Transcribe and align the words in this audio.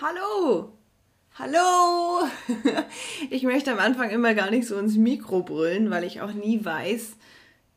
Hallo! 0.00 0.72
Hallo! 1.38 2.26
Ich 3.30 3.42
möchte 3.42 3.70
am 3.70 3.78
Anfang 3.78 4.08
immer 4.08 4.34
gar 4.34 4.50
nicht 4.50 4.66
so 4.66 4.78
ins 4.78 4.96
Mikro 4.96 5.42
brüllen, 5.42 5.90
weil 5.90 6.04
ich 6.04 6.22
auch 6.22 6.32
nie 6.32 6.64
weiß, 6.64 7.16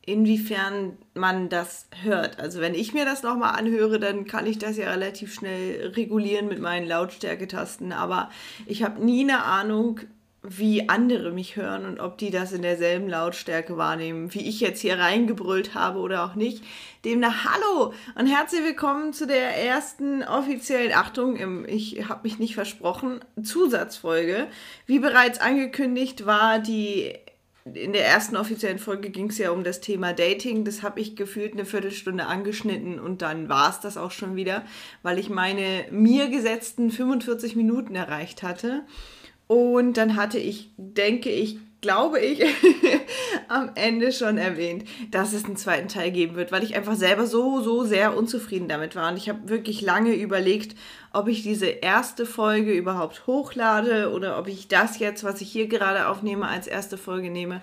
inwiefern 0.06 0.96
man 1.12 1.50
das 1.50 1.86
hört. 2.02 2.40
Also 2.40 2.60
wenn 2.62 2.74
ich 2.74 2.94
mir 2.94 3.04
das 3.04 3.22
nochmal 3.22 3.58
anhöre, 3.58 4.00
dann 4.00 4.24
kann 4.24 4.46
ich 4.46 4.58
das 4.58 4.78
ja 4.78 4.90
relativ 4.90 5.34
schnell 5.34 5.88
regulieren 5.88 6.48
mit 6.48 6.60
meinen 6.60 6.88
Lautstärketasten. 6.88 7.92
Aber 7.92 8.30
ich 8.64 8.82
habe 8.82 9.04
nie 9.04 9.22
eine 9.22 9.44
Ahnung, 9.44 10.00
wie 10.46 10.90
andere 10.90 11.32
mich 11.32 11.56
hören 11.56 11.86
und 11.86 12.00
ob 12.00 12.18
die 12.18 12.30
das 12.30 12.52
in 12.52 12.60
derselben 12.60 13.08
Lautstärke 13.08 13.78
wahrnehmen, 13.78 14.34
wie 14.34 14.46
ich 14.46 14.60
jetzt 14.60 14.80
hier 14.80 14.98
reingebrüllt 14.98 15.74
habe 15.74 16.00
oder 16.00 16.24
auch 16.24 16.34
nicht. 16.34 16.62
Demnach 17.04 17.46
hallo 17.46 17.94
und 18.14 18.26
herzlich 18.26 18.62
willkommen 18.62 19.14
zu 19.14 19.26
der 19.26 19.56
ersten 19.56 20.22
offiziellen, 20.22 20.92
Achtung, 20.92 21.64
ich 21.66 22.08
habe 22.08 22.20
mich 22.24 22.38
nicht 22.38 22.54
versprochen, 22.54 23.20
Zusatzfolge. 23.42 24.46
Wie 24.86 24.98
bereits 24.98 25.40
angekündigt 25.40 26.26
war 26.26 26.58
die 26.58 27.14
in 27.72 27.94
der 27.94 28.06
ersten 28.06 28.36
offiziellen 28.36 28.78
Folge 28.78 29.08
ging 29.08 29.30
es 29.30 29.38
ja 29.38 29.50
um 29.50 29.64
das 29.64 29.80
Thema 29.80 30.12
Dating. 30.12 30.66
Das 30.66 30.82
habe 30.82 31.00
ich 31.00 31.16
gefühlt 31.16 31.54
eine 31.54 31.64
Viertelstunde 31.64 32.26
angeschnitten 32.26 33.00
und 33.00 33.22
dann 33.22 33.48
war 33.48 33.70
es 33.70 33.80
das 33.80 33.96
auch 33.96 34.10
schon 34.10 34.36
wieder, 34.36 34.66
weil 35.02 35.18
ich 35.18 35.30
meine 35.30 35.86
mir 35.90 36.28
gesetzten 36.28 36.90
45 36.90 37.56
Minuten 37.56 37.94
erreicht 37.94 38.42
hatte. 38.42 38.84
Und 39.46 39.94
dann 39.94 40.16
hatte 40.16 40.38
ich, 40.38 40.70
denke 40.76 41.30
ich, 41.30 41.58
glaube 41.84 42.18
ich, 42.18 42.42
am 43.48 43.70
Ende 43.74 44.10
schon 44.10 44.38
erwähnt, 44.38 44.84
dass 45.10 45.34
es 45.34 45.44
einen 45.44 45.58
zweiten 45.58 45.88
Teil 45.88 46.10
geben 46.12 46.34
wird, 46.34 46.50
weil 46.50 46.64
ich 46.64 46.74
einfach 46.74 46.94
selber 46.94 47.26
so, 47.26 47.60
so 47.60 47.84
sehr 47.84 48.16
unzufrieden 48.16 48.68
damit 48.68 48.96
war. 48.96 49.10
Und 49.10 49.18
ich 49.18 49.28
habe 49.28 49.50
wirklich 49.50 49.82
lange 49.82 50.14
überlegt, 50.14 50.78
ob 51.12 51.28
ich 51.28 51.42
diese 51.42 51.66
erste 51.66 52.24
Folge 52.24 52.72
überhaupt 52.72 53.26
hochlade 53.26 54.10
oder 54.12 54.38
ob 54.38 54.48
ich 54.48 54.66
das 54.66 54.98
jetzt, 54.98 55.24
was 55.24 55.42
ich 55.42 55.52
hier 55.52 55.68
gerade 55.68 56.08
aufnehme, 56.08 56.48
als 56.48 56.66
erste 56.66 56.96
Folge 56.96 57.30
nehme. 57.30 57.60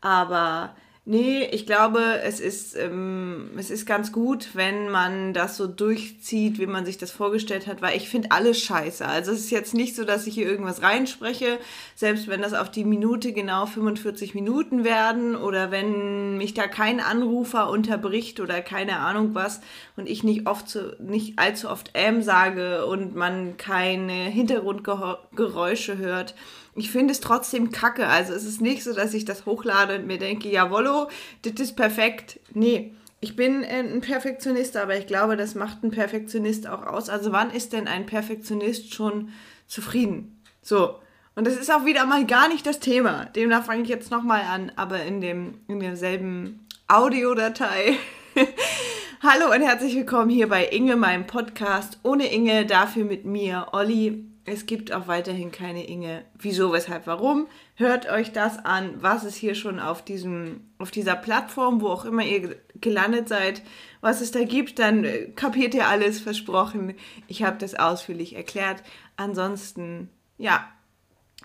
Aber 0.00 0.76
Nee, 1.06 1.44
ich 1.52 1.66
glaube, 1.66 2.20
es 2.22 2.40
ist, 2.40 2.74
ähm, 2.78 3.50
es 3.58 3.68
ist 3.70 3.84
ganz 3.84 4.10
gut, 4.10 4.48
wenn 4.54 4.88
man 4.88 5.34
das 5.34 5.58
so 5.58 5.66
durchzieht, 5.66 6.58
wie 6.58 6.66
man 6.66 6.86
sich 6.86 6.96
das 6.96 7.10
vorgestellt 7.10 7.66
hat, 7.66 7.82
weil 7.82 7.94
ich 7.94 8.08
finde 8.08 8.30
alles 8.30 8.58
scheiße. 8.62 9.06
Also 9.06 9.32
es 9.32 9.40
ist 9.40 9.50
jetzt 9.50 9.74
nicht 9.74 9.94
so, 9.96 10.04
dass 10.04 10.26
ich 10.26 10.32
hier 10.32 10.46
irgendwas 10.46 10.80
reinspreche, 10.80 11.58
selbst 11.94 12.26
wenn 12.26 12.40
das 12.40 12.54
auf 12.54 12.70
die 12.70 12.86
Minute 12.86 13.34
genau 13.34 13.66
45 13.66 14.34
Minuten 14.34 14.82
werden 14.82 15.36
oder 15.36 15.70
wenn 15.70 16.38
mich 16.38 16.54
da 16.54 16.66
kein 16.68 17.00
Anrufer 17.00 17.68
unterbricht 17.68 18.40
oder 18.40 18.62
keine 18.62 19.00
Ahnung 19.00 19.34
was 19.34 19.60
und 19.96 20.08
ich 20.08 20.24
nicht 20.24 20.46
oft 20.46 20.70
so, 20.70 20.80
nicht 21.00 21.38
allzu 21.38 21.68
oft 21.68 21.90
ähm 21.92 22.22
sage 22.22 22.86
und 22.86 23.14
man 23.14 23.58
keine 23.58 24.14
Hintergrundgeräusche 24.30 25.98
hört 25.98 26.34
ich 26.76 26.90
finde 26.90 27.12
es 27.12 27.20
trotzdem 27.20 27.70
kacke. 27.70 28.06
Also 28.06 28.32
es 28.32 28.44
ist 28.44 28.60
nicht 28.60 28.82
so, 28.82 28.92
dass 28.92 29.14
ich 29.14 29.24
das 29.24 29.46
hochlade 29.46 29.96
und 29.96 30.06
mir 30.06 30.18
denke, 30.18 30.50
jawollo, 30.50 31.08
das 31.42 31.54
ist 31.60 31.76
perfekt. 31.76 32.40
Nee, 32.52 32.94
ich 33.20 33.36
bin 33.36 33.64
ein 33.64 34.00
Perfektionist, 34.00 34.76
aber 34.76 34.96
ich 34.96 35.06
glaube, 35.06 35.36
das 35.36 35.54
macht 35.54 35.82
ein 35.82 35.90
Perfektionist 35.90 36.66
auch 36.66 36.84
aus. 36.86 37.08
Also 37.08 37.32
wann 37.32 37.50
ist 37.50 37.72
denn 37.72 37.88
ein 37.88 38.06
Perfektionist 38.06 38.94
schon 38.94 39.30
zufrieden? 39.66 40.40
So. 40.62 40.96
Und 41.36 41.46
das 41.46 41.56
ist 41.56 41.72
auch 41.72 41.84
wieder 41.84 42.06
mal 42.06 42.26
gar 42.26 42.48
nicht 42.48 42.66
das 42.66 42.78
Thema. 42.78 43.24
Demnach 43.24 43.64
fange 43.64 43.82
ich 43.82 43.88
jetzt 43.88 44.10
nochmal 44.10 44.42
an, 44.42 44.70
aber 44.76 45.02
in, 45.02 45.20
dem, 45.20 45.60
in 45.66 45.80
derselben 45.80 46.66
Audiodatei. 46.86 47.96
Hallo 49.20 49.52
und 49.52 49.62
herzlich 49.62 49.96
willkommen 49.96 50.30
hier 50.30 50.48
bei 50.48 50.66
Inge, 50.66 50.96
meinem 50.96 51.26
Podcast. 51.26 51.98
Ohne 52.02 52.32
Inge, 52.32 52.66
dafür 52.66 53.04
mit 53.04 53.24
mir, 53.24 53.68
Olli. 53.72 54.33
Es 54.46 54.66
gibt 54.66 54.92
auch 54.92 55.06
weiterhin 55.08 55.50
keine 55.52 55.86
Inge. 55.86 56.24
Wieso, 56.38 56.72
weshalb, 56.72 57.06
warum? 57.06 57.46
Hört 57.76 58.10
euch 58.10 58.30
das 58.32 58.62
an, 58.62 59.02
was 59.02 59.24
es 59.24 59.34
hier 59.36 59.54
schon 59.54 59.80
auf, 59.80 60.04
diesem, 60.04 60.68
auf 60.78 60.90
dieser 60.90 61.16
Plattform, 61.16 61.80
wo 61.80 61.88
auch 61.88 62.04
immer 62.04 62.22
ihr 62.24 62.56
gelandet 62.74 63.28
seid, 63.28 63.62
was 64.02 64.20
es 64.20 64.32
da 64.32 64.44
gibt, 64.44 64.78
dann 64.78 65.04
äh, 65.04 65.28
kapiert 65.34 65.74
ihr 65.74 65.88
alles, 65.88 66.20
versprochen. 66.20 66.94
Ich 67.26 67.42
habe 67.42 67.56
das 67.56 67.74
ausführlich 67.74 68.36
erklärt. 68.36 68.82
Ansonsten, 69.16 70.10
ja, 70.36 70.68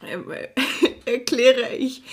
erkläre 1.06 1.76
ich 1.76 2.04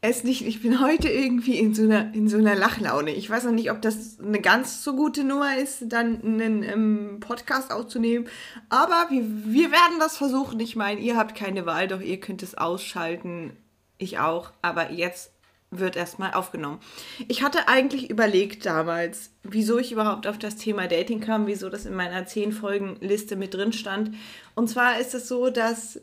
es 0.00 0.24
nicht. 0.24 0.46
Ich 0.46 0.62
bin 0.62 0.80
heute 0.80 1.08
irgendwie 1.08 1.58
in 1.58 1.74
so 1.74 1.82
einer, 1.82 2.12
in 2.14 2.28
so 2.28 2.36
einer 2.36 2.54
Lachlaune. 2.54 3.12
Ich 3.12 3.30
weiß 3.30 3.44
noch 3.44 3.52
nicht, 3.52 3.70
ob 3.70 3.80
das 3.80 4.18
eine 4.20 4.40
ganz 4.40 4.82
so 4.82 4.96
gute 4.96 5.24
Nummer 5.24 5.56
ist, 5.56 5.84
dann 5.86 6.22
einen 6.22 6.62
ähm, 6.62 7.20
Podcast 7.20 7.72
aufzunehmen. 7.72 8.26
Aber 8.68 9.06
wir, 9.10 9.22
wir 9.22 9.70
werden 9.70 9.98
das 10.00 10.16
versuchen. 10.16 10.58
Ich 10.60 10.76
meine, 10.76 11.00
ihr 11.00 11.16
habt 11.16 11.36
keine 11.36 11.66
Wahl, 11.66 11.88
doch 11.88 12.00
ihr 12.00 12.18
könnt 12.18 12.42
es 12.42 12.56
ausschalten. 12.56 13.56
Ich 13.98 14.18
auch. 14.18 14.50
Aber 14.60 14.90
jetzt 14.90 15.32
wird 15.72 15.96
erstmal 15.96 16.34
aufgenommen. 16.34 16.80
Ich 17.28 17.42
hatte 17.42 17.66
eigentlich 17.66 18.10
überlegt 18.10 18.66
damals, 18.66 19.30
wieso 19.42 19.78
ich 19.78 19.90
überhaupt 19.90 20.26
auf 20.26 20.38
das 20.38 20.56
Thema 20.56 20.86
Dating 20.86 21.20
kam, 21.20 21.46
wieso 21.46 21.70
das 21.70 21.86
in 21.86 21.94
meiner 21.94 22.26
10 22.26 22.52
Folgen 22.52 22.96
Liste 23.00 23.36
mit 23.36 23.54
drin 23.54 23.72
stand. 23.72 24.14
Und 24.54 24.68
zwar 24.68 25.00
ist 25.00 25.14
es 25.14 25.28
so, 25.28 25.48
dass, 25.48 26.00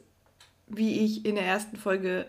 wie 0.70 1.04
ich 1.04 1.26
in 1.26 1.36
der 1.36 1.46
ersten 1.46 1.78
Folge 1.78 2.28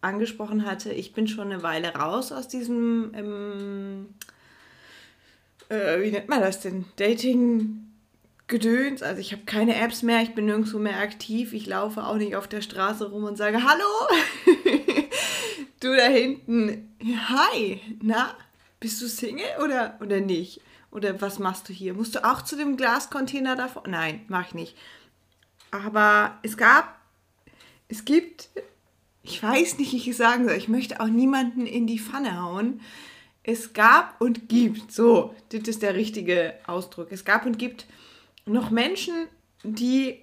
angesprochen 0.00 0.64
hatte, 0.64 0.92
ich 0.92 1.12
bin 1.12 1.26
schon 1.26 1.50
eine 1.50 1.62
Weile 1.62 1.94
raus 1.94 2.32
aus 2.32 2.48
diesem, 2.48 3.12
ähm, 3.14 4.06
äh, 5.68 6.00
wie 6.00 6.10
nennt 6.10 6.28
man 6.28 6.40
das 6.40 6.60
denn, 6.60 6.84
Dating. 6.96 7.84
Gedöns, 8.50 9.02
also 9.02 9.20
ich 9.20 9.32
habe 9.32 9.42
keine 9.44 9.76
Apps 9.76 10.02
mehr, 10.02 10.22
ich 10.22 10.34
bin 10.34 10.46
nirgendwo 10.46 10.78
mehr 10.78 11.00
aktiv, 11.00 11.52
ich 11.52 11.66
laufe 11.66 12.02
auch 12.02 12.16
nicht 12.16 12.34
auf 12.34 12.48
der 12.48 12.62
Straße 12.62 13.10
rum 13.10 13.24
und 13.24 13.36
sage 13.36 13.62
Hallo, 13.62 13.84
du 15.80 15.94
da 15.94 16.06
hinten, 16.06 16.96
hi, 17.28 17.78
na, 18.00 18.34
bist 18.80 19.02
du 19.02 19.06
Single 19.06 19.44
oder, 19.62 19.98
oder 20.00 20.20
nicht? 20.20 20.62
Oder 20.90 21.20
was 21.20 21.38
machst 21.38 21.68
du 21.68 21.72
hier? 21.72 21.94
Musst 21.94 22.14
du 22.14 22.24
auch 22.24 22.42
zu 22.42 22.56
dem 22.56 22.76
Glascontainer 22.76 23.56
davor? 23.56 23.82
Nein, 23.86 24.24
mach 24.28 24.46
ich 24.46 24.54
nicht. 24.54 24.76
Aber 25.70 26.38
es 26.42 26.56
gab, 26.56 26.97
es 27.88 28.04
gibt 28.04 28.50
ich 29.28 29.42
weiß 29.42 29.78
nicht, 29.78 29.92
wie 29.92 30.10
ich 30.10 30.16
sagen 30.16 30.48
soll. 30.48 30.56
Ich 30.56 30.68
möchte 30.68 31.00
auch 31.00 31.06
niemanden 31.06 31.66
in 31.66 31.86
die 31.86 31.98
Pfanne 31.98 32.42
hauen. 32.42 32.80
Es 33.42 33.72
gab 33.72 34.20
und 34.20 34.48
gibt, 34.48 34.92
so, 34.92 35.34
das 35.50 35.62
ist 35.62 35.82
der 35.82 35.94
richtige 35.94 36.54
Ausdruck. 36.66 37.12
Es 37.12 37.24
gab 37.24 37.46
und 37.46 37.58
gibt 37.58 37.86
noch 38.46 38.70
Menschen, 38.70 39.14
die 39.62 40.18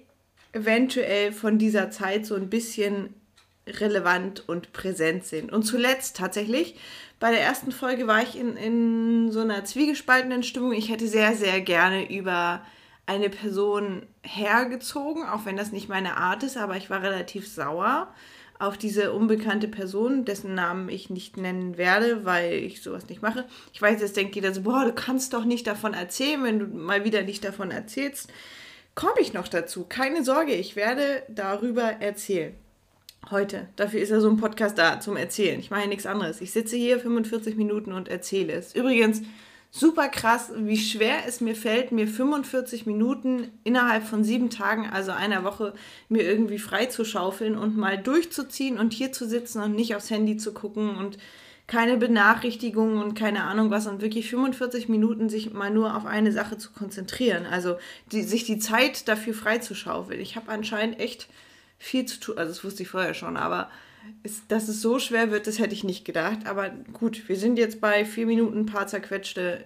eventuell 0.52 1.32
von 1.32 1.58
dieser 1.58 1.90
Zeit 1.90 2.26
so 2.26 2.34
ein 2.34 2.50
bisschen 2.50 3.14
relevant 3.66 4.48
und 4.48 4.72
präsent 4.72 5.24
sind. 5.24 5.52
Und 5.52 5.64
zuletzt 5.64 6.16
tatsächlich, 6.16 6.76
bei 7.18 7.30
der 7.30 7.40
ersten 7.40 7.72
Folge 7.72 8.06
war 8.06 8.22
ich 8.22 8.38
in, 8.38 8.56
in 8.56 9.32
so 9.32 9.40
einer 9.40 9.64
zwiegespaltenen 9.64 10.42
Stimmung. 10.42 10.72
Ich 10.72 10.88
hätte 10.88 11.08
sehr, 11.08 11.34
sehr 11.34 11.60
gerne 11.60 12.10
über 12.10 12.64
eine 13.06 13.30
Person 13.30 14.04
hergezogen, 14.22 15.24
auch 15.24 15.44
wenn 15.46 15.56
das 15.56 15.72
nicht 15.72 15.88
meine 15.88 16.16
Art 16.16 16.42
ist, 16.42 16.56
aber 16.56 16.76
ich 16.76 16.90
war 16.90 17.02
relativ 17.02 17.48
sauer 17.48 18.08
auf 18.58 18.78
diese 18.78 19.12
unbekannte 19.12 19.68
Person, 19.68 20.24
dessen 20.24 20.54
Namen 20.54 20.88
ich 20.88 21.10
nicht 21.10 21.36
nennen 21.36 21.76
werde, 21.76 22.24
weil 22.24 22.54
ich 22.54 22.82
sowas 22.82 23.08
nicht 23.08 23.22
mache. 23.22 23.44
Ich 23.72 23.82
weiß, 23.82 24.00
jetzt 24.00 24.16
denkt 24.16 24.34
jeder 24.34 24.52
so, 24.54 24.62
boah, 24.62 24.84
du 24.84 24.92
kannst 24.92 25.34
doch 25.34 25.44
nicht 25.44 25.66
davon 25.66 25.94
erzählen, 25.94 26.42
wenn 26.42 26.58
du 26.58 26.66
mal 26.66 27.04
wieder 27.04 27.22
nicht 27.22 27.44
davon 27.44 27.70
erzählst. 27.70 28.32
Komme 28.94 29.20
ich 29.20 29.34
noch 29.34 29.48
dazu. 29.48 29.84
Keine 29.86 30.24
Sorge, 30.24 30.54
ich 30.54 30.74
werde 30.74 31.22
darüber 31.28 31.82
erzählen. 31.82 32.54
Heute. 33.30 33.68
Dafür 33.76 34.00
ist 34.00 34.10
ja 34.10 34.20
so 34.20 34.30
ein 34.30 34.36
Podcast 34.36 34.78
da, 34.78 35.00
zum 35.00 35.16
Erzählen. 35.16 35.58
Ich 35.58 35.70
mache 35.70 35.88
nichts 35.88 36.06
anderes. 36.06 36.40
Ich 36.40 36.52
sitze 36.52 36.76
hier 36.76 37.00
45 37.00 37.56
Minuten 37.56 37.92
und 37.92 38.08
erzähle 38.08 38.52
es. 38.52 38.74
Übrigens, 38.74 39.22
super 39.70 40.08
krass, 40.08 40.50
wie 40.56 40.78
schwer 40.78 41.26
es 41.26 41.40
mir 41.40 41.54
fällt, 41.54 41.92
mir 41.92 42.08
45 42.08 42.86
Minuten 42.86 43.50
innerhalb 43.64 44.04
von 44.04 44.24
sieben 44.24 44.50
Tagen, 44.50 44.88
also 44.88 45.12
einer 45.12 45.44
Woche, 45.44 45.74
mir 46.08 46.22
irgendwie 46.22 46.58
frei 46.58 46.86
zu 46.86 47.04
schaufeln 47.04 47.56
und 47.56 47.76
mal 47.76 47.98
durchzuziehen 47.98 48.78
und 48.78 48.92
hier 48.92 49.12
zu 49.12 49.26
sitzen 49.26 49.60
und 49.62 49.74
nicht 49.74 49.94
aufs 49.94 50.10
Handy 50.10 50.36
zu 50.36 50.52
gucken 50.52 50.96
und 50.96 51.18
keine 51.66 51.96
Benachrichtigungen 51.96 53.02
und 53.02 53.14
keine 53.14 53.42
Ahnung 53.42 53.70
was 53.70 53.86
und 53.86 54.00
wirklich 54.00 54.30
45 54.30 54.88
Minuten 54.88 55.28
sich 55.28 55.52
mal 55.52 55.70
nur 55.70 55.96
auf 55.96 56.06
eine 56.06 56.30
Sache 56.30 56.58
zu 56.58 56.70
konzentrieren. 56.70 57.44
Also 57.44 57.76
die, 58.12 58.22
sich 58.22 58.44
die 58.44 58.58
Zeit 58.58 59.08
dafür 59.08 59.34
freizuschaufeln. 59.34 60.20
Ich 60.20 60.36
habe 60.36 60.50
anscheinend 60.50 61.00
echt 61.00 61.26
viel 61.78 62.06
zu 62.06 62.20
tun. 62.20 62.38
Also 62.38 62.52
das 62.52 62.64
wusste 62.64 62.84
ich 62.84 62.88
vorher 62.88 63.14
schon, 63.14 63.36
aber 63.36 63.68
ist, 64.22 64.44
dass 64.48 64.68
es 64.68 64.82
so 64.82 64.98
schwer 64.98 65.30
wird, 65.30 65.46
das 65.46 65.58
hätte 65.58 65.74
ich 65.74 65.84
nicht 65.84 66.04
gedacht. 66.04 66.46
Aber 66.46 66.70
gut, 66.92 67.28
wir 67.28 67.36
sind 67.36 67.58
jetzt 67.58 67.80
bei 67.80 68.04
vier 68.04 68.26
Minuten, 68.26 68.60
ein 68.60 68.66
paar 68.66 68.86
zerquetschte. 68.86 69.64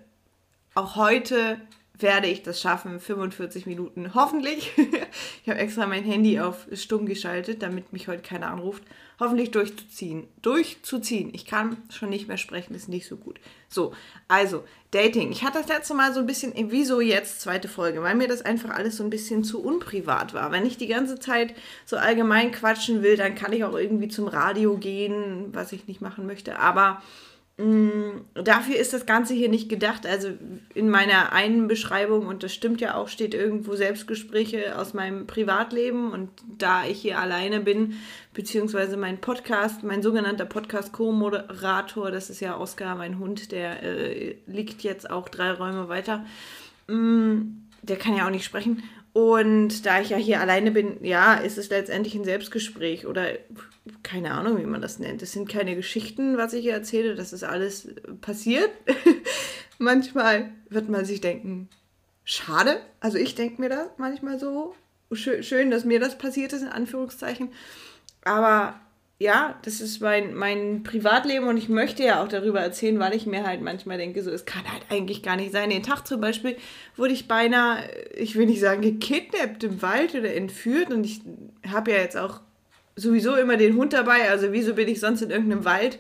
Auch 0.75 0.97
heute 0.97 1.61
werde 1.99 2.29
ich 2.29 2.43
das 2.43 2.61
schaffen, 2.61 3.01
45 3.01 3.67
Minuten, 3.67 4.15
hoffentlich. 4.15 4.73
ich 5.43 5.49
habe 5.49 5.59
extra 5.59 5.87
mein 5.87 6.05
Handy 6.05 6.41
auf 6.41 6.67
stumm 6.73 7.07
geschaltet, 7.07 7.63
damit 7.63 7.93
mich 7.93 8.09
heute 8.09 8.23
keiner 8.23 8.49
anruft. 8.49 8.83
Hoffentlich 9.21 9.51
durchzuziehen. 9.51 10.27
Durchzuziehen. 10.41 11.31
Ich 11.35 11.45
kann 11.45 11.77
schon 11.91 12.09
nicht 12.09 12.27
mehr 12.27 12.39
sprechen, 12.39 12.75
ist 12.75 12.89
nicht 12.89 13.07
so 13.07 13.17
gut. 13.17 13.39
So, 13.69 13.93
also, 14.29 14.65
Dating. 14.93 15.31
Ich 15.31 15.45
hatte 15.45 15.59
das 15.59 15.69
letzte 15.69 15.93
Mal 15.93 16.15
so 16.15 16.21
ein 16.21 16.27
bisschen, 16.27 16.55
wieso 16.71 17.03
jetzt 17.03 17.43
zweite 17.43 17.69
Folge, 17.69 18.03
weil 18.03 18.15
mir 18.15 18.29
das 18.29 18.43
einfach 18.43 18.71
alles 18.71 18.97
so 18.97 19.05
ein 19.05 19.11
bisschen 19.11 19.45
zu 19.45 19.63
unprivat 19.63 20.33
war. 20.33 20.51
Wenn 20.51 20.65
ich 20.65 20.79
die 20.79 20.89
ganze 20.89 21.19
Zeit 21.19 21.55
so 21.85 21.99
allgemein 21.99 22.51
quatschen 22.51 23.03
will, 23.03 23.19
dann 23.19 23.35
kann 23.35 23.53
ich 23.53 23.63
auch 23.63 23.77
irgendwie 23.77 24.09
zum 24.09 24.27
Radio 24.27 24.79
gehen, 24.79 25.51
was 25.53 25.73
ich 25.73 25.87
nicht 25.87 26.01
machen 26.01 26.27
möchte. 26.27 26.59
Aber 26.59 27.03
dafür 28.35 28.77
ist 28.77 28.93
das 28.93 29.07
Ganze 29.07 29.35
hier 29.35 29.49
nicht 29.49 29.69
gedacht. 29.69 30.07
Also 30.07 30.31
in 30.75 30.89
meiner 30.89 31.33
einen 31.33 31.69
Beschreibung, 31.69 32.27
und 32.27 32.43
das 32.43 32.55
stimmt 32.55 32.81
ja 32.81 32.95
auch, 32.95 33.09
steht 33.09 33.35
irgendwo 33.35 33.75
Selbstgespräche 33.75 34.79
aus 34.79 34.95
meinem 34.95 35.27
Privatleben. 35.27 36.13
Und 36.13 36.31
da 36.59 36.85
ich 36.87 37.01
hier 37.01 37.19
alleine 37.19 37.61
bin, 37.61 37.95
beziehungsweise 38.35 38.97
mein 38.97 39.21
Podcast, 39.21 39.83
mein 39.83 40.03
sogenannter 40.03 40.45
Podcast-Co-Moderator, 40.45 42.11
das 42.11 42.31
ist 42.31 42.41
ja 42.41 42.57
Oskar, 42.57 42.97
mein 42.97 43.19
Hund, 43.19 43.53
der 43.53 43.83
äh, 43.83 44.37
liegt 44.47 44.83
jetzt 44.83 45.11
auch 45.11 45.29
drei 45.29 45.53
Räume 45.53 45.89
weiter. 45.89 46.25
Mm, 46.87 47.63
der 47.83 47.97
kann 47.97 48.17
ja 48.17 48.27
auch 48.27 48.31
nicht 48.31 48.45
sprechen. 48.45 48.83
Und 49.13 49.87
da 49.87 50.01
ich 50.01 50.11
ja 50.11 50.17
hier 50.17 50.41
alleine 50.41 50.71
bin, 50.71 51.05
ja, 51.05 51.35
ist 51.35 51.59
es 51.59 51.69
letztendlich 51.69 52.15
ein 52.15 52.25
Selbstgespräch 52.25 53.07
oder 53.07 53.27
keine 54.03 54.33
Ahnung, 54.33 54.59
wie 54.59 54.67
man 54.67 54.81
das 54.81 54.99
nennt. 54.99 55.23
Das 55.23 55.33
sind 55.33 55.49
keine 55.49 55.75
Geschichten, 55.75 56.37
was 56.37 56.53
ich 56.53 56.63
hier 56.63 56.75
erzähle, 56.75 57.17
das 57.17 57.33
ist 57.33 57.43
alles 57.43 57.89
passiert. 58.21 58.71
manchmal 59.79 60.51
wird 60.69 60.89
man 60.89 61.05
sich 61.05 61.21
denken, 61.21 61.69
schade. 62.25 62.81
Also 63.01 63.19
ich 63.19 63.35
denke 63.35 63.61
mir 63.61 63.69
das 63.69 63.89
manchmal 63.97 64.39
so. 64.39 64.75
Schön, 65.13 65.73
dass 65.73 65.85
mir 65.85 65.99
das 65.99 66.19
passiert 66.19 66.53
ist, 66.53 66.63
in 66.63 66.69
Anführungszeichen. 66.69 67.51
Aber 68.25 68.81
ja, 69.21 69.59
das 69.63 69.83
ist 69.83 70.01
mein, 70.01 70.35
mein 70.35 70.83
Privatleben 70.83 71.47
und 71.47 71.59
ich 71.59 71.69
möchte 71.69 72.03
ja 72.03 72.23
auch 72.23 72.29
darüber 72.29 72.61
erzählen, 72.61 72.99
weil 72.99 73.15
ich 73.15 73.27
mir 73.27 73.47
halt 73.47 73.61
manchmal 73.61 73.99
denke, 73.99 74.23
so, 74.23 74.31
es 74.31 74.47
kann 74.47 74.65
halt 74.65 74.83
eigentlich 74.89 75.23
gar 75.23 75.37
nicht 75.37 75.53
sein. 75.53 75.69
Den 75.69 75.83
Tag 75.83 76.07
zum 76.07 76.23
Beispiel 76.23 76.57
wurde 76.97 77.13
ich 77.13 77.29
beinahe, 77.29 77.85
ich 78.17 78.35
will 78.35 78.47
nicht 78.47 78.61
sagen, 78.61 78.81
gekidnappt 78.81 79.63
im 79.63 79.83
Wald 79.83 80.15
oder 80.15 80.35
entführt 80.35 80.91
und 80.91 81.05
ich 81.05 81.21
habe 81.71 81.91
ja 81.91 81.99
jetzt 81.99 82.17
auch 82.17 82.41
sowieso 82.97 83.37
immer 83.37 83.59
den 83.59 83.77
Hund 83.77 83.93
dabei, 83.93 84.31
also 84.31 84.53
wieso 84.53 84.73
bin 84.73 84.89
ich 84.89 85.01
sonst 85.01 85.21
in 85.21 85.31
irgendeinem 85.31 85.67
Wald? 85.67 85.99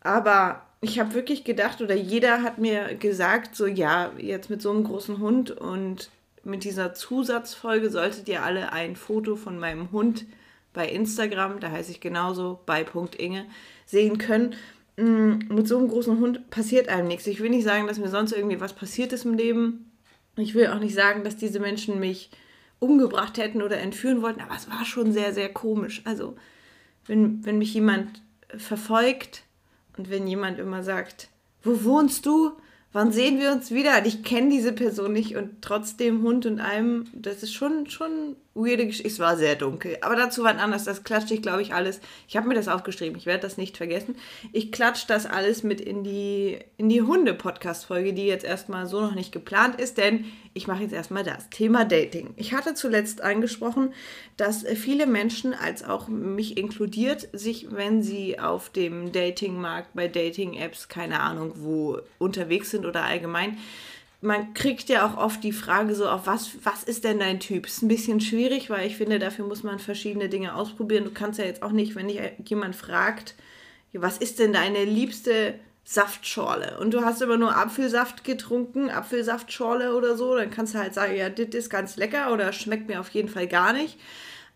Aber 0.00 0.62
ich 0.80 1.00
habe 1.00 1.14
wirklich 1.14 1.42
gedacht, 1.42 1.82
oder 1.82 1.96
jeder 1.96 2.42
hat 2.42 2.58
mir 2.58 2.94
gesagt, 2.94 3.56
so 3.56 3.66
ja, 3.66 4.12
jetzt 4.16 4.48
mit 4.48 4.62
so 4.62 4.70
einem 4.70 4.84
großen 4.84 5.18
Hund 5.18 5.50
und 5.50 6.08
mit 6.44 6.62
dieser 6.62 6.94
Zusatzfolge 6.94 7.90
solltet 7.90 8.28
ihr 8.28 8.44
alle 8.44 8.72
ein 8.72 8.94
Foto 8.94 9.34
von 9.34 9.58
meinem 9.58 9.90
Hund 9.90 10.24
bei 10.74 10.86
Instagram, 10.88 11.60
da 11.60 11.70
heiße 11.70 11.90
ich 11.90 12.00
genauso, 12.00 12.60
bei 12.66 12.84
Inge, 13.16 13.46
sehen 13.86 14.18
können. 14.18 14.54
Mm, 14.96 15.38
mit 15.48 15.66
so 15.66 15.78
einem 15.78 15.88
großen 15.88 16.20
Hund 16.20 16.50
passiert 16.50 16.90
einem 16.90 17.08
nichts. 17.08 17.26
Ich 17.26 17.40
will 17.40 17.48
nicht 17.48 17.64
sagen, 17.64 17.86
dass 17.86 17.98
mir 17.98 18.10
sonst 18.10 18.32
irgendwie 18.32 18.60
was 18.60 18.74
passiert 18.74 19.12
ist 19.14 19.24
im 19.24 19.34
Leben. 19.34 19.90
Ich 20.36 20.54
will 20.54 20.66
auch 20.66 20.78
nicht 20.78 20.94
sagen, 20.94 21.24
dass 21.24 21.36
diese 21.36 21.60
Menschen 21.60 21.98
mich 21.98 22.30
umgebracht 22.80 23.38
hätten 23.38 23.62
oder 23.62 23.78
entführen 23.78 24.20
wollten, 24.20 24.42
aber 24.42 24.56
es 24.56 24.68
war 24.68 24.84
schon 24.84 25.12
sehr, 25.12 25.32
sehr 25.32 25.48
komisch. 25.48 26.02
Also, 26.04 26.36
wenn, 27.06 27.44
wenn 27.46 27.58
mich 27.58 27.72
jemand 27.72 28.22
verfolgt 28.56 29.44
und 29.96 30.10
wenn 30.10 30.26
jemand 30.26 30.58
immer 30.58 30.82
sagt, 30.82 31.28
wo 31.62 31.84
wohnst 31.84 32.26
du? 32.26 32.52
wann 32.94 33.12
sehen 33.12 33.38
wir 33.38 33.52
uns 33.52 33.72
wieder? 33.72 34.06
Ich 34.06 34.22
kenne 34.22 34.48
diese 34.48 34.72
Person 34.72 35.12
nicht 35.12 35.36
und 35.36 35.60
trotzdem 35.60 36.22
Hund 36.22 36.46
und 36.46 36.60
allem, 36.60 37.06
das 37.12 37.42
ist 37.42 37.52
schon, 37.52 37.90
schon 37.90 38.36
weirde 38.54 38.86
Geschichte. 38.86 39.08
Es 39.08 39.18
war 39.18 39.36
sehr 39.36 39.56
dunkel, 39.56 39.98
aber 40.00 40.16
dazu 40.16 40.44
war 40.44 40.58
anders. 40.58 40.84
Das 40.84 41.04
klatsche 41.04 41.34
ich, 41.34 41.42
glaube 41.42 41.62
ich, 41.62 41.74
alles. 41.74 42.00
Ich 42.28 42.36
habe 42.36 42.48
mir 42.48 42.54
das 42.54 42.68
aufgeschrieben, 42.68 43.18
ich 43.18 43.26
werde 43.26 43.42
das 43.42 43.56
nicht 43.56 43.76
vergessen. 43.76 44.16
Ich 44.52 44.72
klatsche 44.72 45.06
das 45.06 45.26
alles 45.26 45.62
mit 45.62 45.80
in 45.80 46.04
die, 46.04 46.58
in 46.76 46.88
die 46.88 47.02
Hunde-Podcast-Folge, 47.02 48.12
die 48.12 48.26
jetzt 48.26 48.44
erstmal 48.44 48.86
so 48.86 49.00
noch 49.00 49.14
nicht 49.14 49.32
geplant 49.32 49.80
ist, 49.80 49.98
denn 49.98 50.24
ich 50.52 50.68
mache 50.68 50.82
jetzt 50.82 50.92
erstmal 50.92 51.24
das 51.24 51.50
Thema 51.50 51.84
Dating. 51.84 52.32
Ich 52.36 52.52
hatte 52.54 52.74
zuletzt 52.74 53.22
angesprochen, 53.22 53.92
dass 54.36 54.64
viele 54.64 55.06
Menschen, 55.06 55.52
als 55.52 55.84
auch 55.84 56.06
mich 56.06 56.56
inkludiert, 56.56 57.28
sich, 57.32 57.68
wenn 57.72 58.02
sie 58.02 58.38
auf 58.38 58.70
dem 58.70 59.10
Datingmarkt 59.10 59.94
bei 59.94 60.06
Dating-Apps, 60.06 60.88
keine 60.88 61.20
Ahnung 61.20 61.54
wo, 61.56 61.98
unterwegs 62.18 62.70
sind 62.70 62.86
oder 62.86 63.02
allgemein, 63.02 63.58
man 64.24 64.54
kriegt 64.54 64.88
ja 64.88 65.06
auch 65.06 65.16
oft 65.16 65.44
die 65.44 65.52
Frage 65.52 65.94
so, 65.94 66.08
auf 66.08 66.26
was, 66.26 66.52
was 66.64 66.82
ist 66.82 67.04
denn 67.04 67.18
dein 67.18 67.40
Typ? 67.40 67.66
Ist 67.66 67.82
ein 67.82 67.88
bisschen 67.88 68.20
schwierig, 68.20 68.70
weil 68.70 68.86
ich 68.86 68.96
finde, 68.96 69.18
dafür 69.18 69.46
muss 69.46 69.62
man 69.62 69.78
verschiedene 69.78 70.28
Dinge 70.28 70.54
ausprobieren. 70.54 71.04
Du 71.04 71.12
kannst 71.12 71.38
ja 71.38 71.44
jetzt 71.44 71.62
auch 71.62 71.72
nicht, 71.72 71.94
wenn 71.94 72.08
dich 72.08 72.20
jemand 72.46 72.74
fragt, 72.74 73.34
was 73.92 74.18
ist 74.18 74.38
denn 74.38 74.52
deine 74.52 74.84
liebste 74.84 75.54
Saftschorle 75.84 76.78
und 76.80 76.94
du 76.94 77.04
hast 77.04 77.20
immer 77.20 77.36
nur 77.36 77.54
Apfelsaft 77.54 78.24
getrunken, 78.24 78.88
Apfelsaftschorle 78.88 79.94
oder 79.94 80.16
so, 80.16 80.34
dann 80.34 80.50
kannst 80.50 80.74
du 80.74 80.78
halt 80.78 80.94
sagen, 80.94 81.14
ja, 81.14 81.28
das 81.28 81.48
ist 81.48 81.68
ganz 81.68 81.96
lecker 81.96 82.32
oder 82.32 82.52
schmeckt 82.54 82.88
mir 82.88 83.00
auf 83.00 83.10
jeden 83.10 83.28
Fall 83.28 83.46
gar 83.46 83.74
nicht. 83.74 83.98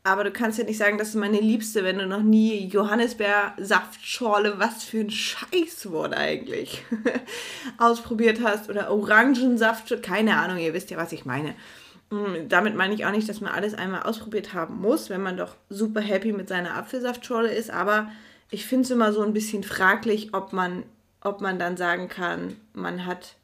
Aber 0.08 0.24
du 0.24 0.30
kannst 0.30 0.58
ja 0.58 0.64
nicht 0.64 0.78
sagen, 0.78 0.98
das 0.98 1.10
ist 1.10 1.14
meine 1.14 1.40
Liebste, 1.40 1.84
wenn 1.84 1.98
du 1.98 2.06
noch 2.06 2.22
nie 2.22 2.66
Johannisbeer-Saftschorle, 2.66 4.58
was 4.58 4.84
für 4.84 5.00
ein 5.00 5.10
Scheißwort 5.10 6.14
eigentlich, 6.14 6.82
ausprobiert 7.78 8.40
hast. 8.42 8.70
Oder 8.70 8.90
Orangensaft, 8.90 10.02
keine 10.02 10.36
Ahnung, 10.36 10.58
ihr 10.58 10.74
wisst 10.74 10.90
ja, 10.90 10.96
was 10.96 11.12
ich 11.12 11.24
meine. 11.24 11.54
Mm, 12.10 12.48
damit 12.48 12.74
meine 12.74 12.94
ich 12.94 13.04
auch 13.04 13.12
nicht, 13.12 13.28
dass 13.28 13.40
man 13.40 13.52
alles 13.52 13.74
einmal 13.74 14.02
ausprobiert 14.04 14.54
haben 14.54 14.80
muss, 14.80 15.10
wenn 15.10 15.22
man 15.22 15.36
doch 15.36 15.56
super 15.68 16.00
happy 16.00 16.32
mit 16.32 16.48
seiner 16.48 16.76
Apfelsaftschorle 16.76 17.52
ist. 17.52 17.70
Aber 17.70 18.10
ich 18.50 18.64
finde 18.64 18.84
es 18.84 18.90
immer 18.90 19.12
so 19.12 19.22
ein 19.22 19.34
bisschen 19.34 19.62
fraglich, 19.62 20.32
ob 20.32 20.52
man 20.52 20.84
ob 21.20 21.40
man 21.40 21.58
dann 21.58 21.76
sagen 21.76 22.08
kann, 22.08 22.56
man 22.74 23.04
hat, 23.04 23.34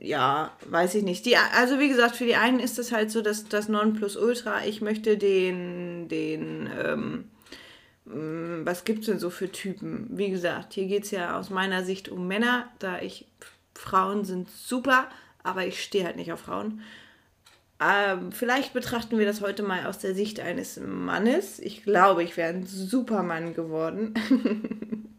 ja, 0.00 0.52
weiß 0.68 0.94
ich 0.96 1.02
nicht. 1.02 1.24
Die, 1.26 1.36
also 1.36 1.78
wie 1.78 1.88
gesagt, 1.88 2.16
für 2.16 2.26
die 2.26 2.36
einen 2.36 2.60
ist 2.60 2.78
das 2.78 2.92
halt 2.92 3.10
so 3.10 3.22
dass 3.22 3.48
das 3.48 3.68
Nonplusultra. 3.68 4.64
Ich 4.66 4.80
möchte 4.80 5.16
den, 5.16 6.08
den, 6.08 6.68
ähm, 6.78 7.24
mm, 8.04 8.66
was 8.66 8.84
gibt 8.84 9.00
es 9.00 9.06
denn 9.06 9.18
so 9.18 9.30
für 9.30 9.50
Typen? 9.50 10.08
Wie 10.10 10.30
gesagt, 10.30 10.74
hier 10.74 10.86
geht 10.86 11.04
es 11.04 11.10
ja 11.10 11.38
aus 11.38 11.50
meiner 11.50 11.84
Sicht 11.84 12.08
um 12.08 12.28
Männer, 12.28 12.68
da 12.78 13.00
ich, 13.00 13.26
Frauen 13.74 14.24
sind 14.24 14.50
super, 14.50 15.08
aber 15.42 15.66
ich 15.66 15.82
stehe 15.82 16.04
halt 16.04 16.16
nicht 16.16 16.32
auf 16.32 16.40
Frauen. 16.40 16.82
Ähm, 17.80 18.30
vielleicht 18.30 18.72
betrachten 18.72 19.18
wir 19.18 19.26
das 19.26 19.40
heute 19.40 19.62
mal 19.62 19.86
aus 19.86 19.98
der 19.98 20.14
Sicht 20.14 20.38
eines 20.38 20.78
Mannes. 20.78 21.58
Ich 21.58 21.82
glaube, 21.82 22.22
ich 22.22 22.36
wäre 22.36 22.50
ein 22.50 22.66
Supermann 22.66 23.54
geworden. 23.54 24.14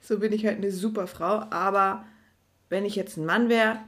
so 0.00 0.18
bin 0.18 0.32
ich 0.32 0.44
halt 0.44 0.56
eine 0.56 0.72
super 0.72 1.06
Frau. 1.06 1.44
Aber 1.50 2.04
wenn 2.72 2.86
ich 2.86 2.96
jetzt 2.96 3.18
ein 3.18 3.26
Mann 3.26 3.50
wäre, 3.50 3.78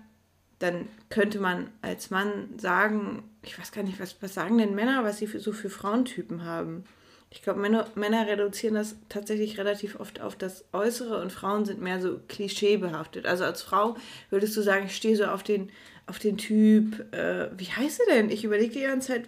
dann 0.59 0.89
könnte 1.09 1.41
man 1.41 1.71
als 1.81 2.11
Mann 2.11 2.51
sagen, 2.59 3.25
ich 3.43 3.59
weiß 3.59 3.73
gar 3.73 3.83
nicht, 3.83 3.99
was, 3.99 4.17
was 4.21 4.35
sagen 4.35 4.59
denn 4.59 4.75
Männer, 4.75 5.03
was 5.05 5.19
sie 5.19 5.27
für, 5.27 5.41
so 5.41 5.53
für 5.53 5.71
Frauentypen 5.71 6.45
haben. 6.45 6.85
Ich 7.31 7.43
glaube, 7.43 7.61
Männer, 7.61 7.89
Männer 7.95 8.27
reduzieren 8.27 8.75
das 8.75 8.97
tatsächlich 9.09 9.59
relativ 9.59 9.99
oft 9.99 10.21
auf 10.21 10.37
das 10.37 10.67
Äußere 10.73 11.21
und 11.21 11.33
Frauen 11.33 11.65
sind 11.65 11.81
mehr 11.81 12.01
so 12.01 12.21
klischeebehaftet. 12.29 13.27
Also 13.27 13.45
als 13.45 13.63
Frau 13.63 13.97
würdest 14.29 14.55
du 14.57 14.61
sagen, 14.61 14.87
ich 14.87 14.95
stehe 14.95 15.17
so 15.17 15.25
auf 15.25 15.43
den, 15.43 15.71
auf 16.07 16.19
den 16.19 16.37
Typ, 16.37 17.13
äh, 17.15 17.49
wie 17.57 17.73
heißt 17.73 18.03
er 18.07 18.15
denn? 18.15 18.31
Ich 18.31 18.45
überlege 18.45 18.75
die 18.75 18.83
ganze 18.83 19.09
Zeit, 19.09 19.25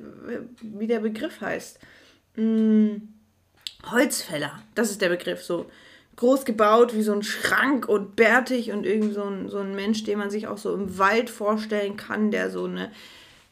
wie 0.60 0.86
der 0.86 1.00
Begriff 1.00 1.40
heißt. 1.40 1.80
Hm, 2.34 3.08
Holzfäller, 3.90 4.62
das 4.74 4.90
ist 4.90 5.00
der 5.00 5.08
Begriff 5.08 5.42
so 5.42 5.70
groß 6.16 6.44
gebaut, 6.44 6.94
wie 6.94 7.02
so 7.02 7.12
ein 7.12 7.22
Schrank 7.22 7.88
und 7.88 8.16
bärtig 8.16 8.72
und 8.72 8.84
irgendwie 8.84 9.12
so 9.12 9.24
ein, 9.24 9.48
so 9.48 9.58
ein 9.58 9.74
Mensch, 9.74 10.04
den 10.04 10.18
man 10.18 10.30
sich 10.30 10.48
auch 10.48 10.58
so 10.58 10.74
im 10.74 10.98
Wald 10.98 11.30
vorstellen 11.30 11.96
kann, 11.96 12.30
der 12.30 12.50
so 12.50 12.64
eine 12.64 12.90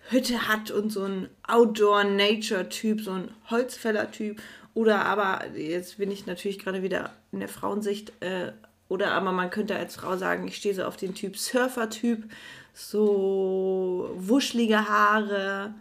Hütte 0.09 0.49
hat 0.49 0.71
und 0.71 0.90
so 0.90 1.04
ein 1.04 1.28
Outdoor-Nature-Typ, 1.47 3.00
so 3.00 3.12
ein 3.12 3.30
Holzfäller-Typ. 3.50 4.40
Oder 4.75 5.04
aber, 5.04 5.47
jetzt 5.56 5.99
bin 5.99 6.11
ich 6.11 6.26
natürlich 6.26 6.59
gerade 6.59 6.83
wieder 6.83 7.12
in 7.33 7.40
der 7.40 7.49
Frauensicht, 7.49 8.12
äh, 8.21 8.52
oder 8.88 9.12
aber 9.12 9.33
man 9.33 9.50
könnte 9.50 9.76
als 9.76 9.97
Frau 9.97 10.16
sagen, 10.16 10.47
ich 10.47 10.56
stehe 10.56 10.75
so 10.75 10.85
auf 10.85 10.97
den 10.97 11.14
Typ 11.14 11.37
Surfer-Typ, 11.37 12.25
so 12.73 14.11
wuschelige 14.16 14.88
Haare, 14.88 15.75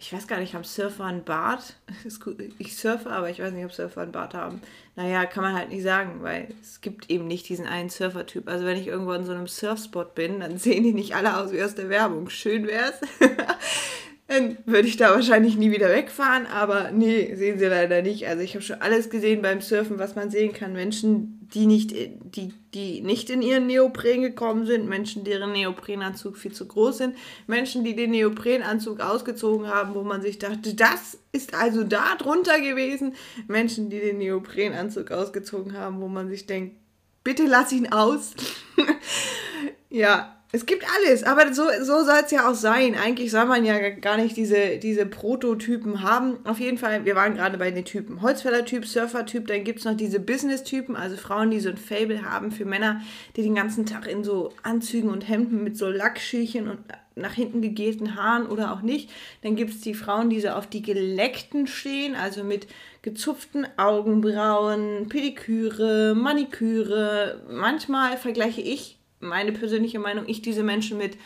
ich 0.00 0.12
weiß 0.12 0.28
gar 0.28 0.38
nicht, 0.38 0.54
haben 0.54 0.62
Surfer 0.62 1.04
einen 1.04 1.24
Bart? 1.24 1.74
Ich 2.58 2.76
surfe, 2.76 3.10
aber 3.10 3.30
ich 3.30 3.40
weiß 3.40 3.52
nicht, 3.52 3.64
ob 3.64 3.72
Surfer 3.72 4.02
einen 4.02 4.12
Bart 4.12 4.32
haben. 4.32 4.62
Naja, 4.94 5.26
kann 5.26 5.42
man 5.42 5.54
halt 5.54 5.70
nicht 5.70 5.82
sagen, 5.82 6.22
weil 6.22 6.54
es 6.62 6.80
gibt 6.80 7.10
eben 7.10 7.26
nicht 7.26 7.48
diesen 7.48 7.66
einen 7.66 7.90
Surfer-Typ. 7.90 8.48
Also 8.48 8.64
wenn 8.64 8.78
ich 8.78 8.86
irgendwo 8.86 9.12
in 9.12 9.24
so 9.24 9.32
einem 9.32 9.48
Surfspot 9.48 10.14
bin, 10.14 10.40
dann 10.40 10.56
sehen 10.58 10.84
die 10.84 10.92
nicht 10.92 11.16
alle 11.16 11.36
aus 11.36 11.52
wie 11.52 11.62
aus 11.62 11.74
der 11.74 11.88
Werbung. 11.88 12.30
Schön 12.30 12.66
wär's. 12.66 13.00
dann 14.28 14.58
würde 14.66 14.86
ich 14.86 14.98
da 14.98 15.10
wahrscheinlich 15.12 15.56
nie 15.56 15.70
wieder 15.70 15.88
wegfahren, 15.88 16.46
aber 16.46 16.90
nee, 16.92 17.34
sehen 17.34 17.58
sie 17.58 17.64
leider 17.64 18.02
nicht. 18.02 18.28
Also 18.28 18.42
ich 18.42 18.54
habe 18.54 18.62
schon 18.62 18.82
alles 18.82 19.08
gesehen 19.08 19.40
beim 19.40 19.62
Surfen, 19.62 19.98
was 19.98 20.16
man 20.16 20.30
sehen 20.30 20.52
kann. 20.52 20.74
Menschen, 20.74 21.48
die 21.54 21.64
nicht, 21.64 21.92
die, 21.92 22.52
die 22.74 23.00
nicht 23.00 23.30
in 23.30 23.40
ihren 23.40 23.66
Neopren 23.66 24.20
gekommen 24.20 24.66
sind, 24.66 24.86
Menschen, 24.86 25.24
deren 25.24 25.52
Neoprenanzug 25.52 26.36
viel 26.36 26.52
zu 26.52 26.68
groß 26.68 26.98
sind, 26.98 27.16
Menschen, 27.46 27.84
die 27.84 27.96
den 27.96 28.10
Neoprenanzug 28.10 29.00
ausgezogen 29.00 29.66
haben, 29.66 29.94
wo 29.94 30.02
man 30.02 30.20
sich 30.20 30.38
dachte, 30.38 30.74
das 30.74 31.16
ist 31.32 31.54
also 31.54 31.82
da 31.82 32.14
drunter 32.16 32.60
gewesen. 32.60 33.14
Menschen, 33.46 33.88
die 33.88 33.98
den 33.98 34.18
Neoprenanzug 34.18 35.10
ausgezogen 35.10 35.72
haben, 35.72 36.02
wo 36.02 36.08
man 36.08 36.28
sich 36.28 36.44
denkt, 36.44 36.76
bitte 37.24 37.46
lass 37.46 37.72
ihn 37.72 37.90
aus. 37.90 38.34
ja, 39.90 40.38
es 40.50 40.64
gibt 40.64 40.82
alles, 40.96 41.24
aber 41.24 41.52
so, 41.52 41.64
so 41.82 42.04
soll 42.04 42.20
es 42.24 42.30
ja 42.30 42.50
auch 42.50 42.54
sein. 42.54 42.94
Eigentlich 42.94 43.30
soll 43.30 43.44
man 43.44 43.66
ja 43.66 43.90
gar 43.90 44.16
nicht 44.16 44.34
diese, 44.34 44.78
diese 44.78 45.04
Prototypen 45.04 46.02
haben. 46.02 46.38
Auf 46.44 46.58
jeden 46.58 46.78
Fall, 46.78 47.04
wir 47.04 47.14
waren 47.16 47.34
gerade 47.34 47.58
bei 47.58 47.70
den 47.70 47.84
Typen. 47.84 48.22
Holzfäller-Typ, 48.22 48.86
Surfer-Typ, 48.86 49.46
dann 49.46 49.62
gibt 49.62 49.80
es 49.80 49.84
noch 49.84 49.94
diese 49.94 50.20
Business-Typen, 50.20 50.96
also 50.96 51.18
Frauen, 51.18 51.50
die 51.50 51.60
so 51.60 51.68
ein 51.68 51.76
Fable 51.76 52.22
haben 52.22 52.50
für 52.50 52.64
Männer, 52.64 53.02
die 53.36 53.42
den 53.42 53.54
ganzen 53.54 53.84
Tag 53.84 54.06
in 54.10 54.24
so 54.24 54.54
Anzügen 54.62 55.10
und 55.10 55.28
Hemden 55.28 55.62
mit 55.62 55.76
so 55.76 55.86
Lackschälchen 55.86 56.68
und 56.68 56.78
nach 57.14 57.34
hinten 57.34 57.60
gegelten 57.60 58.14
Haaren 58.14 58.46
oder 58.46 58.72
auch 58.72 58.80
nicht. 58.80 59.10
Dann 59.42 59.54
gibt 59.54 59.72
es 59.72 59.82
die 59.82 59.92
Frauen, 59.92 60.30
die 60.30 60.40
so 60.40 60.48
auf 60.48 60.66
die 60.66 60.82
geleckten 60.82 61.66
stehen, 61.66 62.14
also 62.14 62.42
mit 62.42 62.68
gezupften 63.02 63.66
Augenbrauen, 63.76 65.08
Pediküre, 65.10 66.14
Maniküre. 66.14 67.42
Manchmal 67.50 68.16
vergleiche 68.16 68.62
ich 68.62 68.97
meine 69.20 69.52
persönliche 69.52 69.98
Meinung, 69.98 70.24
ich 70.28 70.42
diese 70.42 70.62
Menschen 70.62 70.98
mit, 70.98 71.16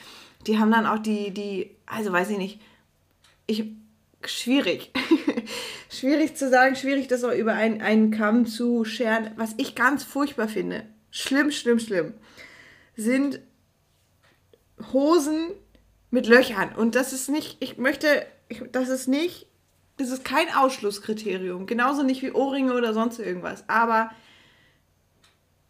die 0.46 0.58
haben 0.58 0.70
dann 0.70 0.86
auch 0.86 0.98
die, 0.98 1.30
die, 1.30 1.70
also 1.86 2.12
weiß 2.12 2.30
ich 2.30 2.38
nicht, 2.38 2.60
ich, 3.46 3.64
schwierig. 4.24 4.90
schwierig 5.88 6.36
zu 6.36 6.48
sagen, 6.48 6.76
schwierig 6.76 7.08
das 7.08 7.24
auch 7.24 7.32
über 7.32 7.54
einen, 7.54 7.80
einen 7.80 8.10
Kamm 8.10 8.46
zu 8.46 8.84
scheren. 8.84 9.30
Was 9.36 9.54
ich 9.58 9.74
ganz 9.74 10.04
furchtbar 10.04 10.48
finde, 10.48 10.84
schlimm, 11.10 11.50
schlimm, 11.50 11.78
schlimm, 11.78 12.14
sind 12.96 13.40
Hosen 14.92 15.50
mit 16.10 16.26
Löchern. 16.26 16.74
Und 16.74 16.94
das 16.94 17.12
ist 17.12 17.28
nicht, 17.28 17.56
ich 17.60 17.78
möchte, 17.78 18.26
ich, 18.48 18.62
das 18.72 18.88
ist 18.88 19.08
nicht, 19.08 19.46
das 19.96 20.10
ist 20.10 20.24
kein 20.24 20.52
Ausschlusskriterium. 20.54 21.66
Genauso 21.66 22.02
nicht 22.02 22.22
wie 22.22 22.32
Ohrringe 22.32 22.74
oder 22.74 22.94
sonst 22.94 23.18
irgendwas. 23.18 23.68
Aber 23.68 24.10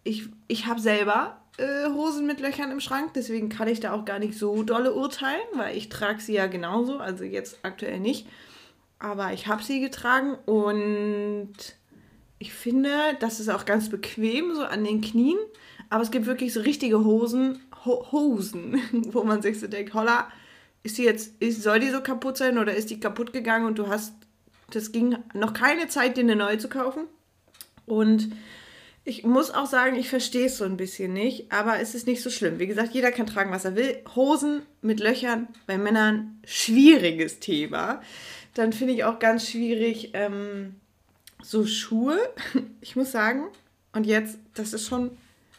ich, 0.04 0.28
ich 0.48 0.66
habe 0.66 0.80
selber 0.80 1.41
äh, 1.58 1.86
Hosen 1.90 2.26
mit 2.26 2.40
Löchern 2.40 2.70
im 2.70 2.80
Schrank, 2.80 3.12
deswegen 3.14 3.48
kann 3.48 3.68
ich 3.68 3.80
da 3.80 3.92
auch 3.92 4.04
gar 4.04 4.18
nicht 4.18 4.38
so 4.38 4.62
dolle 4.62 4.94
urteilen, 4.94 5.42
weil 5.54 5.76
ich 5.76 5.88
trage 5.88 6.20
sie 6.20 6.34
ja 6.34 6.46
genauso, 6.46 6.98
also 6.98 7.24
jetzt 7.24 7.58
aktuell 7.62 8.00
nicht. 8.00 8.26
Aber 8.98 9.32
ich 9.32 9.48
habe 9.48 9.62
sie 9.62 9.80
getragen 9.80 10.36
und 10.46 11.52
ich 12.38 12.52
finde, 12.52 12.90
das 13.20 13.40
ist 13.40 13.48
auch 13.48 13.64
ganz 13.64 13.90
bequem, 13.90 14.54
so 14.54 14.62
an 14.62 14.84
den 14.84 15.00
Knien. 15.00 15.38
Aber 15.90 16.02
es 16.02 16.10
gibt 16.10 16.26
wirklich 16.26 16.52
so 16.52 16.60
richtige 16.60 17.04
Hosen, 17.04 17.60
Ho 17.84 18.10
Hosen, 18.12 18.80
wo 19.12 19.24
man 19.24 19.42
sich 19.42 19.60
so 19.60 19.66
denkt, 19.66 19.92
holla, 19.94 20.28
ist 20.82 20.98
die 20.98 21.04
jetzt, 21.04 21.40
ist, 21.40 21.62
soll 21.62 21.80
die 21.80 21.90
so 21.90 22.00
kaputt 22.00 22.36
sein 22.36 22.58
oder 22.58 22.74
ist 22.74 22.90
die 22.90 22.98
kaputt 22.98 23.32
gegangen 23.32 23.66
und 23.66 23.78
du 23.78 23.88
hast, 23.88 24.14
das 24.70 24.90
ging 24.90 25.16
noch 25.34 25.52
keine 25.52 25.88
Zeit, 25.88 26.16
dir 26.16 26.22
eine 26.22 26.36
neue 26.36 26.58
zu 26.58 26.68
kaufen. 26.68 27.04
Und 27.86 28.30
ich 29.04 29.24
muss 29.24 29.50
auch 29.50 29.66
sagen, 29.66 29.96
ich 29.96 30.08
verstehe 30.08 30.46
es 30.46 30.58
so 30.58 30.64
ein 30.64 30.76
bisschen 30.76 31.12
nicht, 31.12 31.50
aber 31.50 31.80
es 31.80 31.94
ist 31.94 32.06
nicht 32.06 32.22
so 32.22 32.30
schlimm. 32.30 32.58
Wie 32.60 32.68
gesagt, 32.68 32.94
jeder 32.94 33.10
kann 33.10 33.26
tragen, 33.26 33.50
was 33.50 33.64
er 33.64 33.74
will. 33.74 33.96
Hosen 34.14 34.62
mit 34.80 35.00
Löchern 35.00 35.48
bei 35.66 35.76
Männern, 35.76 36.38
schwieriges 36.44 37.40
Thema. 37.40 38.00
Dann 38.54 38.72
finde 38.72 38.94
ich 38.94 39.04
auch 39.04 39.18
ganz 39.18 39.48
schwierig 39.48 40.10
ähm, 40.14 40.76
so 41.42 41.66
Schuhe. 41.66 42.18
Ich 42.80 42.96
muss 42.96 43.12
sagen, 43.12 43.44
und 43.92 44.06
jetzt, 44.06 44.38
das 44.54 44.72
ist 44.72 44.88
schon, 44.88 45.16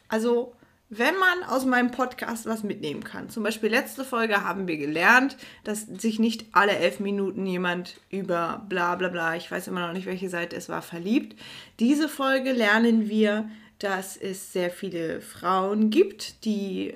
also 0.09 0.53
wenn 0.97 1.15
man 1.17 1.49
aus 1.49 1.65
meinem 1.65 1.91
Podcast 1.91 2.45
was 2.45 2.63
mitnehmen 2.63 3.03
kann. 3.03 3.29
Zum 3.29 3.43
Beispiel 3.43 3.69
letzte 3.69 4.03
Folge 4.03 4.43
haben 4.43 4.67
wir 4.67 4.77
gelernt, 4.77 5.37
dass 5.63 5.81
sich 5.81 6.19
nicht 6.19 6.45
alle 6.51 6.75
elf 6.75 6.99
Minuten 6.99 7.45
jemand 7.45 7.99
über 8.09 8.65
bla 8.69 8.95
bla 8.95 9.09
bla, 9.09 9.35
ich 9.35 9.49
weiß 9.49 9.67
immer 9.67 9.87
noch 9.87 9.93
nicht, 9.93 10.05
welche 10.05 10.29
Seite 10.29 10.55
es 10.55 10.69
war, 10.69 10.81
verliebt. 10.81 11.39
Diese 11.79 12.09
Folge 12.09 12.51
lernen 12.51 13.09
wir, 13.09 13.49
dass 13.79 14.17
es 14.17 14.53
sehr 14.53 14.69
viele 14.69 15.21
Frauen 15.21 15.89
gibt, 15.89 16.45
die 16.45 16.93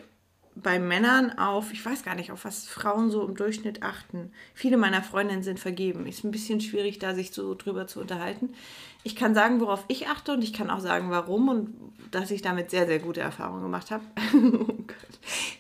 bei 0.62 0.80
Männern 0.80 1.38
auf, 1.38 1.72
ich 1.72 1.86
weiß 1.86 2.04
gar 2.04 2.16
nicht, 2.16 2.32
auf 2.32 2.46
was 2.46 2.68
Frauen 2.68 3.12
so 3.12 3.26
im 3.28 3.36
Durchschnitt 3.36 3.84
achten. 3.84 4.32
Viele 4.54 4.78
meiner 4.78 5.04
Freundinnen 5.04 5.44
sind 5.44 5.60
vergeben. 5.60 6.08
Ist 6.08 6.24
ein 6.24 6.32
bisschen 6.32 6.62
schwierig, 6.62 7.00
da 7.00 7.14
sich 7.14 7.32
so 7.32 7.54
drüber 7.54 7.88
zu 7.88 8.00
unterhalten. 8.00 8.54
Ich 9.04 9.16
kann 9.16 9.34
sagen, 9.34 9.60
worauf 9.60 9.86
ich 9.88 10.08
achte 10.08 10.34
und 10.34 10.44
ich 10.44 10.54
kann 10.54 10.70
auch 10.70 10.80
sagen, 10.80 11.10
warum 11.10 11.50
und 11.50 11.76
dass 12.12 12.32
ich 12.32 12.42
damit 12.42 12.72
sehr, 12.72 12.88
sehr 12.88 13.00
gute 13.00 13.22
Erfahrungen 13.22 13.64
gemacht 13.64 13.92
habe. 13.92 14.04
oh. 14.34 14.76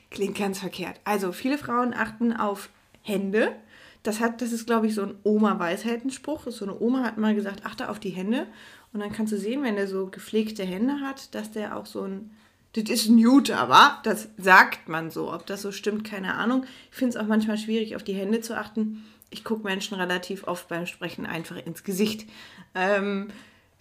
Klingt 0.09 0.37
ganz 0.37 0.59
verkehrt. 0.59 0.99
Also, 1.03 1.31
viele 1.31 1.57
Frauen 1.57 1.93
achten 1.93 2.33
auf 2.33 2.69
Hände. 3.01 3.55
Das, 4.03 4.19
hat, 4.19 4.41
das 4.41 4.51
ist, 4.51 4.65
glaube 4.65 4.87
ich, 4.87 4.95
so 4.95 5.03
ein 5.03 5.15
Oma-Weisheitenspruch. 5.23 6.45
So 6.47 6.65
eine 6.65 6.79
Oma 6.79 7.03
hat 7.03 7.17
mal 7.17 7.35
gesagt, 7.35 7.65
achte 7.65 7.89
auf 7.89 7.99
die 7.99 8.09
Hände. 8.09 8.47
Und 8.93 9.01
dann 9.01 9.11
kannst 9.11 9.33
du 9.33 9.37
sehen, 9.37 9.63
wenn 9.63 9.75
der 9.75 9.87
so 9.87 10.07
gepflegte 10.07 10.63
Hände 10.63 11.01
hat, 11.01 11.35
dass 11.35 11.51
der 11.51 11.75
auch 11.75 11.85
so 11.85 12.03
ein 12.03 12.31
das 12.73 12.89
ist 12.89 13.07
ein 13.07 13.17
Jute, 13.17 13.57
aber 13.57 13.99
das 14.03 14.29
sagt 14.37 14.87
man 14.87 15.09
so. 15.09 15.33
Ob 15.33 15.47
das 15.47 15.63
so 15.63 15.71
stimmt, 15.71 16.03
keine 16.03 16.35
Ahnung. 16.35 16.65
Ich 16.91 16.97
finde 16.97 17.17
es 17.17 17.23
auch 17.23 17.27
manchmal 17.27 17.57
schwierig, 17.57 17.95
auf 17.95 18.03
die 18.03 18.13
Hände 18.13 18.41
zu 18.41 18.55
achten. 18.55 19.03
Ich 19.29 19.43
gucke 19.43 19.63
Menschen 19.63 19.95
relativ 19.95 20.47
oft 20.47 20.67
beim 20.67 20.85
Sprechen 20.85 21.25
einfach 21.25 21.57
ins 21.57 21.83
Gesicht. 21.83 22.27
Ähm, 22.73 23.27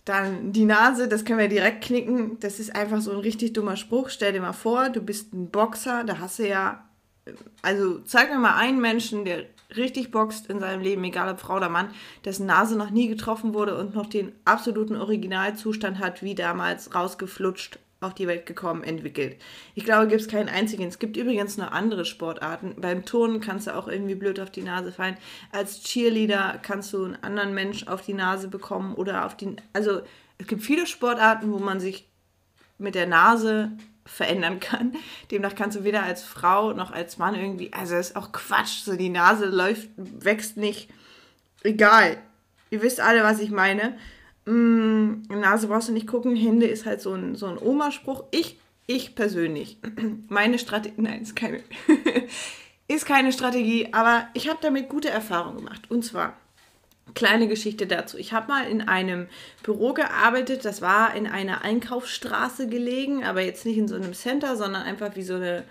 dann 0.04 0.52
die 0.52 0.64
Nase, 0.64 1.08
das 1.08 1.24
können 1.24 1.40
wir 1.40 1.48
direkt 1.48 1.84
knicken. 1.84 2.38
Das 2.40 2.60
ist 2.60 2.74
einfach 2.74 3.00
so 3.00 3.10
ein 3.10 3.18
richtig 3.18 3.52
dummer 3.52 3.76
Spruch. 3.76 4.08
Stell 4.08 4.32
dir 4.32 4.40
mal 4.40 4.52
vor, 4.52 4.88
du 4.88 5.00
bist 5.00 5.34
ein 5.34 5.50
Boxer, 5.50 6.04
da 6.04 6.18
hast 6.18 6.38
du 6.38 6.48
ja. 6.48 6.84
Also 7.60 7.98
zeig 8.00 8.30
mir 8.30 8.38
mal 8.38 8.54
einen 8.54 8.80
Menschen, 8.80 9.24
der 9.24 9.46
richtig 9.76 10.12
boxt 10.12 10.46
in 10.48 10.60
seinem 10.60 10.80
Leben, 10.80 11.02
egal 11.02 11.28
ob 11.28 11.40
Frau 11.40 11.56
oder 11.56 11.68
Mann, 11.68 11.90
dessen 12.24 12.46
Nase 12.46 12.76
noch 12.76 12.90
nie 12.90 13.08
getroffen 13.08 13.52
wurde 13.52 13.76
und 13.76 13.96
noch 13.96 14.06
den 14.06 14.32
absoluten 14.44 14.94
Originalzustand 14.94 15.98
hat, 15.98 16.22
wie 16.22 16.36
damals 16.36 16.94
rausgeflutscht 16.94 17.80
auf 18.06 18.14
die 18.14 18.26
Welt 18.26 18.46
gekommen, 18.46 18.82
entwickelt. 18.82 19.36
Ich 19.74 19.84
glaube, 19.84 20.08
gibt 20.08 20.20
es 20.20 20.28
keinen 20.28 20.48
einzigen. 20.48 20.84
Es 20.84 20.98
gibt 20.98 21.16
übrigens 21.16 21.56
noch 21.56 21.72
andere 21.72 22.04
Sportarten. 22.04 22.74
Beim 22.78 23.04
Turnen 23.04 23.40
kannst 23.40 23.66
du 23.66 23.76
auch 23.76 23.88
irgendwie 23.88 24.14
blöd 24.14 24.40
auf 24.40 24.50
die 24.50 24.62
Nase 24.62 24.92
fallen. 24.92 25.16
Als 25.52 25.82
Cheerleader 25.82 26.58
kannst 26.62 26.92
du 26.92 27.04
einen 27.04 27.22
anderen 27.22 27.54
Mensch 27.54 27.86
auf 27.86 28.02
die 28.02 28.14
Nase 28.14 28.48
bekommen 28.48 28.94
oder 28.94 29.26
auf 29.26 29.36
die. 29.36 29.56
Also 29.72 30.00
es 30.38 30.46
gibt 30.46 30.62
viele 30.62 30.86
Sportarten, 30.86 31.52
wo 31.52 31.58
man 31.58 31.80
sich 31.80 32.08
mit 32.78 32.94
der 32.94 33.06
Nase 33.06 33.72
verändern 34.04 34.60
kann. 34.60 34.92
Demnach 35.30 35.54
kannst 35.54 35.76
du 35.76 35.84
weder 35.84 36.02
als 36.02 36.22
Frau 36.22 36.72
noch 36.72 36.92
als 36.92 37.18
Mann 37.18 37.34
irgendwie. 37.34 37.72
Also 37.72 37.96
es 37.96 38.10
ist 38.10 38.16
auch 38.16 38.32
Quatsch. 38.32 38.82
So 38.84 38.96
die 38.96 39.08
Nase 39.08 39.46
läuft, 39.46 39.88
wächst 39.96 40.56
nicht. 40.56 40.88
Egal. 41.62 42.18
Ihr 42.70 42.82
wisst 42.82 43.00
alle, 43.00 43.22
was 43.22 43.40
ich 43.40 43.50
meine. 43.50 43.96
Mm, 44.46 45.22
Nase 45.28 45.68
brauchst 45.68 45.88
du 45.88 45.92
nicht 45.92 46.06
gucken, 46.06 46.36
Hände 46.36 46.66
ist 46.66 46.86
halt 46.86 47.00
so 47.00 47.12
ein, 47.12 47.34
so 47.34 47.46
ein 47.46 47.58
Oma-Spruch. 47.58 48.24
Ich, 48.30 48.58
ich 48.86 49.14
persönlich, 49.14 49.78
meine 50.28 50.58
Strategie, 50.58 50.94
nein, 51.00 51.22
ist 51.22 51.36
keine, 51.36 51.60
ist 52.88 53.06
keine 53.06 53.32
Strategie, 53.32 53.88
aber 53.92 54.28
ich 54.34 54.48
habe 54.48 54.58
damit 54.62 54.88
gute 54.88 55.10
Erfahrungen 55.10 55.58
gemacht. 55.58 55.90
Und 55.90 56.04
zwar, 56.04 56.36
kleine 57.14 57.48
Geschichte 57.48 57.86
dazu. 57.86 58.18
Ich 58.18 58.32
habe 58.32 58.48
mal 58.48 58.68
in 58.68 58.82
einem 58.82 59.28
Büro 59.62 59.92
gearbeitet, 59.92 60.64
das 60.64 60.82
war 60.82 61.14
in 61.14 61.26
einer 61.26 61.62
Einkaufsstraße 61.62 62.68
gelegen, 62.68 63.24
aber 63.24 63.42
jetzt 63.42 63.66
nicht 63.66 63.78
in 63.78 63.88
so 63.88 63.96
einem 63.96 64.14
Center, 64.14 64.56
sondern 64.56 64.82
einfach 64.82 65.16
wie 65.16 65.22
so 65.22 65.34
eine 65.34 65.64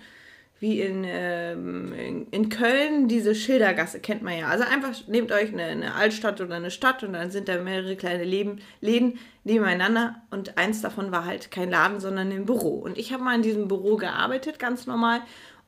wie 0.60 0.82
in, 0.82 1.04
ähm, 1.06 1.94
in, 1.94 2.28
in, 2.28 2.50
Köln 2.50 3.08
diese 3.08 3.36
Schildergasse, 3.36 4.00
kennt 4.00 4.22
man 4.22 4.38
ja. 4.38 4.48
Also 4.48 4.64
einfach 4.64 5.08
nehmt 5.08 5.32
euch 5.32 5.52
eine, 5.52 5.64
eine, 5.64 5.94
Altstadt 5.96 6.40
oder 6.40 6.56
eine 6.56 6.72
Stadt 6.72 7.04
und 7.04 7.14
dann 7.14 7.30
sind 7.30 7.50
da 7.50 7.62
mehrere 7.62 7.96
kleine 7.96 8.24
Leben, 8.24 8.60
Läden 8.80 9.20
nebeneinander 9.44 10.22
und 10.32 10.58
eins 10.58 10.82
davon 10.82 11.12
war 11.12 11.26
halt 11.26 11.52
kein 11.52 11.70
Laden, 11.70 12.00
sondern 12.00 12.32
ein 12.32 12.46
Büro. 12.46 12.76
Und 12.80 12.98
ich 12.98 13.12
habe 13.12 13.24
mal 13.24 13.36
in 13.36 13.42
diesem 13.42 13.68
Büro 13.68 13.98
gearbeitet, 13.98 14.58
ganz 14.58 14.88
normal. 14.88 15.22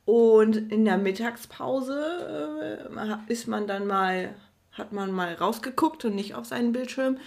Und 0.06 0.56
in 0.72 0.86
der 0.86 0.98
Mittagspause 0.98 2.88
äh, 2.90 3.32
ist 3.32 3.48
man 3.48 3.68
dann 3.68 3.88
mal, 3.88 4.36
hat 4.72 4.94
man 4.94 5.12
mal 5.12 5.34
rausgeguckt 5.34 6.06
und 6.06 6.16
nicht 6.16 6.34
auf 6.34 6.46
seinen 6.46 6.72
Bildschirm. 6.72 7.18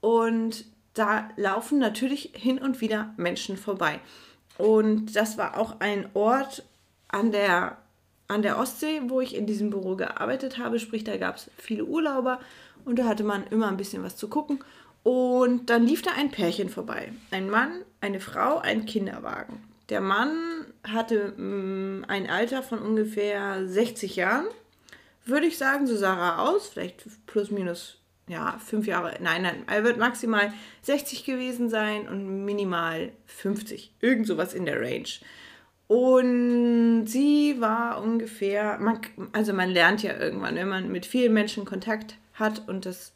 Und 0.00 0.66
da 0.94 1.30
laufen 1.36 1.80
natürlich 1.80 2.30
hin 2.34 2.58
und 2.58 2.80
wieder 2.80 3.12
Menschen 3.16 3.56
vorbei. 3.56 3.98
Und 4.56 5.16
das 5.16 5.36
war 5.36 5.58
auch 5.58 5.80
ein 5.80 6.08
Ort, 6.14 6.64
an 7.08 7.32
der, 7.32 7.78
an 8.28 8.42
der 8.42 8.58
Ostsee, 8.58 9.02
wo 9.06 9.20
ich 9.20 9.34
in 9.34 9.46
diesem 9.46 9.70
Büro 9.70 9.96
gearbeitet 9.96 10.58
habe. 10.58 10.78
Sprich, 10.78 11.04
da 11.04 11.16
gab 11.16 11.36
es 11.36 11.50
viele 11.56 11.84
Urlauber 11.84 12.40
und 12.84 12.98
da 12.98 13.04
hatte 13.04 13.24
man 13.24 13.46
immer 13.48 13.68
ein 13.68 13.76
bisschen 13.76 14.02
was 14.02 14.16
zu 14.16 14.28
gucken. 14.28 14.60
Und 15.02 15.70
dann 15.70 15.86
lief 15.86 16.02
da 16.02 16.10
ein 16.16 16.30
Pärchen 16.30 16.68
vorbei. 16.68 17.12
Ein 17.30 17.48
Mann, 17.48 17.82
eine 18.00 18.20
Frau, 18.20 18.58
ein 18.58 18.84
Kinderwagen. 18.84 19.62
Der 19.88 20.00
Mann 20.02 20.66
hatte 20.84 21.32
mh, 21.36 21.42
mm, 21.42 22.04
ein 22.08 22.28
Alter 22.28 22.62
von 22.62 22.78
ungefähr 22.80 23.66
60 23.66 24.16
Jahren, 24.16 24.46
würde 25.24 25.46
ich 25.46 25.58
sagen, 25.58 25.86
so 25.86 25.96
sah 25.96 26.14
er 26.14 26.48
aus, 26.48 26.68
vielleicht 26.68 27.04
plus 27.26 27.50
minus, 27.50 27.98
ja, 28.28 28.58
fünf 28.64 28.86
Jahre, 28.86 29.16
nein, 29.20 29.42
nein, 29.42 29.64
er 29.66 29.84
wird 29.84 29.98
maximal 29.98 30.52
60 30.82 31.24
gewesen 31.24 31.70
sein 31.70 32.08
und 32.08 32.44
minimal 32.44 33.12
50, 33.26 33.94
irgend 34.00 34.26
sowas 34.26 34.52
in 34.54 34.66
der 34.66 34.80
Range. 34.80 35.08
Und 35.88 37.06
sie 37.06 37.56
war 37.60 38.02
ungefähr, 38.02 38.78
man, 38.78 39.00
also 39.32 39.54
man 39.54 39.70
lernt 39.70 40.02
ja 40.02 40.16
irgendwann, 40.18 40.54
wenn 40.54 40.68
man 40.68 40.92
mit 40.92 41.06
vielen 41.06 41.32
Menschen 41.32 41.64
Kontakt 41.64 42.16
hat 42.34 42.68
und 42.68 42.84
das 42.84 43.12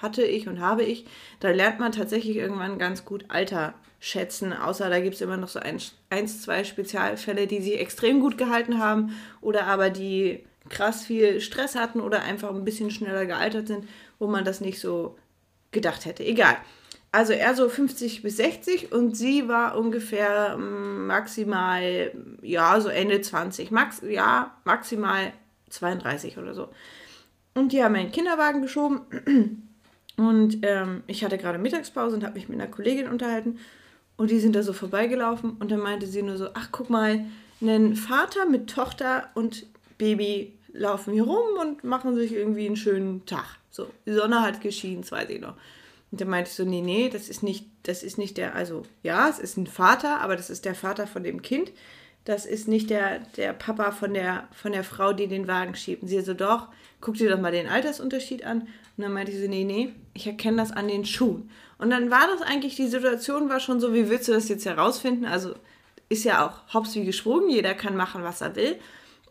hatte 0.00 0.22
ich 0.22 0.48
und 0.48 0.60
habe 0.60 0.84
ich, 0.84 1.04
da 1.40 1.50
lernt 1.50 1.80
man 1.80 1.90
tatsächlich 1.90 2.36
irgendwann 2.36 2.78
ganz 2.78 3.04
gut 3.04 3.24
Alter 3.28 3.74
schätzen, 3.98 4.52
außer 4.52 4.88
da 4.88 5.00
gibt 5.00 5.16
es 5.16 5.20
immer 5.20 5.36
noch 5.36 5.48
so 5.48 5.58
ein, 5.58 5.78
eins, 6.10 6.42
zwei 6.42 6.62
Spezialfälle, 6.62 7.48
die 7.48 7.60
sich 7.60 7.80
extrem 7.80 8.20
gut 8.20 8.38
gehalten 8.38 8.78
haben 8.78 9.16
oder 9.40 9.66
aber 9.66 9.90
die 9.90 10.44
krass 10.68 11.04
viel 11.04 11.40
Stress 11.40 11.74
hatten 11.74 12.00
oder 12.00 12.22
einfach 12.22 12.50
ein 12.50 12.64
bisschen 12.64 12.90
schneller 12.92 13.26
gealtert 13.26 13.66
sind, 13.66 13.88
wo 14.20 14.28
man 14.28 14.44
das 14.44 14.60
nicht 14.60 14.78
so 14.78 15.16
gedacht 15.72 16.04
hätte. 16.04 16.24
Egal. 16.24 16.56
Also 17.12 17.34
er 17.34 17.54
so 17.54 17.68
50 17.68 18.22
bis 18.22 18.38
60 18.38 18.90
und 18.90 19.16
sie 19.16 19.46
war 19.46 19.76
ungefähr 19.76 20.56
mm, 20.56 21.06
maximal, 21.06 22.10
ja, 22.40 22.80
so 22.80 22.88
Ende 22.88 23.20
20. 23.20 23.70
Max, 23.70 24.00
ja, 24.08 24.56
maximal 24.64 25.32
32 25.68 26.38
oder 26.38 26.54
so. 26.54 26.70
Und 27.54 27.72
die 27.72 27.84
haben 27.84 27.94
einen 27.94 28.12
Kinderwagen 28.12 28.62
geschoben. 28.62 29.02
Und 30.18 30.58
ähm, 30.62 31.02
ich 31.06 31.24
hatte 31.24 31.38
gerade 31.38 31.58
Mittagspause 31.58 32.14
und 32.14 32.22
habe 32.22 32.34
mich 32.34 32.46
mit 32.46 32.60
einer 32.60 32.70
Kollegin 32.70 33.08
unterhalten. 33.08 33.58
Und 34.18 34.30
die 34.30 34.38
sind 34.40 34.54
da 34.54 34.62
so 34.62 34.74
vorbeigelaufen. 34.74 35.52
Und 35.58 35.70
dann 35.70 35.80
meinte 35.80 36.06
sie 36.06 36.22
nur 36.22 36.36
so: 36.36 36.48
Ach, 36.52 36.68
guck 36.70 36.90
mal, 36.90 37.24
ein 37.62 37.96
Vater 37.96 38.44
mit 38.46 38.68
Tochter 38.68 39.30
und 39.34 39.66
Baby 39.96 40.52
laufen 40.72 41.14
hier 41.14 41.24
rum 41.24 41.58
und 41.60 41.82
machen 41.82 42.14
sich 42.14 42.32
irgendwie 42.32 42.66
einen 42.66 42.76
schönen 42.76 43.24
Tag. 43.24 43.58
So, 43.70 43.88
die 44.04 44.12
Sonne 44.12 44.42
hat 44.42 44.60
geschienen, 44.60 45.00
das 45.00 45.12
weiß 45.12 45.30
ich 45.30 45.40
noch. 45.40 45.54
Und 46.12 46.20
dann 46.20 46.28
meinte 46.28 46.50
ich 46.50 46.56
so, 46.56 46.64
nee, 46.64 46.82
nee, 46.82 47.08
das 47.08 47.28
ist 47.28 47.42
nicht, 47.42 47.66
das 47.82 48.02
ist 48.02 48.18
nicht 48.18 48.36
der, 48.36 48.54
also 48.54 48.82
ja, 49.02 49.28
es 49.28 49.38
ist 49.38 49.56
ein 49.56 49.66
Vater, 49.66 50.20
aber 50.20 50.36
das 50.36 50.50
ist 50.50 50.66
der 50.66 50.74
Vater 50.74 51.06
von 51.06 51.24
dem 51.24 51.42
Kind. 51.42 51.72
Das 52.24 52.46
ist 52.46 52.68
nicht 52.68 52.90
der, 52.90 53.20
der 53.36 53.54
Papa 53.54 53.90
von 53.90 54.14
der, 54.14 54.46
von 54.52 54.72
der 54.72 54.84
Frau, 54.84 55.12
die 55.12 55.26
den 55.26 55.48
Wagen 55.48 55.74
schiebt. 55.74 56.02
Und 56.02 56.08
sie 56.08 56.20
so, 56.20 56.34
doch, 56.34 56.68
guck 57.00 57.14
dir 57.14 57.30
doch 57.30 57.40
mal 57.40 57.50
den 57.50 57.66
Altersunterschied 57.66 58.44
an. 58.44 58.60
Und 58.60 59.02
dann 59.04 59.12
meinte 59.12 59.32
ich 59.32 59.40
so, 59.40 59.48
nee, 59.48 59.64
nee, 59.64 59.94
ich 60.12 60.26
erkenne 60.26 60.58
das 60.58 60.70
an 60.70 60.86
den 60.86 61.04
Schuhen. 61.04 61.50
Und 61.78 61.90
dann 61.90 62.10
war 62.10 62.28
das 62.28 62.42
eigentlich, 62.42 62.76
die 62.76 62.86
Situation 62.86 63.48
war 63.48 63.58
schon 63.58 63.80
so, 63.80 63.92
wie 63.94 64.08
willst 64.08 64.28
du 64.28 64.32
das 64.32 64.48
jetzt 64.48 64.66
herausfinden? 64.66 65.24
Also 65.24 65.54
ist 66.10 66.24
ja 66.24 66.46
auch 66.46 66.74
hops 66.74 66.94
wie 66.94 67.04
gesprungen, 67.04 67.48
jeder 67.48 67.74
kann 67.74 67.96
machen, 67.96 68.22
was 68.22 68.42
er 68.42 68.54
will. 68.54 68.76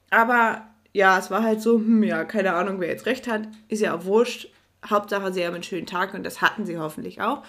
Aber 0.09 0.67
ja, 0.93 1.17
es 1.19 1.29
war 1.29 1.43
halt 1.43 1.61
so, 1.61 1.75
hm, 1.75 2.03
ja, 2.03 2.25
keine 2.25 2.53
Ahnung, 2.53 2.79
wer 2.79 2.89
jetzt 2.89 3.05
recht 3.05 3.27
hat, 3.27 3.47
ist 3.69 3.81
ja 3.81 3.95
auch 3.95 4.03
wurscht. 4.05 4.49
Hauptsache, 4.89 5.31
sie 5.33 5.45
haben 5.45 5.53
einen 5.53 5.63
schönen 5.63 5.85
Tag 5.85 6.13
und 6.13 6.23
das 6.23 6.41
hatten 6.41 6.65
sie 6.65 6.77
hoffentlich 6.77 7.21
auch. 7.21 7.43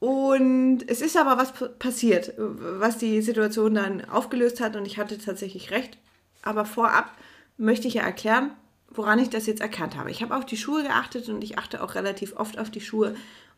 Und 0.00 0.82
es 0.86 1.00
ist 1.00 1.16
aber 1.16 1.38
was 1.38 1.52
passiert, 1.78 2.34
was 2.36 2.98
die 2.98 3.22
Situation 3.22 3.74
dann 3.74 4.04
aufgelöst 4.04 4.60
hat 4.60 4.76
und 4.76 4.86
ich 4.86 4.98
hatte 4.98 5.18
tatsächlich 5.18 5.70
recht. 5.70 5.96
Aber 6.42 6.64
vorab 6.66 7.10
möchte 7.56 7.88
ich 7.88 7.94
ja 7.94 8.02
erklären, 8.02 8.50
woran 8.88 9.18
ich 9.18 9.30
das 9.30 9.46
jetzt 9.46 9.62
erkannt 9.62 9.96
habe. 9.96 10.10
Ich 10.10 10.22
habe 10.22 10.36
auf 10.36 10.44
die 10.44 10.56
Schuhe 10.56 10.82
geachtet 10.82 11.28
und 11.28 11.42
ich 11.42 11.58
achte 11.58 11.82
auch 11.82 11.94
relativ 11.94 12.36
oft 12.36 12.58
auf 12.58 12.70
die 12.70 12.80
Schuhe 12.80 13.14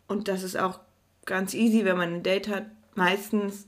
und 0.07 0.29
das 0.29 0.43
ist 0.43 0.57
auch 0.57 0.79
ganz 1.25 1.55
easy, 1.55 1.85
wenn 1.85 1.97
man 1.97 2.15
ein 2.15 2.23
Date 2.23 2.49
hat. 2.49 2.67
Meistens 2.95 3.67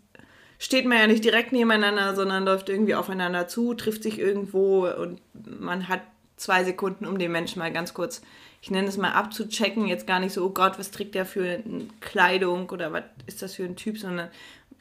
steht 0.58 0.86
man 0.86 0.98
ja 0.98 1.06
nicht 1.06 1.24
direkt 1.24 1.52
nebeneinander, 1.52 2.14
sondern 2.14 2.44
läuft 2.44 2.68
irgendwie 2.68 2.94
aufeinander 2.94 3.48
zu, 3.48 3.74
trifft 3.74 4.02
sich 4.02 4.18
irgendwo 4.18 4.86
und 4.86 5.20
man 5.34 5.88
hat 5.88 6.02
zwei 6.36 6.64
Sekunden, 6.64 7.06
um 7.06 7.18
den 7.18 7.32
Menschen 7.32 7.58
mal 7.58 7.72
ganz 7.72 7.94
kurz, 7.94 8.22
ich 8.60 8.70
nenne 8.70 8.88
es 8.88 8.96
mal 8.96 9.12
abzuchecken. 9.12 9.86
Jetzt 9.86 10.06
gar 10.06 10.20
nicht 10.20 10.32
so, 10.32 10.44
oh 10.44 10.50
Gott, 10.50 10.78
was 10.78 10.90
trägt 10.90 11.14
der 11.14 11.26
für 11.26 11.44
eine 11.44 11.86
Kleidung 12.00 12.68
oder 12.70 12.92
was 12.92 13.04
ist 13.26 13.42
das 13.42 13.54
für 13.54 13.64
ein 13.64 13.76
Typ, 13.76 13.98
sondern 13.98 14.28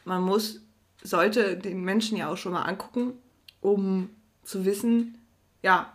man 0.05 0.24
muss, 0.24 0.62
sollte 1.03 1.57
den 1.57 1.84
Menschen 1.84 2.17
ja 2.17 2.29
auch 2.29 2.38
schon 2.38 2.53
mal 2.53 2.63
angucken, 2.63 3.13
um 3.62 4.10
zu 4.43 4.65
wissen, 4.65 5.17
ja, 5.62 5.93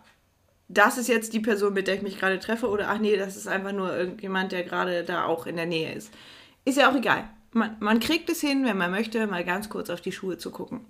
das 0.69 0.97
ist 0.97 1.07
jetzt 1.07 1.33
die 1.33 1.39
Person, 1.39 1.73
mit 1.73 1.87
der 1.87 1.95
ich 1.95 2.01
mich 2.01 2.19
gerade 2.19 2.39
treffe 2.39 2.69
oder 2.69 2.89
ach 2.89 2.99
nee, 2.99 3.17
das 3.17 3.35
ist 3.35 3.47
einfach 3.47 3.73
nur 3.73 3.95
irgendjemand, 3.95 4.51
der 4.51 4.63
gerade 4.63 5.03
da 5.03 5.25
auch 5.25 5.45
in 5.45 5.55
der 5.55 5.65
Nähe 5.65 5.93
ist. 5.93 6.11
Ist 6.65 6.77
ja 6.77 6.89
auch 6.89 6.95
egal 6.95 7.27
man, 7.53 7.75
man 7.79 7.99
kriegt 7.99 8.29
es 8.29 8.41
hin, 8.41 8.65
wenn 8.65 8.77
man 8.77 8.91
möchte, 8.91 9.25
mal 9.27 9.43
ganz 9.43 9.69
kurz 9.69 9.89
auf 9.89 10.01
die 10.01 10.11
Schuhe 10.11 10.37
zu 10.37 10.51
gucken. 10.51 10.81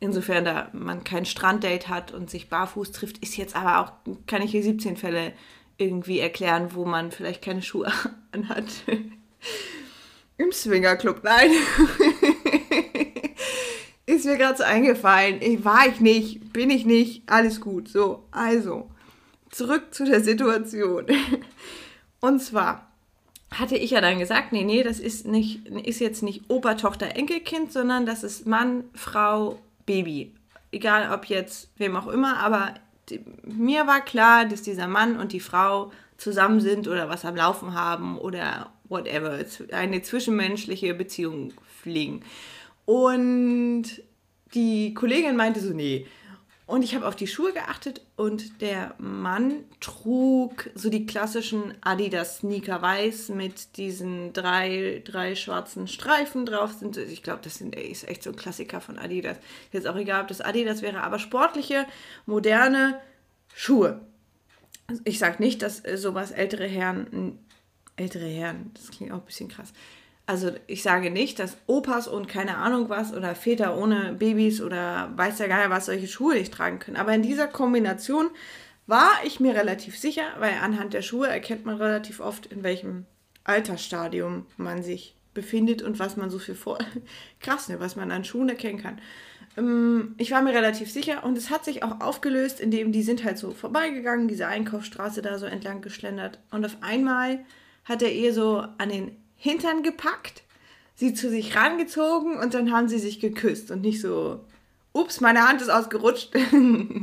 Insofern, 0.00 0.44
da 0.44 0.68
man 0.72 1.02
kein 1.02 1.26
Stranddate 1.26 1.88
hat 1.88 2.12
und 2.12 2.30
sich 2.30 2.48
barfuß 2.48 2.92
trifft, 2.92 3.18
ist 3.18 3.36
jetzt 3.36 3.56
aber 3.56 3.80
auch, 3.80 3.92
kann 4.26 4.42
ich 4.42 4.52
hier 4.52 4.62
17 4.62 4.96
Fälle 4.96 5.32
irgendwie 5.78 6.18
erklären, 6.18 6.74
wo 6.74 6.84
man 6.84 7.10
vielleicht 7.10 7.42
keine 7.42 7.62
Schuhe 7.62 7.90
anhat. 8.32 8.64
Im 10.36 10.52
Swingerclub, 10.52 11.24
nein. 11.24 11.50
ist 14.06 14.24
mir 14.24 14.36
gerade 14.36 14.58
so 14.58 14.64
eingefallen. 14.64 15.40
Ich, 15.40 15.64
war 15.64 15.88
ich 15.88 16.00
nicht, 16.00 16.52
bin 16.52 16.70
ich 16.70 16.84
nicht, 16.84 17.22
alles 17.26 17.60
gut. 17.60 17.88
So, 17.88 18.24
also, 18.30 18.90
zurück 19.50 19.94
zu 19.94 20.04
der 20.04 20.20
Situation. 20.20 21.06
Und 22.20 22.40
zwar, 22.40 22.88
hatte 23.50 23.76
ich 23.76 23.92
ja 23.92 24.00
dann 24.00 24.18
gesagt, 24.18 24.52
nee, 24.52 24.64
nee, 24.64 24.82
das 24.82 25.00
ist, 25.00 25.26
nicht, 25.26 25.66
ist 25.66 26.00
jetzt 26.00 26.22
nicht 26.22 26.48
Opa, 26.48 26.74
Tochter, 26.74 27.16
Enkelkind, 27.16 27.72
sondern 27.72 28.06
das 28.06 28.22
ist 28.22 28.46
Mann, 28.46 28.84
Frau, 28.94 29.58
Baby. 29.86 30.34
Egal 30.70 31.12
ob 31.12 31.26
jetzt 31.26 31.70
wem 31.78 31.96
auch 31.96 32.08
immer, 32.08 32.38
aber 32.38 32.74
mir 33.44 33.86
war 33.86 34.00
klar, 34.00 34.44
dass 34.44 34.62
dieser 34.62 34.88
Mann 34.88 35.18
und 35.18 35.32
die 35.32 35.40
Frau 35.40 35.92
zusammen 36.16 36.60
sind 36.60 36.88
oder 36.88 37.08
was 37.08 37.24
am 37.24 37.36
Laufen 37.36 37.74
haben 37.74 38.18
oder 38.18 38.72
whatever, 38.88 39.38
eine 39.72 40.02
zwischenmenschliche 40.02 40.94
Beziehung 40.94 41.52
pflegen. 41.80 42.24
Und 42.84 43.84
die 44.54 44.94
Kollegin 44.94 45.36
meinte 45.36 45.60
so, 45.60 45.72
nee, 45.72 46.06
und 46.66 46.82
ich 46.82 46.94
habe 46.94 47.06
auf 47.06 47.16
die 47.16 47.26
Schuhe 47.26 47.52
geachtet 47.52 48.02
und 48.18 48.62
der 48.62 48.96
Mann 48.98 49.64
trug 49.78 50.70
so 50.74 50.90
die 50.90 51.06
klassischen 51.06 51.74
Adidas-Sneaker 51.82 52.82
weiß 52.82 53.28
mit 53.28 53.76
diesen 53.76 54.32
drei, 54.32 55.02
drei 55.04 55.36
schwarzen 55.36 55.86
Streifen 55.86 56.44
drauf. 56.44 56.72
Ich 56.82 57.22
glaube, 57.22 57.42
das 57.44 57.60
ist 57.60 58.08
echt 58.08 58.24
so 58.24 58.30
ein 58.30 58.36
Klassiker 58.36 58.80
von 58.80 58.98
Adidas. 58.98 59.36
Jetzt 59.70 59.86
auch 59.86 59.94
egal, 59.94 60.22
ob 60.22 60.26
das 60.26 60.40
Adidas 60.40 60.82
wäre, 60.82 61.04
aber 61.04 61.20
sportliche, 61.20 61.86
moderne 62.26 63.00
Schuhe. 63.54 64.00
Ich 65.04 65.20
sage 65.20 65.40
nicht, 65.40 65.62
dass 65.62 65.84
sowas 65.94 66.32
ältere 66.32 66.66
Herren, 66.66 67.38
ältere 67.94 68.26
Herren, 68.26 68.72
das 68.74 68.90
klingt 68.90 69.12
auch 69.12 69.18
ein 69.18 69.26
bisschen 69.26 69.48
krass, 69.48 69.72
also 70.28 70.50
ich 70.66 70.82
sage 70.82 71.10
nicht, 71.10 71.38
dass 71.38 71.56
Opas 71.66 72.06
und 72.06 72.28
keine 72.28 72.58
Ahnung 72.58 72.90
was 72.90 73.14
oder 73.14 73.34
Väter 73.34 73.78
ohne 73.78 74.12
Babys 74.12 74.60
oder 74.60 75.10
weiß 75.16 75.38
der 75.38 75.48
Geier 75.48 75.70
was 75.70 75.86
solche 75.86 76.06
Schuhe 76.06 76.34
nicht 76.34 76.52
tragen 76.52 76.78
können. 76.78 76.98
Aber 76.98 77.14
in 77.14 77.22
dieser 77.22 77.46
Kombination 77.48 78.28
war 78.86 79.10
ich 79.24 79.40
mir 79.40 79.54
relativ 79.54 79.98
sicher, 79.98 80.24
weil 80.38 80.52
anhand 80.62 80.92
der 80.92 81.00
Schuhe 81.00 81.28
erkennt 81.28 81.64
man 81.64 81.78
relativ 81.78 82.20
oft, 82.20 82.44
in 82.44 82.62
welchem 82.62 83.06
Altersstadium 83.44 84.44
man 84.58 84.82
sich 84.82 85.14
befindet 85.32 85.80
und 85.80 85.98
was 85.98 86.18
man 86.18 86.28
so 86.28 86.38
für 86.38 86.54
vor 86.54 86.76
krass, 87.40 87.70
ne, 87.70 87.80
was 87.80 87.96
man 87.96 88.12
an 88.12 88.24
Schuhen 88.24 88.50
erkennen 88.50 88.82
kann. 88.82 89.00
Ähm, 89.56 90.14
ich 90.18 90.30
war 90.30 90.42
mir 90.42 90.52
relativ 90.52 90.92
sicher 90.92 91.24
und 91.24 91.38
es 91.38 91.48
hat 91.48 91.64
sich 91.64 91.82
auch 91.82 92.02
aufgelöst, 92.02 92.60
indem 92.60 92.92
die 92.92 93.02
sind 93.02 93.24
halt 93.24 93.38
so 93.38 93.52
vorbeigegangen, 93.52 94.28
diese 94.28 94.46
Einkaufsstraße 94.46 95.22
da 95.22 95.38
so 95.38 95.46
entlang 95.46 95.80
geschlendert 95.80 96.38
und 96.50 96.66
auf 96.66 96.76
einmal 96.82 97.46
hat 97.86 98.02
er 98.02 98.12
ihr 98.12 98.34
so 98.34 98.62
an 98.76 98.90
den 98.90 99.16
Hintern 99.38 99.82
gepackt, 99.82 100.42
sie 100.94 101.14
zu 101.14 101.30
sich 101.30 101.56
rangezogen 101.56 102.36
und 102.36 102.52
dann 102.52 102.72
haben 102.72 102.88
sie 102.88 102.98
sich 102.98 103.20
geküsst 103.20 103.70
und 103.70 103.80
nicht 103.80 104.00
so, 104.00 104.44
ups, 104.92 105.20
meine 105.20 105.48
Hand 105.48 105.62
ist 105.62 105.70
ausgerutscht. 105.70 106.34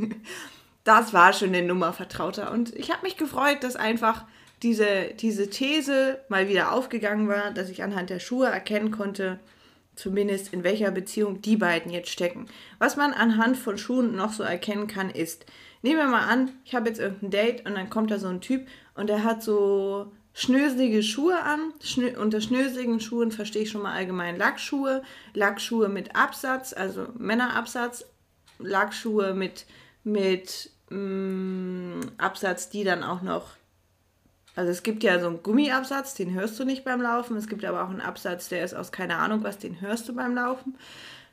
das 0.83 1.13
war 1.13 1.33
schon 1.33 1.49
eine 1.49 1.63
Nummer 1.63 1.93
vertrauter. 1.93 2.51
Und 2.51 2.75
ich 2.75 2.91
habe 2.91 3.03
mich 3.03 3.17
gefreut, 3.17 3.63
dass 3.63 3.75
einfach 3.75 4.25
diese, 4.61 5.13
diese 5.19 5.49
These 5.49 6.19
mal 6.29 6.49
wieder 6.49 6.71
aufgegangen 6.73 7.27
war, 7.27 7.51
dass 7.51 7.69
ich 7.69 7.83
anhand 7.83 8.09
der 8.09 8.19
Schuhe 8.19 8.47
erkennen 8.47 8.91
konnte, 8.91 9.39
zumindest 9.95 10.53
in 10.53 10.63
welcher 10.63 10.91
Beziehung 10.91 11.41
die 11.41 11.55
beiden 11.55 11.91
jetzt 11.91 12.09
stecken. 12.09 12.47
Was 12.79 12.97
man 12.97 13.13
anhand 13.13 13.57
von 13.57 13.77
Schuhen 13.77 14.15
noch 14.15 14.33
so 14.33 14.43
erkennen 14.43 14.87
kann, 14.87 15.09
ist, 15.09 15.45
nehmen 15.81 15.99
wir 15.99 16.07
mal 16.07 16.27
an, 16.27 16.51
ich 16.65 16.75
habe 16.75 16.89
jetzt 16.89 16.99
irgendein 16.99 17.31
Date 17.31 17.65
und 17.65 17.75
dann 17.75 17.89
kommt 17.89 18.11
da 18.11 18.19
so 18.19 18.27
ein 18.27 18.41
Typ 18.41 18.67
und 18.93 19.07
der 19.07 19.23
hat 19.23 19.41
so 19.41 20.11
schnöselige 20.35 21.01
Schuhe 21.01 21.41
an. 21.41 21.73
Schnö 21.81 22.19
unter 22.19 22.41
schnöseligen 22.41 22.99
Schuhen 22.99 23.31
verstehe 23.31 23.63
ich 23.63 23.71
schon 23.71 23.81
mal 23.81 23.93
allgemein 23.93 24.37
Lackschuhe. 24.37 25.01
Lackschuhe 25.33 25.89
mit 25.89 26.15
Absatz, 26.15 26.73
also 26.73 27.07
Männerabsatz. 27.17 28.05
Lackschuhe 28.59 29.33
mit, 29.33 29.65
mit 30.03 30.69
mh, 30.89 30.97
mm, 30.97 32.01
Absatz, 32.17 32.69
die 32.69 32.83
dann 32.83 33.03
auch 33.03 33.21
noch. 33.21 33.55
Also 34.55 34.71
es 34.71 34.83
gibt 34.83 35.03
ja 35.03 35.19
so 35.19 35.27
einen 35.27 35.43
Gummiabsatz, 35.43 36.13
den 36.15 36.33
hörst 36.33 36.59
du 36.59 36.65
nicht 36.65 36.85
beim 36.85 37.01
Laufen. 37.01 37.35
Es 37.37 37.47
gibt 37.47 37.65
aber 37.65 37.83
auch 37.83 37.89
einen 37.89 38.01
Absatz, 38.01 38.47
der 38.49 38.63
ist 38.63 38.73
aus 38.73 38.91
keine 38.91 39.17
Ahnung 39.17 39.43
was, 39.43 39.57
den 39.57 39.81
hörst 39.81 40.07
du 40.07 40.15
beim 40.15 40.35
Laufen. 40.35 40.77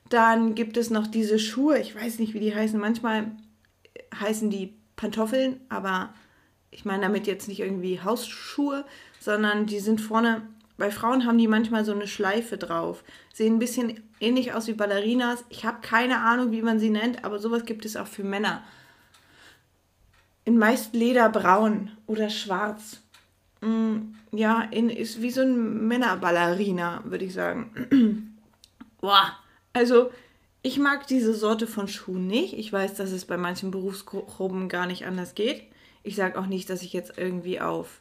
Dann 0.08 0.54
gibt 0.54 0.76
es 0.76 0.90
noch 0.90 1.06
diese 1.06 1.38
Schuhe, 1.38 1.78
ich 1.78 1.94
weiß 1.94 2.18
nicht, 2.18 2.34
wie 2.34 2.40
die 2.40 2.54
heißen. 2.54 2.78
Manchmal 2.78 3.32
heißen 4.18 4.50
die 4.50 4.74
Pantoffeln, 4.96 5.60
aber 5.68 6.12
ich 6.72 6.84
meine 6.84 7.02
damit 7.02 7.28
jetzt 7.28 7.46
nicht 7.46 7.60
irgendwie 7.60 8.00
Hausschuhe, 8.00 8.84
sondern 9.20 9.66
die 9.66 9.78
sind 9.78 10.00
vorne, 10.00 10.42
bei 10.78 10.90
Frauen 10.90 11.26
haben 11.26 11.38
die 11.38 11.46
manchmal 11.46 11.84
so 11.84 11.92
eine 11.92 12.08
Schleife 12.08 12.56
drauf. 12.56 13.04
Sehen 13.32 13.56
ein 13.56 13.58
bisschen 13.60 14.02
ähnlich 14.18 14.54
aus 14.54 14.66
wie 14.66 14.72
Ballerinas. 14.72 15.44
Ich 15.50 15.64
habe 15.64 15.78
keine 15.82 16.18
Ahnung, 16.20 16.50
wie 16.50 16.62
man 16.62 16.80
sie 16.80 16.90
nennt, 16.90 17.24
aber 17.24 17.38
sowas 17.38 17.66
gibt 17.66 17.84
es 17.84 17.96
auch 17.96 18.06
für 18.06 18.24
Männer. 18.24 18.64
In 20.44 20.58
meist 20.58 20.94
Lederbraun 20.94 21.92
oder 22.06 22.30
schwarz. 22.30 23.00
Mm, 23.60 24.14
ja, 24.32 24.62
in, 24.70 24.88
ist 24.88 25.20
wie 25.20 25.30
so 25.30 25.42
ein 25.42 25.86
Männerballerina, 25.86 27.02
würde 27.04 27.26
ich 27.26 27.34
sagen. 27.34 28.34
Boah, 29.00 29.36
also 29.74 30.10
ich 30.62 30.78
mag 30.78 31.06
diese 31.06 31.34
Sorte 31.34 31.66
von 31.66 31.86
Schuhen 31.86 32.26
nicht. 32.26 32.54
Ich 32.54 32.72
weiß, 32.72 32.94
dass 32.94 33.12
es 33.12 33.26
bei 33.26 33.36
manchen 33.36 33.70
Berufsgruppen 33.70 34.68
gar 34.68 34.86
nicht 34.86 35.04
anders 35.04 35.34
geht. 35.34 35.71
Ich 36.02 36.16
sage 36.16 36.38
auch 36.38 36.46
nicht, 36.46 36.68
dass 36.70 36.82
ich 36.82 36.92
jetzt 36.92 37.16
irgendwie 37.16 37.60
auf, 37.60 38.00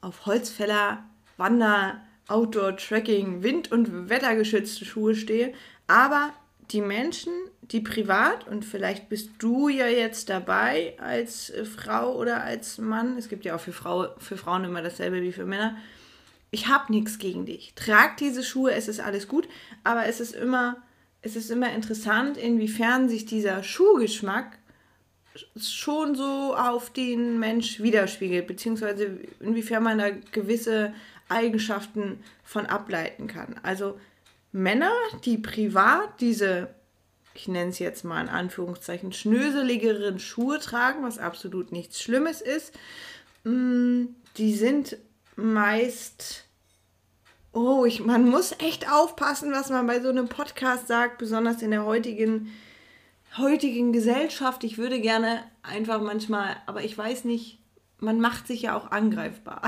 auf 0.00 0.26
Holzfäller, 0.26 1.04
Wander, 1.36 2.00
Outdoor, 2.28 2.76
Trekking, 2.76 3.42
Wind- 3.42 3.70
und 3.70 4.08
wettergeschützte 4.08 4.84
Schuhe 4.84 5.14
stehe. 5.14 5.52
Aber 5.86 6.32
die 6.70 6.80
Menschen, 6.80 7.32
die 7.62 7.80
privat, 7.80 8.46
und 8.48 8.64
vielleicht 8.64 9.08
bist 9.08 9.30
du 9.38 9.68
ja 9.68 9.86
jetzt 9.86 10.30
dabei 10.30 10.94
als 10.98 11.50
äh, 11.50 11.64
Frau 11.64 12.16
oder 12.16 12.42
als 12.42 12.78
Mann, 12.78 13.16
es 13.18 13.28
gibt 13.28 13.44
ja 13.44 13.54
auch 13.54 13.60
für, 13.60 13.72
Frau, 13.72 14.08
für 14.18 14.36
Frauen 14.36 14.64
immer 14.64 14.82
dasselbe 14.82 15.20
wie 15.22 15.32
für 15.32 15.44
Männer, 15.44 15.76
ich 16.50 16.68
habe 16.68 16.92
nichts 16.92 17.18
gegen 17.18 17.46
dich. 17.46 17.74
Trag 17.74 18.16
diese 18.16 18.42
Schuhe, 18.44 18.72
es 18.72 18.88
ist 18.88 19.00
alles 19.00 19.28
gut, 19.28 19.48
aber 19.82 20.06
es 20.06 20.20
ist 20.20 20.34
immer, 20.34 20.76
es 21.20 21.36
ist 21.36 21.50
immer 21.50 21.72
interessant, 21.72 22.36
inwiefern 22.36 23.08
sich 23.08 23.26
dieser 23.26 23.62
Schuhgeschmack 23.62 24.58
schon 25.56 26.14
so 26.14 26.54
auf 26.56 26.90
den 26.90 27.38
Mensch 27.38 27.80
widerspiegelt, 27.80 28.46
beziehungsweise 28.46 29.18
inwiefern 29.40 29.82
man 29.82 29.98
da 29.98 30.10
gewisse 30.32 30.94
Eigenschaften 31.28 32.22
von 32.44 32.66
ableiten 32.66 33.26
kann. 33.26 33.58
Also 33.62 33.98
Männer, 34.52 34.92
die 35.24 35.38
privat 35.38 36.20
diese, 36.20 36.68
ich 37.34 37.48
nenne 37.48 37.70
es 37.70 37.78
jetzt 37.78 38.04
mal 38.04 38.22
in 38.22 38.28
Anführungszeichen, 38.28 39.12
schnöseligeren 39.12 40.18
Schuhe 40.18 40.60
tragen, 40.60 41.02
was 41.02 41.18
absolut 41.18 41.72
nichts 41.72 42.00
Schlimmes 42.00 42.40
ist, 42.40 42.72
mm, 43.44 44.04
die 44.36 44.54
sind 44.54 44.96
meist 45.36 46.44
Oh, 47.56 47.84
ich, 47.84 48.04
man 48.04 48.28
muss 48.28 48.50
echt 48.58 48.90
aufpassen, 48.90 49.52
was 49.52 49.70
man 49.70 49.86
bei 49.86 50.00
so 50.00 50.08
einem 50.08 50.28
Podcast 50.28 50.88
sagt, 50.88 51.18
besonders 51.18 51.62
in 51.62 51.70
der 51.70 51.84
heutigen 51.84 52.52
heutigen 53.38 53.92
Gesellschaft, 53.92 54.64
ich 54.64 54.78
würde 54.78 55.00
gerne 55.00 55.42
einfach 55.62 56.00
manchmal, 56.00 56.56
aber 56.66 56.84
ich 56.84 56.96
weiß 56.96 57.24
nicht, 57.24 57.58
man 57.98 58.20
macht 58.20 58.46
sich 58.46 58.62
ja 58.62 58.76
auch 58.76 58.90
angreifbar. 58.90 59.62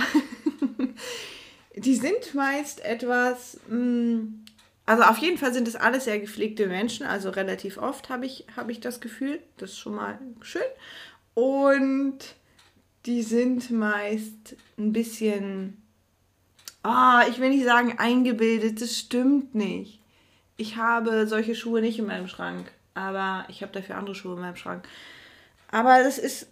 die 1.77 1.95
sind 1.95 2.35
meist 2.35 2.85
etwas, 2.85 3.59
mm, 3.69 4.45
also 4.85 5.03
auf 5.05 5.19
jeden 5.19 5.39
Fall 5.39 5.53
sind 5.53 5.67
es 5.67 5.77
alles 5.77 6.05
sehr 6.05 6.21
gepflegte 6.21 6.67
Menschen, 6.67 7.07
also 7.07 7.31
relativ 7.31 7.79
oft 7.79 8.09
habe 8.09 8.27
ich, 8.27 8.47
hab 8.57 8.69
ich 8.69 8.81
das 8.81 9.01
Gefühl, 9.01 9.41
das 9.57 9.73
ist 9.73 9.79
schon 9.79 9.95
mal 9.95 10.19
schön. 10.43 10.63
Und 11.35 12.19
die 13.05 13.23
sind 13.23 13.71
meist 13.71 14.57
ein 14.79 14.93
bisschen, 14.93 15.83
ah, 16.83 17.25
ich 17.29 17.41
will 17.41 17.51
nicht 17.51 17.65
sagen 17.65 17.99
eingebildet, 17.99 18.81
das 18.81 18.97
stimmt 18.97 19.55
nicht. 19.55 20.01
Ich 20.57 20.77
habe 20.77 21.27
solche 21.27 21.55
Schuhe 21.55 21.81
nicht 21.81 21.99
in 21.99 22.07
meinem 22.07 22.29
Schrank 22.29 22.71
aber 22.97 23.45
ich 23.49 23.63
habe 23.63 23.73
dafür 23.73 23.97
andere 23.97 24.15
Schuhe 24.15 24.35
in 24.35 24.41
meinem 24.41 24.57
Schrank. 24.57 24.85
Aber 25.71 26.03
das 26.03 26.19
ist, 26.19 26.49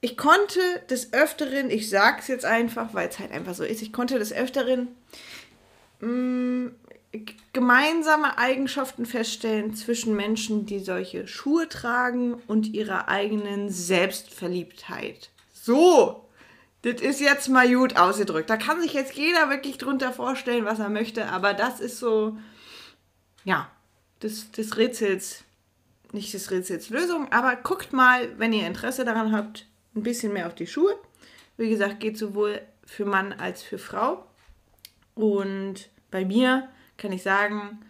ich 0.00 0.16
konnte 0.16 0.60
des 0.88 1.12
Öfteren, 1.12 1.70
ich 1.70 1.90
sag's 1.90 2.28
jetzt 2.28 2.44
einfach, 2.44 2.94
weil 2.94 3.08
es 3.08 3.18
halt 3.18 3.32
einfach 3.32 3.54
so 3.54 3.64
ist, 3.64 3.82
ich 3.82 3.92
konnte 3.92 4.18
des 4.18 4.32
Öfteren 4.32 4.88
mh, 6.00 6.08
mm, 6.08 6.74
gemeinsame 7.52 8.38
Eigenschaften 8.38 9.06
feststellen 9.06 9.74
zwischen 9.74 10.14
Menschen, 10.14 10.66
die 10.66 10.80
solche 10.80 11.26
Schuhe 11.26 11.68
tragen 11.68 12.34
und 12.46 12.68
ihrer 12.74 13.08
eigenen 13.08 13.70
Selbstverliebtheit. 13.70 15.30
So, 15.52 16.28
das 16.82 17.00
ist 17.00 17.20
jetzt 17.20 17.48
mal 17.48 17.72
gut 17.72 17.96
ausgedrückt. 17.96 18.50
Da 18.50 18.56
kann 18.56 18.80
sich 18.80 18.92
jetzt 18.92 19.14
jeder 19.14 19.50
wirklich 19.50 19.78
drunter 19.78 20.12
vorstellen, 20.12 20.64
was 20.64 20.78
er 20.78 20.90
möchte, 20.90 21.26
aber 21.26 21.54
das 21.54 21.80
ist 21.80 21.98
so, 21.98 22.36
ja, 23.44 23.70
des, 24.22 24.50
des 24.52 24.76
Rätsels 24.76 25.44
nicht 26.16 26.34
des 26.34 26.50
Rätsels 26.50 26.90
Lösung, 26.90 27.30
aber 27.30 27.54
guckt 27.56 27.92
mal, 27.92 28.36
wenn 28.38 28.52
ihr 28.52 28.66
Interesse 28.66 29.04
daran 29.04 29.32
habt, 29.32 29.66
ein 29.94 30.02
bisschen 30.02 30.32
mehr 30.32 30.46
auf 30.46 30.54
die 30.54 30.66
Schuhe. 30.66 30.98
Wie 31.56 31.70
gesagt, 31.70 32.00
geht 32.00 32.18
sowohl 32.18 32.60
für 32.84 33.04
Mann 33.04 33.32
als 33.32 33.62
für 33.62 33.78
Frau. 33.78 34.26
Und 35.14 35.88
bei 36.10 36.24
mir 36.24 36.68
kann 36.96 37.12
ich 37.12 37.22
sagen, 37.22 37.80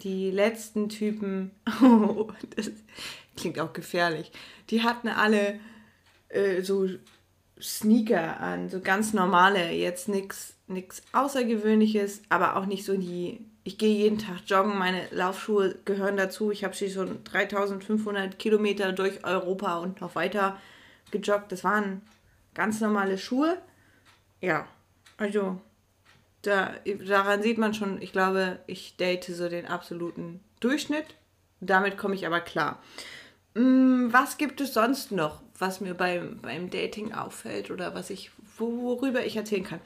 die 0.00 0.30
letzten 0.30 0.88
Typen, 0.88 1.52
oh, 1.82 2.28
das 2.56 2.70
klingt 3.36 3.58
auch 3.60 3.72
gefährlich, 3.72 4.32
die 4.70 4.82
hatten 4.82 5.08
alle 5.08 5.60
äh, 6.28 6.62
so 6.62 6.88
Sneaker 7.60 8.40
an, 8.40 8.68
so 8.68 8.80
ganz 8.80 9.12
normale, 9.12 9.70
jetzt 9.70 10.08
nichts 10.08 10.56
Außergewöhnliches, 11.12 12.22
aber 12.28 12.56
auch 12.56 12.66
nicht 12.66 12.84
so 12.84 12.96
die 12.96 13.46
ich 13.64 13.78
gehe 13.78 13.94
jeden 13.96 14.18
Tag 14.18 14.40
joggen, 14.46 14.78
meine 14.78 15.08
Laufschuhe 15.10 15.76
gehören 15.86 16.18
dazu. 16.18 16.50
Ich 16.50 16.64
habe 16.64 16.76
sie 16.76 16.90
schon 16.90 17.24
3500 17.24 18.38
Kilometer 18.38 18.92
durch 18.92 19.24
Europa 19.24 19.78
und 19.78 20.02
noch 20.02 20.14
weiter 20.14 20.60
gejoggt. 21.10 21.50
Das 21.50 21.64
waren 21.64 22.02
ganz 22.52 22.80
normale 22.80 23.16
Schuhe. 23.16 23.56
Ja, 24.42 24.68
also 25.16 25.58
da, 26.42 26.74
daran 27.06 27.42
sieht 27.42 27.56
man 27.56 27.72
schon, 27.72 28.02
ich 28.02 28.12
glaube, 28.12 28.58
ich 28.66 28.98
date 28.98 29.24
so 29.24 29.48
den 29.48 29.66
absoluten 29.66 30.40
Durchschnitt. 30.60 31.06
Damit 31.60 31.96
komme 31.96 32.14
ich 32.14 32.26
aber 32.26 32.40
klar. 32.40 32.82
Hm, 33.54 34.12
was 34.12 34.36
gibt 34.36 34.60
es 34.60 34.74
sonst 34.74 35.10
noch, 35.10 35.40
was 35.58 35.80
mir 35.80 35.94
beim, 35.94 36.40
beim 36.42 36.68
Dating 36.68 37.14
auffällt 37.14 37.70
oder 37.70 37.94
was 37.94 38.10
ich, 38.10 38.30
worüber 38.58 39.24
ich 39.24 39.36
erzählen 39.36 39.64
kann? 39.64 39.80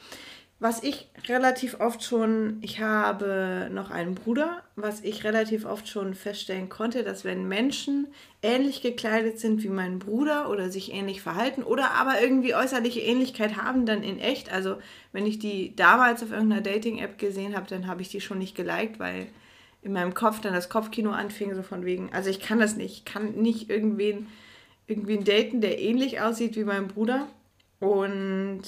Was 0.60 0.82
ich 0.82 1.06
relativ 1.28 1.78
oft 1.78 2.02
schon, 2.02 2.58
ich 2.62 2.80
habe 2.80 3.70
noch 3.72 3.92
einen 3.92 4.16
Bruder, 4.16 4.64
was 4.74 5.02
ich 5.02 5.22
relativ 5.22 5.64
oft 5.64 5.86
schon 5.86 6.14
feststellen 6.14 6.68
konnte, 6.68 7.04
dass 7.04 7.24
wenn 7.24 7.46
Menschen 7.46 8.08
ähnlich 8.42 8.82
gekleidet 8.82 9.38
sind 9.38 9.62
wie 9.62 9.68
mein 9.68 10.00
Bruder 10.00 10.50
oder 10.50 10.68
sich 10.68 10.92
ähnlich 10.92 11.22
verhalten 11.22 11.62
oder 11.62 11.92
aber 11.92 12.20
irgendwie 12.20 12.56
äußerliche 12.56 12.98
Ähnlichkeit 12.98 13.56
haben, 13.56 13.86
dann 13.86 14.02
in 14.02 14.18
echt, 14.18 14.50
also 14.52 14.78
wenn 15.12 15.26
ich 15.26 15.38
die 15.38 15.76
damals 15.76 16.24
auf 16.24 16.32
irgendeiner 16.32 16.62
Dating-App 16.62 17.18
gesehen 17.18 17.56
habe, 17.56 17.68
dann 17.68 17.86
habe 17.86 18.02
ich 18.02 18.08
die 18.08 18.20
schon 18.20 18.38
nicht 18.38 18.56
geliked, 18.56 18.98
weil 18.98 19.28
in 19.82 19.92
meinem 19.92 20.12
Kopf 20.12 20.40
dann 20.40 20.54
das 20.54 20.68
Kopfkino 20.68 21.12
anfing, 21.12 21.54
so 21.54 21.62
von 21.62 21.84
wegen, 21.84 22.12
also 22.12 22.30
ich 22.30 22.40
kann 22.40 22.58
das 22.58 22.74
nicht, 22.74 22.94
ich 22.94 23.04
kann 23.04 23.34
nicht 23.36 23.70
irgendwen, 23.70 24.26
irgendwen 24.88 25.22
daten, 25.22 25.60
der 25.60 25.78
ähnlich 25.78 26.20
aussieht 26.20 26.56
wie 26.56 26.64
mein 26.64 26.88
Bruder. 26.88 27.28
Und 27.78 28.62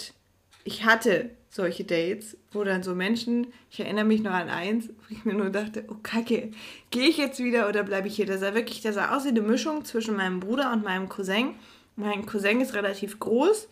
ich 0.62 0.84
hatte 0.84 1.30
solche 1.50 1.84
Dates, 1.84 2.36
wo 2.52 2.62
dann 2.62 2.84
so 2.84 2.94
Menschen, 2.94 3.48
ich 3.70 3.80
erinnere 3.80 4.04
mich 4.04 4.22
noch 4.22 4.30
an 4.30 4.48
eins, 4.48 4.88
wo 4.88 5.14
ich 5.14 5.24
mir 5.24 5.34
nur 5.34 5.50
dachte, 5.50 5.84
oh 5.88 5.96
Kacke, 6.00 6.52
gehe 6.90 7.08
ich 7.08 7.18
jetzt 7.18 7.42
wieder 7.42 7.68
oder 7.68 7.82
bleibe 7.82 8.06
ich 8.06 8.14
hier? 8.14 8.26
Das 8.26 8.40
sah 8.40 8.54
wirklich, 8.54 8.80
das 8.82 8.94
sah 8.94 9.16
aus 9.16 9.24
wie 9.24 9.30
eine 9.30 9.42
Mischung 9.42 9.84
zwischen 9.84 10.16
meinem 10.16 10.38
Bruder 10.38 10.72
und 10.72 10.84
meinem 10.84 11.08
Cousin. 11.08 11.56
Mein 11.96 12.24
Cousin 12.24 12.60
ist 12.60 12.74
relativ 12.74 13.18
groß, 13.18 13.68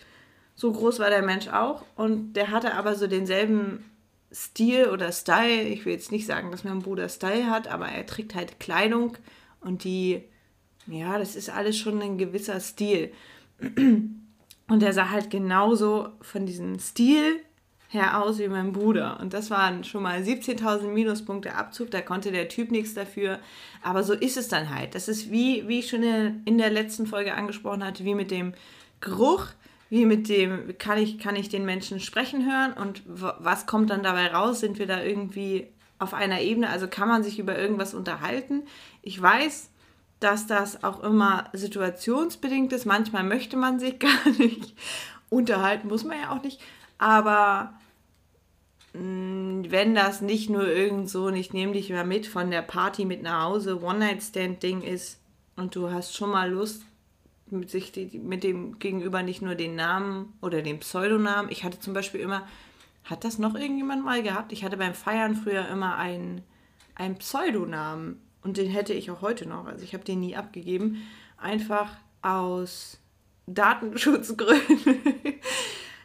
so 0.57 0.73
groß 0.73 0.99
war 0.99 1.09
der 1.09 1.23
Mensch 1.23 1.47
auch 1.47 1.85
und 1.95 2.33
der 2.33 2.51
hatte 2.51 2.75
aber 2.75 2.97
so 2.97 3.07
denselben 3.07 3.85
Stil 4.33 4.89
oder 4.89 5.13
Style. 5.13 5.63
Ich 5.63 5.87
will 5.87 5.93
jetzt 5.93 6.11
nicht 6.11 6.27
sagen, 6.27 6.51
dass 6.51 6.65
mein 6.65 6.81
Bruder 6.81 7.09
Style 7.09 7.49
hat, 7.49 7.69
aber 7.69 7.87
er 7.87 8.05
trägt 8.07 8.35
halt 8.35 8.59
Kleidung 8.59 9.17
und 9.61 9.85
die, 9.85 10.25
ja, 10.89 11.17
das 11.17 11.37
ist 11.37 11.49
alles 11.49 11.79
schon 11.79 12.03
ein 12.03 12.19
gewisser 12.19 12.59
Stil. 12.59 13.13
Und 14.71 14.83
er 14.83 14.93
sah 14.93 15.09
halt 15.09 15.31
genauso 15.31 16.11
von 16.21 16.45
diesem 16.45 16.79
Stil 16.79 17.41
her 17.89 18.23
aus 18.23 18.39
wie 18.39 18.49
mein 18.49 18.73
Bruder. 18.73 19.19
Und 19.21 19.33
das 19.33 19.51
waren 19.51 19.83
schon 19.83 20.03
mal 20.03 20.21
17.000 20.21 20.89
Minuspunkte 20.89 21.55
Abzug. 21.55 21.91
Da 21.91 22.03
konnte 22.03 22.31
der 22.31 22.49
Typ 22.49 22.71
nichts 22.71 22.95
dafür. 22.95 23.39
Aber 23.83 24.05
so 24.05 24.13
ist 24.13 24.37
es 24.37 24.49
dann 24.49 24.75
halt. 24.75 24.95
Das 24.95 25.09
ist 25.09 25.31
wie, 25.31 25.67
wie 25.69 25.81
ich 25.81 25.89
schon 25.89 26.03
in 26.45 26.59
der 26.59 26.71
letzten 26.71 27.07
Folge 27.07 27.35
angesprochen 27.35 27.85
hatte, 27.85 28.05
wie 28.05 28.15
mit 28.15 28.31
dem 28.31 28.53
Geruch, 29.01 29.47
wie 29.89 30.05
mit 30.05 30.29
dem, 30.29 30.77
kann 30.77 30.99
ich, 30.99 31.19
kann 31.19 31.35
ich 31.35 31.49
den 31.49 31.65
Menschen 31.65 31.99
sprechen 31.99 32.45
hören 32.45 32.75
und 32.75 33.03
was 33.07 33.67
kommt 33.67 33.89
dann 33.89 34.03
dabei 34.03 34.29
raus? 34.29 34.61
Sind 34.61 34.79
wir 34.79 34.87
da 34.87 35.03
irgendwie 35.03 35.69
auf 35.99 36.13
einer 36.13 36.43
Ebene? 36.43 36.69
Also 36.69 36.89
kann 36.89 37.09
man 37.09 37.23
sich 37.23 37.39
über 37.39 37.59
irgendwas 37.59 37.95
unterhalten? 37.95 38.65
Ich 39.01 39.21
weiß, 39.21 39.71
dass 40.21 40.47
das 40.47 40.85
auch 40.85 41.03
immer 41.03 41.49
situationsbedingt 41.55 42.73
ist. 42.73 42.85
Manchmal 42.85 43.25
möchte 43.25 43.57
man 43.57 43.79
sich 43.79 43.99
gar 43.99 44.29
nicht 44.37 44.75
unterhalten, 45.31 45.89
muss 45.89 46.05
man 46.05 46.21
ja 46.21 46.37
auch 46.37 46.43
nicht. 46.43 46.61
Aber 46.99 47.73
mh, 48.93 49.01
mm, 49.01 49.71
wenn 49.71 49.95
das 49.95 50.21
nicht 50.21 50.51
nur 50.51 50.67
irgend 50.67 51.09
so, 51.09 51.29
ich 51.31 51.53
nehme 51.53 51.73
dich 51.73 51.91
mal 51.91 52.05
mit 52.05 52.27
von 52.27 52.51
der 52.51 52.63
Party 52.63 53.05
mit 53.05 53.23
nach 53.23 53.45
Hause, 53.45 53.83
One-Night-Stand-Ding 53.83 54.83
ist 54.83 55.21
und 55.57 55.75
du 55.75 55.91
hast 55.91 56.17
schon 56.17 56.31
mal 56.31 56.51
Lust, 56.51 56.83
mit 57.51 57.71
sich 57.71 57.93
mit 58.13 58.45
dem 58.45 58.79
Gegenüber 58.79 59.23
nicht 59.23 59.43
nur 59.43 59.55
den 59.55 59.75
Namen 59.75 60.35
oder 60.41 60.63
den 60.63 60.81
Pseudonamen. 60.81 61.51
Ich 61.51 61.65
hatte 61.65 61.81
zum 61.81 61.95
Beispiel 61.95 62.21
immer, 62.21 62.47
hat 63.05 63.25
das 63.25 63.39
noch 63.39 63.55
irgendjemand 63.55 64.05
mal 64.05 64.23
gehabt? 64.23 64.53
Ich 64.53 64.65
hatte 64.65 64.77
beim 64.77 64.95
Feiern 64.95 65.35
früher 65.35 65.67
immer 65.69 65.97
einen, 65.97 66.43
einen 66.95 67.17
Pseudonamen 67.17 68.21
und 68.43 68.57
den 68.57 68.71
hätte 68.71 68.93
ich 68.93 69.11
auch 69.11 69.23
heute 69.23 69.49
noch. 69.49 69.67
Also 69.67 69.85
ich 69.85 69.95
habe 69.95 70.05
den 70.05 70.21
nie 70.21 70.37
abgegeben. 70.37 71.03
Einfach 71.37 71.97
aus 72.23 72.99
Datenschutzgründen. 73.47 75.01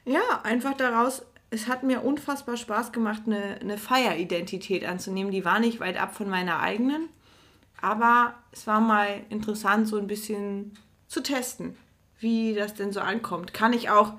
ja, 0.05 0.41
einfach 0.43 0.75
daraus, 0.75 1.25
es 1.49 1.67
hat 1.67 1.83
mir 1.83 2.03
unfassbar 2.03 2.57
Spaß 2.57 2.91
gemacht, 2.91 3.23
eine, 3.25 3.59
eine 3.61 3.77
Feieridentität 3.77 4.85
anzunehmen. 4.85 5.31
Die 5.31 5.45
war 5.45 5.59
nicht 5.59 5.79
weit 5.79 5.97
ab 5.97 6.15
von 6.15 6.29
meiner 6.29 6.59
eigenen. 6.59 7.09
Aber 7.81 8.33
es 8.51 8.65
war 8.65 8.79
mal 8.79 9.21
interessant, 9.29 9.87
so 9.87 9.97
ein 9.97 10.07
bisschen 10.07 10.77
zu 11.07 11.21
testen, 11.21 11.75
wie 12.19 12.53
das 12.53 12.73
denn 12.73 12.91
so 12.91 13.01
ankommt. 13.01 13.53
Kann 13.53 13.73
ich 13.73 13.89
auch, 13.89 14.13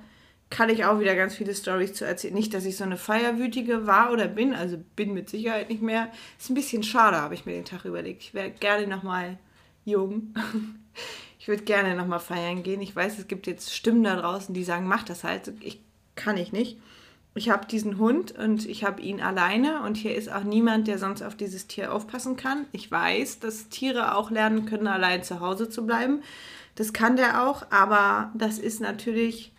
kann 0.51 0.69
ich 0.69 0.85
auch 0.85 1.01
wieder 1.01 1.17
ganz 1.17 1.35
viele 1.35 1.55
Stories 1.55 1.95
zu 1.95 2.05
erzählen. 2.05 2.35
Nicht, 2.35 2.55
dass 2.55 2.67
ich 2.67 2.77
so 2.77 2.85
eine 2.85 2.99
Feierwütige 2.99 3.87
war 3.87 4.13
oder 4.13 4.29
bin, 4.29 4.55
also 4.55 4.77
bin 4.97 5.15
mit 5.15 5.29
Sicherheit 5.31 5.71
nicht 5.71 5.83
mehr. 5.83 6.11
Ist 6.39 6.51
ein 6.51 6.55
bisschen 6.55 6.83
schade, 6.83 7.17
habe 7.17 7.35
ich 7.35 7.47
mir 7.47 7.53
den 7.53 7.65
Tag 7.65 7.85
überlegt. 7.85 8.23
Ich 8.23 8.35
wäre 8.35 8.51
gerne 8.51 8.87
nochmal 8.87 9.39
jung. 9.85 10.35
Ich 11.45 11.49
würde 11.49 11.65
gerne 11.65 11.95
nochmal 11.95 12.21
feiern 12.21 12.63
gehen. 12.63 12.81
Ich 12.81 12.97
weiß, 12.97 13.19
es 13.19 13.29
gibt 13.29 13.47
jetzt 13.47 13.75
Stimmen 13.75 14.03
da 14.03 14.17
draußen, 14.17 14.55
die 14.55 14.65
sagen, 14.65 14.89
mach 14.89 15.03
das 15.03 15.25
halt. 15.25 15.53
Ich 15.61 15.79
kann 16.15 16.39
ich 16.39 16.53
nicht. 16.53 16.79
Ich 17.35 17.51
habe 17.51 17.67
diesen 17.67 17.99
Hund 17.99 18.33
und 18.33 18.65
ich 18.65 18.83
habe 18.83 19.03
ihn 19.03 19.21
alleine 19.21 19.83
und 19.83 19.99
hier 19.99 20.15
ist 20.15 20.33
auch 20.33 20.43
niemand, 20.43 20.89
der 20.89 20.99
sonst 20.99 21.21
auf 21.21 21.35
dieses 21.35 21.67
Tier 21.67 21.93
aufpassen 21.93 22.37
kann. 22.37 22.65
Ich 22.73 22.91
weiß, 22.91 23.41
dass 23.41 23.69
Tiere 23.69 24.17
auch 24.17 24.31
lernen 24.31 24.65
können, 24.65 24.87
allein 24.87 25.23
zu 25.23 25.41
Hause 25.41 25.69
zu 25.69 25.85
bleiben. 25.85 26.23
Das 26.77 26.95
kann 26.95 27.17
der 27.17 27.47
auch, 27.47 27.67
aber 27.69 28.33
das 28.33 28.59
ist 28.59 28.81
natürlich 28.81 29.53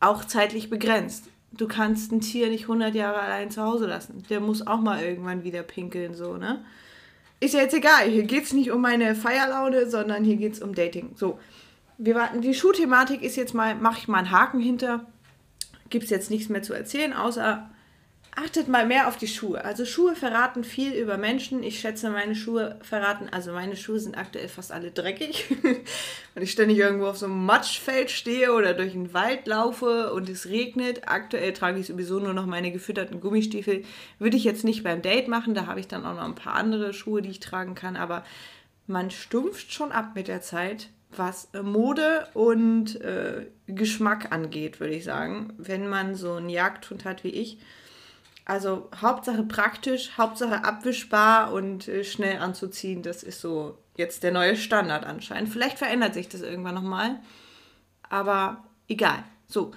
auch 0.00 0.24
zeitlich 0.24 0.70
begrenzt. 0.70 1.28
Du 1.52 1.68
kannst 1.68 2.10
ein 2.10 2.22
Tier 2.22 2.48
nicht 2.48 2.62
100 2.62 2.94
Jahre 2.94 3.20
allein 3.20 3.50
zu 3.50 3.62
Hause 3.62 3.84
lassen. 3.84 4.22
Der 4.30 4.40
muss 4.40 4.66
auch 4.66 4.80
mal 4.80 5.02
irgendwann 5.02 5.44
wieder 5.44 5.62
pinkeln, 5.62 6.14
so, 6.14 6.38
ne? 6.38 6.64
Ist 7.42 7.54
ja 7.54 7.60
jetzt 7.60 7.74
egal. 7.74 8.08
Hier 8.08 8.22
geht 8.22 8.44
es 8.44 8.52
nicht 8.52 8.70
um 8.70 8.80
meine 8.80 9.16
Feierlaune, 9.16 9.90
sondern 9.90 10.22
hier 10.22 10.36
geht 10.36 10.52
es 10.52 10.62
um 10.62 10.76
Dating. 10.76 11.10
So, 11.16 11.40
wir 11.98 12.14
warten. 12.14 12.40
Die 12.40 12.54
Schuhthematik 12.54 13.20
ist 13.20 13.34
jetzt 13.34 13.52
mal, 13.52 13.74
mache 13.74 13.98
ich 13.98 14.06
mal 14.06 14.18
einen 14.18 14.30
Haken 14.30 14.60
hinter. 14.60 15.06
Gibt 15.90 16.04
es 16.04 16.10
jetzt 16.10 16.30
nichts 16.30 16.50
mehr 16.50 16.62
zu 16.62 16.72
erzählen, 16.72 17.12
außer 17.12 17.68
achtet 18.34 18.66
mal 18.66 18.86
mehr 18.86 19.08
auf 19.08 19.16
die 19.16 19.28
Schuhe. 19.28 19.64
Also 19.64 19.84
Schuhe 19.84 20.16
verraten 20.16 20.64
viel 20.64 20.92
über 20.92 21.18
Menschen. 21.18 21.62
Ich 21.62 21.80
schätze, 21.80 22.10
meine 22.10 22.34
Schuhe 22.34 22.78
verraten, 22.82 23.28
also 23.30 23.52
meine 23.52 23.76
Schuhe 23.76 24.00
sind 24.00 24.16
aktuell 24.16 24.48
fast 24.48 24.72
alle 24.72 24.90
dreckig. 24.90 25.54
Wenn 26.34 26.42
ich 26.42 26.52
ständig 26.52 26.78
irgendwo 26.78 27.06
auf 27.06 27.18
so 27.18 27.26
einem 27.26 27.44
Matschfeld 27.44 28.10
stehe 28.10 28.52
oder 28.52 28.72
durch 28.72 28.92
den 28.92 29.12
Wald 29.12 29.46
laufe 29.46 30.12
und 30.14 30.28
es 30.28 30.48
regnet. 30.48 31.08
Aktuell 31.08 31.52
trage 31.52 31.78
ich 31.78 31.86
sowieso 31.86 32.20
nur 32.20 32.32
noch 32.32 32.46
meine 32.46 32.72
gefütterten 32.72 33.20
Gummistiefel. 33.20 33.84
Würde 34.18 34.36
ich 34.36 34.44
jetzt 34.44 34.64
nicht 34.64 34.82
beim 34.82 35.02
Date 35.02 35.28
machen. 35.28 35.54
Da 35.54 35.66
habe 35.66 35.80
ich 35.80 35.88
dann 35.88 36.06
auch 36.06 36.14
noch 36.14 36.24
ein 36.24 36.34
paar 36.34 36.54
andere 36.54 36.94
Schuhe, 36.94 37.20
die 37.20 37.30
ich 37.30 37.40
tragen 37.40 37.74
kann. 37.74 37.96
Aber 37.96 38.24
man 38.86 39.10
stumpft 39.10 39.72
schon 39.72 39.92
ab 39.92 40.12
mit 40.14 40.28
der 40.28 40.40
Zeit 40.40 40.88
was 41.14 41.50
Mode 41.62 42.26
und 42.32 42.98
äh, 43.02 43.46
Geschmack 43.66 44.32
angeht, 44.32 44.80
würde 44.80 44.94
ich 44.94 45.04
sagen. 45.04 45.52
Wenn 45.58 45.86
man 45.86 46.14
so 46.14 46.32
einen 46.32 46.48
Jagdhund 46.48 47.04
hat 47.04 47.22
wie 47.22 47.28
ich, 47.28 47.58
also 48.44 48.88
Hauptsache 49.00 49.44
praktisch, 49.44 50.12
Hauptsache 50.18 50.64
abwischbar 50.64 51.52
und 51.52 51.88
äh, 51.88 52.04
schnell 52.04 52.38
anzuziehen. 52.38 53.02
Das 53.02 53.22
ist 53.22 53.40
so 53.40 53.78
jetzt 53.96 54.22
der 54.22 54.32
neue 54.32 54.56
Standard 54.56 55.04
anscheinend. 55.04 55.50
Vielleicht 55.50 55.78
verändert 55.78 56.14
sich 56.14 56.28
das 56.28 56.40
irgendwann 56.40 56.74
nochmal. 56.74 57.20
Aber 58.08 58.64
egal. 58.88 59.22
So, 59.46 59.72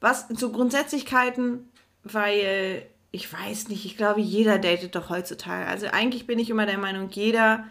was 0.00 0.28
zu 0.28 0.50
Grundsätzlichkeiten, 0.50 1.68
weil 2.02 2.86
ich 3.10 3.32
weiß 3.32 3.68
nicht, 3.68 3.84
ich 3.84 3.96
glaube, 3.96 4.20
jeder 4.20 4.58
datet 4.58 4.96
doch 4.96 5.08
heutzutage. 5.08 5.66
Also 5.66 5.86
eigentlich 5.86 6.26
bin 6.26 6.38
ich 6.38 6.50
immer 6.50 6.66
der 6.66 6.78
Meinung, 6.78 7.10
jeder, 7.10 7.64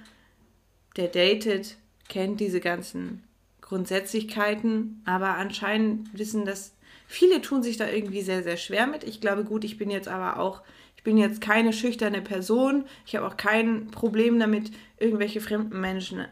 der 0.95 1.09
datet, 1.09 1.75
kennt 2.07 2.39
diese 2.39 2.61
ganzen 2.61 3.23
Grundsätzlichkeiten. 3.59 5.01
Aber 5.05 5.35
anscheinend 5.35 6.17
wissen 6.17 6.45
das 6.45 6.73
Viele 7.07 7.41
tun 7.41 7.63
sich 7.63 7.77
da 7.77 7.87
irgendwie 7.87 8.21
sehr, 8.21 8.43
sehr 8.43 8.57
schwer 8.57 8.87
mit. 8.87 9.03
Ich 9.03 9.21
glaube, 9.21 9.43
gut, 9.43 9.63
ich 9.63 9.77
bin 9.77 9.89
jetzt 9.89 10.07
aber 10.07 10.39
auch, 10.39 10.61
ich 10.95 11.03
bin 11.03 11.17
jetzt 11.17 11.41
keine 11.41 11.73
schüchterne 11.73 12.21
Person. 12.21 12.85
Ich 13.05 13.15
habe 13.15 13.27
auch 13.27 13.37
kein 13.37 13.87
Problem 13.87 14.39
damit, 14.39 14.71
irgendwelche 14.97 15.41
fremden 15.41 15.79
Menschen 15.79 16.25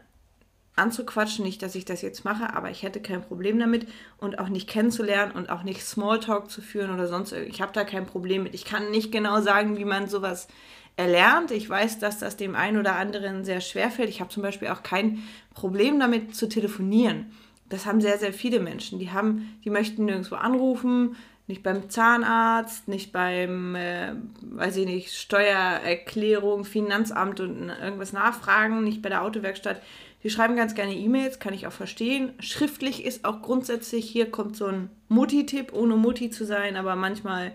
anzuquatschen. 0.76 1.44
Nicht, 1.44 1.62
dass 1.62 1.74
ich 1.74 1.84
das 1.84 2.02
jetzt 2.02 2.24
mache, 2.24 2.54
aber 2.54 2.70
ich 2.70 2.82
hätte 2.82 3.00
kein 3.00 3.22
Problem 3.22 3.58
damit 3.58 3.86
und 4.18 4.38
auch 4.38 4.48
nicht 4.48 4.68
kennenzulernen 4.68 5.32
und 5.32 5.50
auch 5.50 5.62
nicht 5.62 5.82
Smalltalk 5.82 6.50
zu 6.50 6.62
führen 6.62 6.92
oder 6.92 7.06
sonst. 7.06 7.32
Ich 7.32 7.60
habe 7.60 7.72
da 7.72 7.84
kein 7.84 8.06
Problem 8.06 8.44
mit. 8.44 8.54
Ich 8.54 8.64
kann 8.64 8.90
nicht 8.90 9.12
genau 9.12 9.40
sagen, 9.40 9.76
wie 9.76 9.84
man 9.84 10.08
sowas 10.08 10.48
erlernt. 10.96 11.50
Ich 11.50 11.68
weiß, 11.68 11.98
dass 11.98 12.18
das 12.18 12.36
dem 12.36 12.54
einen 12.54 12.78
oder 12.78 12.96
anderen 12.96 13.44
sehr 13.44 13.60
schwer 13.60 13.90
fällt. 13.90 14.08
Ich 14.08 14.20
habe 14.20 14.30
zum 14.30 14.42
Beispiel 14.42 14.68
auch 14.68 14.82
kein 14.82 15.22
Problem 15.54 15.98
damit 16.00 16.34
zu 16.34 16.48
telefonieren. 16.48 17.32
Das 17.72 17.86
haben 17.86 18.02
sehr, 18.02 18.18
sehr 18.18 18.34
viele 18.34 18.60
Menschen. 18.60 18.98
Die 18.98 19.12
haben, 19.12 19.58
die 19.64 19.70
möchten 19.70 20.04
nirgendwo 20.04 20.34
anrufen, 20.34 21.16
nicht 21.46 21.62
beim 21.62 21.88
Zahnarzt, 21.88 22.86
nicht 22.86 23.12
beim, 23.12 23.74
äh, 23.74 24.12
weiß 24.42 24.76
ich 24.76 24.84
nicht, 24.84 25.14
Steuererklärung, 25.14 26.66
Finanzamt 26.66 27.40
und 27.40 27.70
irgendwas 27.70 28.12
nachfragen, 28.12 28.84
nicht 28.84 29.00
bei 29.00 29.08
der 29.08 29.22
Autowerkstatt. 29.22 29.80
Die 30.22 30.28
schreiben 30.28 30.54
ganz 30.54 30.74
gerne 30.74 30.94
E-Mails, 30.94 31.38
kann 31.38 31.54
ich 31.54 31.66
auch 31.66 31.72
verstehen. 31.72 32.34
Schriftlich 32.40 33.06
ist 33.06 33.24
auch 33.24 33.40
grundsätzlich, 33.40 34.04
hier 34.04 34.30
kommt 34.30 34.54
so 34.54 34.66
ein 34.66 34.90
Mutti-Tipp, 35.08 35.72
ohne 35.72 35.96
Mutti 35.96 36.28
zu 36.28 36.44
sein, 36.44 36.76
aber 36.76 36.94
manchmal, 36.94 37.52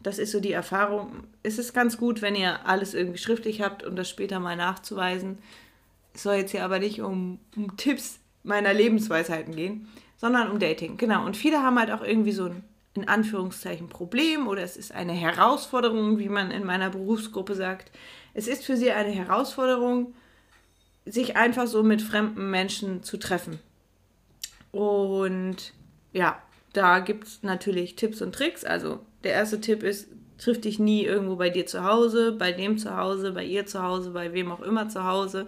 das 0.00 0.20
ist 0.20 0.30
so 0.30 0.38
die 0.38 0.52
Erfahrung, 0.52 1.24
ist 1.42 1.58
es 1.58 1.72
ganz 1.72 1.98
gut, 1.98 2.22
wenn 2.22 2.36
ihr 2.36 2.68
alles 2.68 2.94
irgendwie 2.94 3.18
schriftlich 3.18 3.62
habt 3.62 3.82
und 3.82 3.96
das 3.96 4.08
später 4.08 4.38
mal 4.38 4.54
nachzuweisen. 4.54 5.38
Es 6.14 6.22
soll 6.22 6.36
jetzt 6.36 6.52
hier 6.52 6.64
aber 6.64 6.78
nicht 6.78 7.00
um, 7.00 7.40
um 7.56 7.76
Tipps 7.76 8.19
meiner 8.42 8.72
Lebensweisheiten 8.72 9.54
gehen, 9.54 9.88
sondern 10.16 10.50
um 10.50 10.58
Dating. 10.58 10.96
Genau. 10.96 11.24
Und 11.24 11.36
viele 11.36 11.62
haben 11.62 11.78
halt 11.78 11.90
auch 11.90 12.02
irgendwie 12.02 12.32
so 12.32 12.46
ein, 12.46 12.64
in 12.94 13.08
Anführungszeichen, 13.08 13.88
Problem 13.88 14.48
oder 14.48 14.62
es 14.62 14.76
ist 14.76 14.92
eine 14.92 15.12
Herausforderung, 15.12 16.18
wie 16.18 16.28
man 16.28 16.50
in 16.50 16.64
meiner 16.64 16.90
Berufsgruppe 16.90 17.54
sagt. 17.54 17.90
Es 18.34 18.48
ist 18.48 18.64
für 18.64 18.76
sie 18.76 18.90
eine 18.90 19.10
Herausforderung, 19.10 20.14
sich 21.04 21.36
einfach 21.36 21.66
so 21.66 21.82
mit 21.82 22.02
fremden 22.02 22.50
Menschen 22.50 23.02
zu 23.02 23.16
treffen. 23.16 23.58
Und 24.70 25.72
ja, 26.12 26.40
da 26.72 27.00
gibt 27.00 27.26
es 27.26 27.42
natürlich 27.42 27.96
Tipps 27.96 28.22
und 28.22 28.34
Tricks. 28.34 28.64
Also 28.64 29.00
der 29.24 29.32
erste 29.32 29.60
Tipp 29.60 29.82
ist, 29.82 30.08
triff 30.38 30.60
dich 30.60 30.78
nie 30.78 31.04
irgendwo 31.04 31.36
bei 31.36 31.50
dir 31.50 31.66
zu 31.66 31.84
Hause, 31.84 32.32
bei 32.32 32.52
dem 32.52 32.78
zu 32.78 32.96
Hause, 32.96 33.32
bei 33.32 33.44
ihr 33.44 33.66
zu 33.66 33.82
Hause, 33.82 34.10
bei 34.10 34.32
wem 34.32 34.50
auch 34.50 34.60
immer 34.60 34.88
zu 34.88 35.04
Hause 35.04 35.46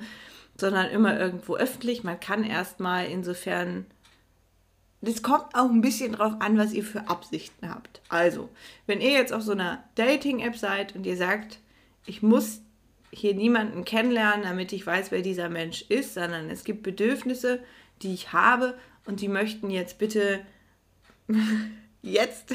sondern 0.62 0.90
immer 0.90 1.18
irgendwo 1.18 1.56
öffentlich. 1.56 2.04
Man 2.04 2.20
kann 2.20 2.44
erstmal 2.44 3.06
insofern. 3.06 3.84
Das 5.00 5.20
kommt 5.20 5.56
auch 5.56 5.68
ein 5.68 5.80
bisschen 5.80 6.12
drauf 6.12 6.34
an, 6.38 6.56
was 6.56 6.72
ihr 6.72 6.84
für 6.84 7.08
Absichten 7.08 7.68
habt. 7.68 8.00
Also, 8.08 8.48
wenn 8.86 9.00
ihr 9.00 9.10
jetzt 9.10 9.32
auf 9.32 9.42
so 9.42 9.50
einer 9.50 9.82
Dating-App 9.96 10.56
seid 10.56 10.94
und 10.94 11.04
ihr 11.04 11.16
sagt, 11.16 11.58
ich 12.06 12.22
muss 12.22 12.60
hier 13.10 13.34
niemanden 13.34 13.84
kennenlernen, 13.84 14.44
damit 14.44 14.72
ich 14.72 14.86
weiß, 14.86 15.10
wer 15.10 15.22
dieser 15.22 15.48
Mensch 15.48 15.82
ist, 15.88 16.14
sondern 16.14 16.48
es 16.48 16.62
gibt 16.62 16.84
Bedürfnisse, 16.84 17.58
die 18.02 18.14
ich 18.14 18.32
habe 18.32 18.78
und 19.04 19.20
die 19.20 19.28
möchten 19.28 19.68
jetzt 19.68 19.98
bitte 19.98 20.46
jetzt, 22.02 22.54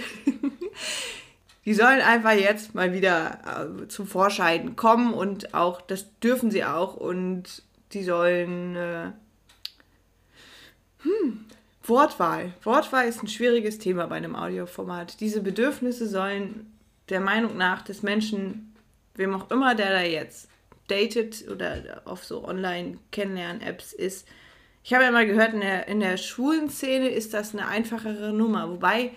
die 1.65 1.73
sollen 1.73 1.99
einfach 1.99 2.31
jetzt 2.31 2.73
mal 2.73 2.93
wieder 2.93 3.81
äh, 3.83 3.87
zum 3.89 4.07
Vorschein 4.07 4.77
kommen 4.77 5.13
und 5.13 5.53
auch, 5.53 5.81
das 5.81 6.17
dürfen 6.21 6.49
sie 6.49 6.63
auch 6.63 6.95
und 6.95 7.66
die 7.93 8.04
sollen. 8.04 8.76
Äh, 8.76 9.12
hm, 11.00 11.45
Wortwahl. 11.84 12.54
Wortwahl 12.63 13.08
ist 13.08 13.23
ein 13.23 13.30
schwieriges 13.30 13.80
Thema 13.80 14.08
bei 14.08 14.17
einem 14.17 14.36
Audioformat. 14.36 15.21
Diese 15.21 15.41
Bedürfnisse 15.41 16.08
sollen 16.08 16.73
der 17.10 17.21
Meinung 17.21 17.56
nach 17.56 17.82
des 17.82 18.04
Menschen, 18.04 18.76
wem 19.15 19.34
auch 19.34 19.50
immer 19.52 19.73
der 19.73 19.91
da 19.91 20.02
jetzt 20.02 20.50
datet 20.89 21.47
oder 21.50 22.02
auf 22.06 22.26
so 22.26 22.45
Online-Kennenlernen-Apps 22.45 23.93
ist. 23.93 24.28
Ich 24.84 24.93
habe 24.93 25.04
ja 25.04 25.12
mal 25.12 25.26
gehört, 25.26 25.54
in 25.54 25.62
der, 25.62 25.88
in 25.88 26.00
der 26.00 26.17
schwulen 26.17 26.69
Szene 26.69 27.10
ist 27.10 27.34
das 27.34 27.54
eine 27.54 27.67
einfachere 27.67 28.34
Nummer, 28.34 28.69
wobei 28.69 29.12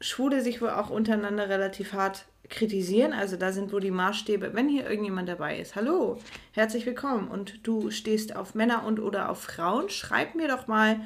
Schwule 0.00 0.42
sich 0.42 0.60
wohl 0.60 0.70
auch 0.70 0.90
untereinander 0.90 1.48
relativ 1.48 1.92
hart 1.92 2.24
kritisieren. 2.48 3.12
Also 3.12 3.36
da 3.36 3.52
sind 3.52 3.72
wohl 3.72 3.80
die 3.80 3.90
Maßstäbe, 3.90 4.54
wenn 4.54 4.68
hier 4.68 4.88
irgendjemand 4.88 5.28
dabei 5.28 5.58
ist. 5.58 5.76
Hallo, 5.76 6.18
herzlich 6.52 6.86
willkommen 6.86 7.28
und 7.28 7.66
du 7.66 7.90
stehst 7.90 8.36
auf 8.36 8.54
Männer 8.54 8.84
und 8.84 9.00
oder 9.00 9.30
auf 9.30 9.42
Frauen. 9.42 9.88
Schreib 9.88 10.34
mir 10.34 10.48
doch 10.48 10.66
mal 10.66 11.00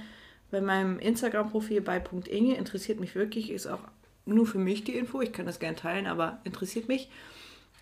bei 0.50 0.61
meinem 0.61 0.98
Instagram-Profil 0.98 1.81
bei 1.81 2.02
.inge. 2.28 2.57
Interessiert 2.57 3.00
mich 3.00 3.14
wirklich, 3.14 3.50
ist 3.50 3.66
auch 3.66 3.83
nur 4.24 4.46
für 4.46 4.59
mich 4.59 4.85
die 4.85 4.96
Info. 4.96 5.20
Ich 5.20 5.33
kann 5.33 5.46
das 5.46 5.59
gerne 5.59 5.76
teilen, 5.76 6.07
aber 6.07 6.40
interessiert 6.44 6.88
mich. 6.88 7.11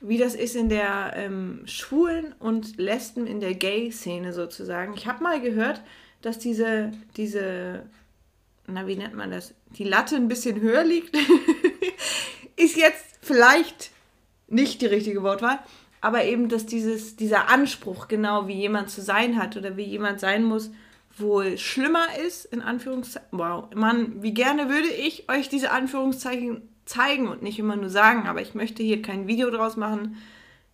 Wie 0.01 0.17
das 0.17 0.35
ist 0.35 0.57
in 0.57 0.71
der 0.71 1.13
ähm, 1.15 1.63
Schwulen 1.67 2.35
und 2.39 2.79
Lesben, 2.79 3.27
in 3.27 3.41
der 3.41 3.55
Gay-Szene 3.55 4.33
sozusagen. 4.33 4.95
Ich 4.95 5.07
habe 5.07 5.23
mal 5.23 5.43
gehört, 5.43 5.83
dass 6.23 6.39
diese, 6.39 6.93
diese, 7.19 7.83
na, 8.67 8.87
wie 8.87 8.97
nennt 8.97 9.15
man 9.15 9.31
das? 9.31 9.55
Die 9.77 9.85
Latte 9.85 10.17
ein 10.17 10.29
bisschen 10.29 10.61
höher 10.63 10.85
liegt. 10.85 11.15
ist 12.57 12.77
jetzt 12.77 13.10
vielleicht 13.21 13.91
nicht 14.49 14.81
die 14.83 14.87
richtige 14.87 15.23
Wortwahl, 15.23 15.59
aber 16.01 16.25
eben, 16.25 16.49
dass 16.49 16.67
dieses, 16.67 17.17
dieser 17.17 17.49
Anspruch, 17.49 18.09
genau 18.09 18.49
wie 18.49 18.55
jemand 18.55 18.91
zu 18.91 19.03
sein 19.03 19.39
hat 19.41 19.57
oder 19.57 19.77
wie 19.77 19.85
jemand 19.85 20.21
sein 20.21 20.45
muss, 20.45 20.71
wohl 21.17 21.59
schlimmer 21.59 22.07
ist, 22.27 22.47
in 22.47 22.63
Anführungszeichen. 22.63 23.29
Wow, 23.33 23.75
Mann, 23.75 24.23
wie 24.23 24.33
gerne 24.33 24.69
würde 24.69 24.89
ich 24.89 25.29
euch 25.29 25.49
diese 25.49 25.71
Anführungszeichen 25.71 26.63
zeigen 26.87 27.29
und 27.29 27.43
nicht 27.43 27.59
immer 27.59 27.77
nur 27.77 27.91
sagen, 27.91 28.27
aber 28.27 28.41
ich 28.41 28.55
möchte 28.55 28.83
hier 28.83 29.03
kein 29.03 29.27
Video 29.27 29.51
draus 29.51 29.77
machen. 29.77 30.17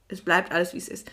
Es 0.09 0.23
bleibt 0.23 0.53
alles, 0.53 0.73
wie 0.73 0.79
es 0.79 0.89
ist. 0.89 1.11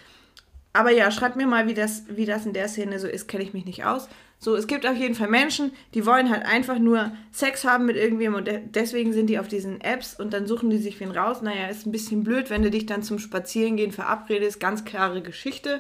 Aber 0.74 0.90
ja, 0.92 1.12
schreibt 1.12 1.36
mir 1.36 1.46
mal, 1.46 1.68
wie 1.68 1.76
das, 1.76 2.04
wie 2.08 2.26
das 2.26 2.48
in 2.48 2.54
der 2.54 2.68
Szene 2.68 3.00
so 3.00 3.08
ist, 3.08 3.28
kenne 3.28 3.44
ich 3.44 3.54
mich 3.54 3.66
nicht 3.66 3.86
aus. 3.86 4.10
So, 4.40 4.56
es 4.56 4.68
gibt 4.68 4.86
auf 4.86 4.96
jeden 4.96 5.16
Fall 5.16 5.30
Menschen, 5.30 5.72
die 5.94 6.06
wollen 6.06 6.30
halt 6.30 6.46
einfach 6.46 6.78
nur 6.80 7.12
Sex 7.32 7.64
haben 7.64 7.86
mit 7.86 7.96
irgendwem 7.96 8.34
und 8.34 8.46
de 8.46 8.60
deswegen 8.66 9.14
sind 9.14 9.28
die 9.28 9.40
auf 9.40 9.48
diesen 9.48 9.80
Apps 9.80 10.20
und 10.20 10.34
dann 10.34 10.48
suchen 10.48 10.70
die 10.70 10.80
sich 10.80 11.00
wen 11.00 11.12
raus. 11.12 11.42
Naja, 11.42 11.68
ist 11.68 11.86
ein 11.86 11.94
bisschen 11.94 12.24
blöd, 12.24 12.50
wenn 12.50 12.64
du 12.64 12.72
dich 12.72 12.86
dann 12.86 13.04
zum 13.04 13.20
Spazierengehen 13.20 13.94
verabredest. 13.94 14.60
Ganz 14.60 14.84
klare 14.84 15.22
Geschichte, 15.22 15.80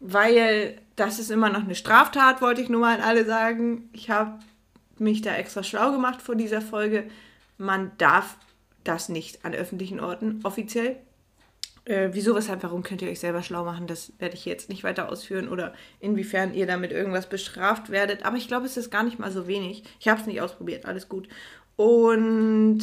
weil 0.00 0.80
das 0.96 1.20
ist 1.20 1.30
immer 1.30 1.50
noch 1.50 1.62
eine 1.62 1.76
Straftat, 1.76 2.40
wollte 2.40 2.62
ich 2.62 2.68
nur 2.68 2.80
mal 2.80 2.96
an 2.96 3.02
alle 3.02 3.24
sagen. 3.24 3.90
Ich 3.92 4.10
habe 4.10 4.40
mich 4.98 5.22
da 5.22 5.36
extra 5.36 5.62
schlau 5.62 5.92
gemacht 5.92 6.22
vor 6.22 6.34
dieser 6.34 6.62
Folge. 6.62 7.04
Man 7.58 7.92
darf 7.98 8.38
das 8.82 9.08
nicht 9.08 9.44
an 9.44 9.54
öffentlichen 9.54 10.00
Orten 10.00 10.40
offiziell. 10.42 10.96
Äh, 11.88 12.10
wieso, 12.12 12.34
weshalb, 12.34 12.62
warum 12.62 12.82
könnt 12.82 13.00
ihr 13.00 13.08
euch 13.08 13.18
selber 13.18 13.42
schlau 13.42 13.64
machen? 13.64 13.86
Das 13.86 14.12
werde 14.18 14.34
ich 14.34 14.44
jetzt 14.44 14.68
nicht 14.68 14.84
weiter 14.84 15.10
ausführen 15.10 15.48
oder 15.48 15.72
inwiefern 16.00 16.52
ihr 16.52 16.66
damit 16.66 16.92
irgendwas 16.92 17.30
bestraft 17.30 17.88
werdet. 17.88 18.26
Aber 18.26 18.36
ich 18.36 18.46
glaube, 18.46 18.66
es 18.66 18.76
ist 18.76 18.90
gar 18.90 19.02
nicht 19.02 19.18
mal 19.18 19.32
so 19.32 19.46
wenig. 19.46 19.84
Ich 19.98 20.06
habe 20.06 20.20
es 20.20 20.26
nicht 20.26 20.42
ausprobiert, 20.42 20.84
alles 20.84 21.08
gut. 21.08 21.28
Und 21.76 22.80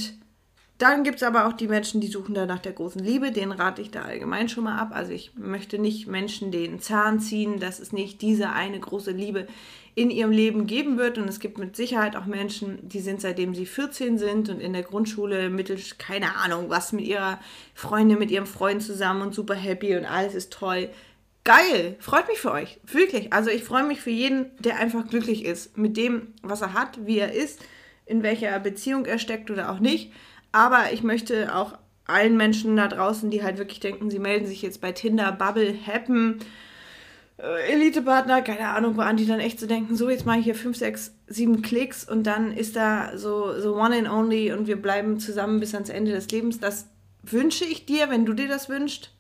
dann 0.80 1.04
gibt 1.04 1.18
es 1.18 1.24
aber 1.24 1.46
auch 1.46 1.54
die 1.54 1.68
Menschen, 1.68 2.02
die 2.02 2.08
suchen 2.08 2.34
da 2.34 2.48
nach 2.48 2.60
der 2.60 2.74
großen 2.74 3.00
Liebe. 3.00 3.32
Den 3.32 3.52
rate 3.52 3.84
ich 3.84 3.92
da 3.92 4.02
allgemein 4.02 4.50
schon 4.50 4.64
mal 4.64 4.80
ab. 4.80 4.90
Also 4.92 5.12
ich 5.12 5.36
möchte 5.36 5.78
nicht 5.78 6.08
Menschen 6.08 6.52
den 6.52 6.80
Zahn 6.80 7.20
ziehen, 7.20 7.60
dass 7.60 7.80
es 7.80 7.94
nicht 7.94 8.24
diese 8.24 8.50
eine 8.50 8.80
große 8.80 9.12
Liebe 9.12 9.46
in 9.96 10.10
ihrem 10.10 10.32
Leben 10.32 10.68
geben 10.68 10.98
wird. 10.98 11.18
Und 11.18 11.28
es 11.30 11.40
gibt 11.40 11.58
mit 11.58 11.76
Sicherheit 11.76 12.16
auch 12.16 12.26
Menschen, 12.26 12.88
die 12.88 13.00
sind 13.00 13.22
seitdem 13.22 13.56
sie 13.56 13.66
14 13.66 14.18
sind 14.18 14.50
und 14.50 14.60
in 14.60 14.74
der 14.74 14.84
Grundschule 14.84 15.50
mittel, 15.50 15.80
keine 15.98 16.36
Ahnung, 16.36 16.70
was 16.70 16.92
mit 16.92 17.06
ihrer 17.06 17.40
Freundin, 17.74 18.20
mit 18.20 18.30
ihrem 18.30 18.46
Freund 18.46 18.84
zusammen 18.84 19.22
und 19.22 19.34
super 19.34 19.56
happy 19.56 19.96
und 19.96 20.06
alles 20.06 20.36
ist 20.36 20.54
toll. 20.54 20.90
Geil, 21.46 21.96
freut 22.00 22.28
mich 22.28 22.40
für 22.40 22.52
euch, 22.52 22.80
wirklich. 22.86 23.32
Also 23.32 23.50
ich 23.50 23.64
freue 23.64 23.84
mich 23.84 24.02
für 24.02 24.10
jeden, 24.10 24.48
der 24.60 24.80
einfach 24.80 25.08
glücklich 25.08 25.46
ist 25.46 25.78
mit 25.78 25.96
dem, 25.96 26.34
was 26.42 26.62
er 26.62 26.74
hat, 26.74 27.06
wie 27.06 27.20
er 27.20 27.32
ist, 27.32 27.62
in 28.06 28.24
welcher 28.24 28.60
Beziehung 28.60 29.06
er 29.06 29.20
steckt 29.20 29.50
oder 29.50 29.72
auch 29.72 29.80
nicht. 29.80 30.12
Aber 30.52 30.92
ich 30.92 31.04
möchte 31.04 31.56
auch 31.56 31.78
allen 32.08 32.36
Menschen 32.36 32.76
da 32.76 32.88
draußen, 32.88 33.30
die 33.30 33.44
halt 33.44 33.58
wirklich 33.58 33.80
denken, 33.80 34.10
sie 34.10 34.20
melden 34.20 34.46
sich 34.46 34.62
jetzt 34.62 34.82
bei 34.82 34.92
Tinder, 34.92 35.32
Bubble, 35.32 35.76
Happen, 35.86 36.40
äh, 37.38 37.74
Elite-Partner, 37.74 38.42
keine 38.42 38.70
Ahnung, 38.70 38.98
woran 38.98 39.18
die 39.18 39.26
dann 39.26 39.40
echt 39.40 39.60
so 39.60 39.68
denken, 39.68 39.96
so 39.96 40.10
jetzt 40.10 40.26
mache 40.26 40.40
ich 40.40 40.46
hier 40.46 40.56
5, 40.56 40.78
6, 40.78 41.16
7 41.28 41.62
Klicks 41.62 42.08
und 42.08 42.24
dann 42.24 42.52
ist 42.52 42.76
da 42.76 43.18
so, 43.18 43.60
so 43.60 43.76
one 43.76 43.98
and 43.98 44.10
only 44.10 44.52
und 44.54 44.68
wir 44.68 44.82
bleiben 44.82 45.20
zusammen 45.20 45.60
bis 45.60 45.74
ans 45.74 45.90
Ende 45.90 46.12
des 46.12 46.30
Lebens. 46.32 46.60
Das 46.60 46.88
wünsche 47.24 47.66
ich 47.66 47.86
dir, 47.86 48.10
wenn 48.10 48.26
du 48.26 48.34
dir 48.34 48.48
das 48.48 48.70
wünschst. 48.70 49.12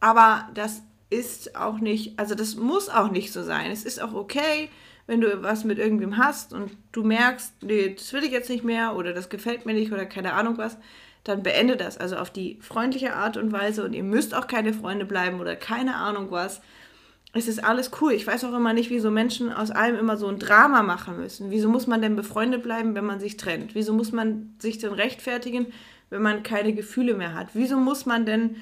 Aber 0.00 0.48
das 0.54 0.82
ist 1.10 1.56
auch 1.56 1.78
nicht, 1.78 2.18
also 2.18 2.34
das 2.34 2.56
muss 2.56 2.88
auch 2.88 3.10
nicht 3.10 3.32
so 3.32 3.42
sein. 3.42 3.70
Es 3.70 3.84
ist 3.84 4.00
auch 4.02 4.14
okay, 4.14 4.68
wenn 5.06 5.20
du 5.20 5.42
was 5.42 5.64
mit 5.64 5.78
irgendwem 5.78 6.18
hast 6.18 6.52
und 6.52 6.70
du 6.92 7.02
merkst, 7.02 7.62
nee, 7.62 7.94
das 7.94 8.12
will 8.12 8.24
ich 8.24 8.30
jetzt 8.30 8.50
nicht 8.50 8.62
mehr 8.62 8.94
oder 8.94 9.14
das 9.14 9.30
gefällt 9.30 9.64
mir 9.64 9.72
nicht 9.72 9.90
oder 9.90 10.04
keine 10.04 10.34
Ahnung 10.34 10.58
was, 10.58 10.76
dann 11.24 11.42
beende 11.42 11.76
das. 11.76 11.96
Also 11.98 12.16
auf 12.16 12.30
die 12.30 12.58
freundliche 12.60 13.14
Art 13.14 13.36
und 13.36 13.50
Weise 13.50 13.84
und 13.84 13.94
ihr 13.94 14.02
müsst 14.02 14.34
auch 14.34 14.46
keine 14.46 14.74
Freunde 14.74 15.06
bleiben 15.06 15.40
oder 15.40 15.56
keine 15.56 15.96
Ahnung 15.96 16.30
was. 16.30 16.60
Es 17.34 17.46
ist 17.46 17.62
alles 17.62 17.90
cool. 18.00 18.12
Ich 18.12 18.26
weiß 18.26 18.44
auch 18.44 18.54
immer 18.54 18.72
nicht, 18.72 18.90
wieso 18.90 19.10
Menschen 19.10 19.52
aus 19.52 19.70
allem 19.70 19.96
immer 19.96 20.16
so 20.16 20.28
ein 20.28 20.38
Drama 20.38 20.82
machen 20.82 21.18
müssen. 21.18 21.50
Wieso 21.50 21.68
muss 21.68 21.86
man 21.86 22.00
denn 22.00 22.16
befreundet 22.16 22.62
bleiben, 22.62 22.94
wenn 22.94 23.04
man 23.04 23.20
sich 23.20 23.36
trennt? 23.36 23.74
Wieso 23.74 23.92
muss 23.92 24.12
man 24.12 24.54
sich 24.58 24.78
denn 24.78 24.92
rechtfertigen, 24.92 25.66
wenn 26.08 26.22
man 26.22 26.42
keine 26.42 26.72
Gefühle 26.72 27.14
mehr 27.14 27.34
hat? 27.34 27.48
Wieso 27.52 27.78
muss 27.78 28.06
man 28.06 28.24
denn 28.24 28.56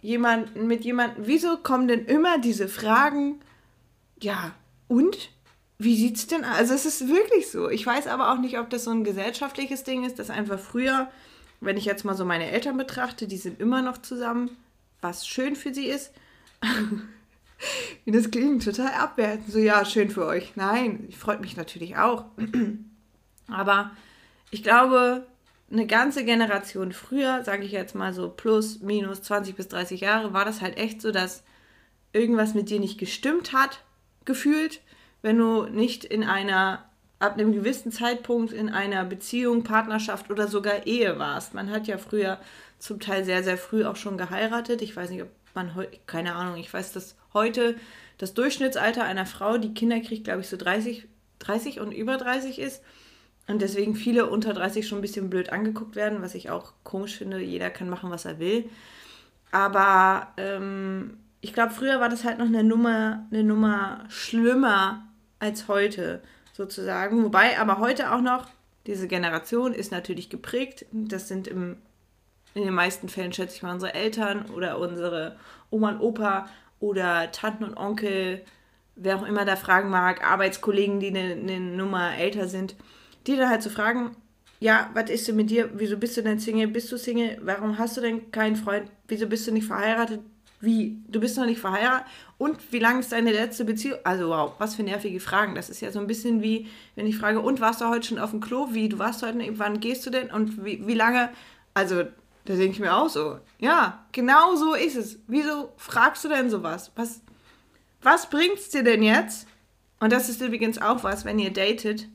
jemanden 0.00 0.66
mit 0.66 0.84
jemandem, 0.84 1.26
wieso 1.26 1.56
kommen 1.56 1.88
denn 1.88 2.04
immer 2.04 2.38
diese 2.38 2.68
Fragen, 2.68 3.40
ja, 4.20 4.52
und? 4.86 5.30
Wie 5.78 5.96
sieht's 5.96 6.28
denn 6.28 6.44
aus? 6.44 6.56
Also 6.56 6.74
es 6.74 6.86
ist 6.86 7.08
wirklich 7.08 7.50
so. 7.50 7.68
Ich 7.68 7.84
weiß 7.84 8.06
aber 8.06 8.32
auch 8.32 8.38
nicht, 8.38 8.58
ob 8.58 8.70
das 8.70 8.84
so 8.84 8.90
ein 8.92 9.02
gesellschaftliches 9.02 9.82
Ding 9.82 10.04
ist, 10.04 10.18
dass 10.18 10.30
einfach 10.30 10.60
früher, 10.60 11.10
wenn 11.60 11.76
ich 11.76 11.84
jetzt 11.84 12.04
mal 12.04 12.14
so 12.14 12.24
meine 12.24 12.50
Eltern 12.50 12.76
betrachte, 12.76 13.26
die 13.26 13.38
sind 13.38 13.60
immer 13.60 13.82
noch 13.82 13.98
zusammen, 13.98 14.50
was 15.00 15.26
schön 15.26 15.56
für 15.56 15.74
sie 15.74 15.86
ist. 15.86 16.12
Wie 18.04 18.10
das 18.10 18.30
klingt, 18.30 18.64
total 18.64 18.92
abwertend. 18.92 19.50
So, 19.50 19.58
ja, 19.58 19.84
schön 19.84 20.10
für 20.10 20.26
euch. 20.26 20.52
Nein, 20.56 21.08
freut 21.16 21.40
mich 21.40 21.56
natürlich 21.56 21.96
auch. 21.96 22.26
aber 23.48 23.92
ich 24.50 24.62
glaube, 24.62 25.26
eine 25.70 25.86
ganze 25.86 26.24
Generation 26.24 26.92
früher, 26.92 27.42
sage 27.42 27.64
ich 27.64 27.72
jetzt 27.72 27.94
mal 27.94 28.12
so 28.12 28.28
plus, 28.28 28.80
minus 28.80 29.22
20 29.22 29.56
bis 29.56 29.68
30 29.68 30.00
Jahre, 30.00 30.32
war 30.32 30.44
das 30.44 30.60
halt 30.60 30.76
echt 30.76 31.00
so, 31.00 31.10
dass 31.10 31.42
irgendwas 32.12 32.54
mit 32.54 32.70
dir 32.70 32.80
nicht 32.80 32.98
gestimmt 32.98 33.52
hat, 33.52 33.82
gefühlt 34.24 34.80
wenn 35.24 35.38
du 35.38 35.62
nicht 35.64 36.04
in 36.04 36.22
einer, 36.22 36.84
ab 37.18 37.32
einem 37.32 37.52
gewissen 37.54 37.90
Zeitpunkt 37.90 38.52
in 38.52 38.68
einer 38.68 39.06
Beziehung, 39.06 39.64
Partnerschaft 39.64 40.30
oder 40.30 40.48
sogar 40.48 40.86
Ehe 40.86 41.18
warst. 41.18 41.54
Man 41.54 41.70
hat 41.70 41.86
ja 41.86 41.96
früher 41.96 42.38
zum 42.78 43.00
Teil 43.00 43.24
sehr, 43.24 43.42
sehr 43.42 43.56
früh 43.56 43.86
auch 43.86 43.96
schon 43.96 44.18
geheiratet. 44.18 44.82
Ich 44.82 44.94
weiß 44.94 45.08
nicht, 45.08 45.22
ob 45.22 45.30
man 45.54 45.72
keine 46.06 46.34
Ahnung, 46.34 46.56
ich 46.56 46.72
weiß, 46.72 46.92
dass 46.92 47.16
heute 47.32 47.76
das 48.18 48.34
Durchschnittsalter 48.34 49.04
einer 49.04 49.26
Frau, 49.26 49.58
die 49.58 49.74
Kinder 49.74 50.00
kriegt, 50.00 50.24
glaube 50.24 50.40
ich, 50.40 50.48
so 50.48 50.56
30, 50.56 51.06
30 51.40 51.80
und 51.80 51.92
über 51.92 52.16
30 52.16 52.58
ist. 52.58 52.82
Und 53.46 53.60
deswegen 53.60 53.94
viele 53.94 54.30
unter 54.30 54.54
30 54.54 54.88
schon 54.88 54.98
ein 54.98 55.02
bisschen 55.02 55.28
blöd 55.28 55.50
angeguckt 55.52 55.96
werden, 55.96 56.22
was 56.22 56.34
ich 56.34 56.50
auch 56.50 56.72
komisch 56.82 57.16
finde. 57.16 57.40
Jeder 57.40 57.70
kann 57.70 57.90
machen, 57.90 58.10
was 58.10 58.24
er 58.24 58.38
will. 58.38 58.70
Aber 59.50 60.28
ähm, 60.38 61.18
ich 61.40 61.52
glaube, 61.52 61.72
früher 61.72 62.00
war 62.00 62.08
das 62.08 62.24
halt 62.24 62.38
noch 62.38 62.46
eine 62.46 62.64
Nummer, 62.64 63.26
eine 63.30 63.44
Nummer 63.44 64.04
schlimmer 64.08 65.06
als 65.40 65.68
heute 65.68 66.22
sozusagen. 66.54 67.22
Wobei 67.22 67.58
aber 67.58 67.78
heute 67.78 68.12
auch 68.12 68.22
noch, 68.22 68.46
diese 68.86 69.08
Generation 69.08 69.74
ist 69.74 69.92
natürlich 69.92 70.30
geprägt. 70.30 70.86
Das 70.92 71.28
sind 71.28 71.46
im, 71.46 71.76
in 72.54 72.62
den 72.62 72.74
meisten 72.74 73.08
Fällen, 73.08 73.32
schätze 73.32 73.56
ich 73.56 73.62
mal, 73.62 73.74
unsere 73.74 73.94
Eltern 73.94 74.46
oder 74.54 74.78
unsere 74.78 75.36
Oma 75.70 75.90
und 75.90 76.00
Opa 76.00 76.48
oder 76.80 77.30
Tanten 77.32 77.64
und 77.64 77.76
Onkel, 77.76 78.42
wer 78.96 79.16
auch 79.16 79.26
immer 79.26 79.44
da 79.44 79.56
fragen 79.56 79.90
mag, 79.90 80.24
Arbeitskollegen, 80.24 81.00
die 81.00 81.08
eine, 81.08 81.32
eine 81.32 81.60
Nummer 81.60 82.16
älter 82.16 82.48
sind, 82.48 82.76
die 83.26 83.36
dann 83.36 83.48
halt 83.48 83.62
so 83.62 83.70
fragen, 83.70 84.16
ja, 84.60 84.90
was 84.94 85.10
ist 85.10 85.28
denn 85.28 85.36
mit 85.36 85.50
dir? 85.50 85.70
Wieso 85.74 85.96
bist 85.96 86.16
du 86.16 86.22
denn 86.22 86.38
Single? 86.38 86.68
Bist 86.68 86.90
du 86.90 86.96
Single? 86.96 87.38
Warum 87.42 87.76
hast 87.76 87.96
du 87.96 88.00
denn 88.00 88.30
keinen 88.30 88.56
Freund? 88.56 88.90
Wieso 89.08 89.26
bist 89.26 89.46
du 89.46 89.52
nicht 89.52 89.66
verheiratet? 89.66 90.20
Wie? 90.60 91.02
Du 91.08 91.20
bist 91.20 91.36
noch 91.36 91.44
nicht 91.44 91.60
verheiratet? 91.60 92.06
Und 92.38 92.72
wie 92.72 92.78
lange 92.78 93.00
ist 93.00 93.12
deine 93.12 93.32
letzte 93.32 93.64
Beziehung? 93.64 93.98
Also 94.04 94.28
wow, 94.28 94.52
was 94.58 94.76
für 94.76 94.82
nervige 94.82 95.20
Fragen. 95.20 95.54
Das 95.54 95.68
ist 95.68 95.82
ja 95.82 95.90
so 95.90 95.98
ein 95.98 96.06
bisschen 96.06 96.42
wie, 96.42 96.68
wenn 96.94 97.06
ich 97.06 97.18
frage, 97.18 97.40
und 97.40 97.60
warst 97.60 97.80
du 97.80 97.88
heute 97.88 98.06
schon 98.06 98.18
auf 98.18 98.30
dem 98.30 98.40
Klo? 98.40 98.68
Wie? 98.70 98.88
Du 98.88 98.98
warst 98.98 99.22
heute, 99.22 99.38
wann 99.58 99.80
gehst 99.80 100.06
du 100.06 100.10
denn? 100.10 100.30
Und 100.30 100.64
wie, 100.64 100.86
wie 100.86 100.94
lange? 100.94 101.28
Also, 101.74 102.04
da 102.44 102.54
denke 102.54 102.72
ich 102.72 102.80
mir 102.80 102.94
auch 102.94 103.08
so. 103.08 103.38
Ja, 103.58 104.06
genau 104.12 104.54
so 104.56 104.74
ist 104.74 104.96
es. 104.96 105.18
Wieso 105.26 105.72
fragst 105.76 106.24
du 106.24 106.28
denn 106.28 106.50
sowas? 106.50 106.92
Was, 106.94 107.22
was 108.02 108.28
bringt's 108.28 108.68
dir 108.68 108.82
denn 108.82 109.02
jetzt? 109.02 109.46
Und 110.00 110.12
das 110.12 110.28
ist 110.28 110.42
übrigens 110.42 110.80
auch 110.80 111.04
was, 111.04 111.24
wenn 111.24 111.38
ihr 111.38 111.52
datet, 111.52 112.08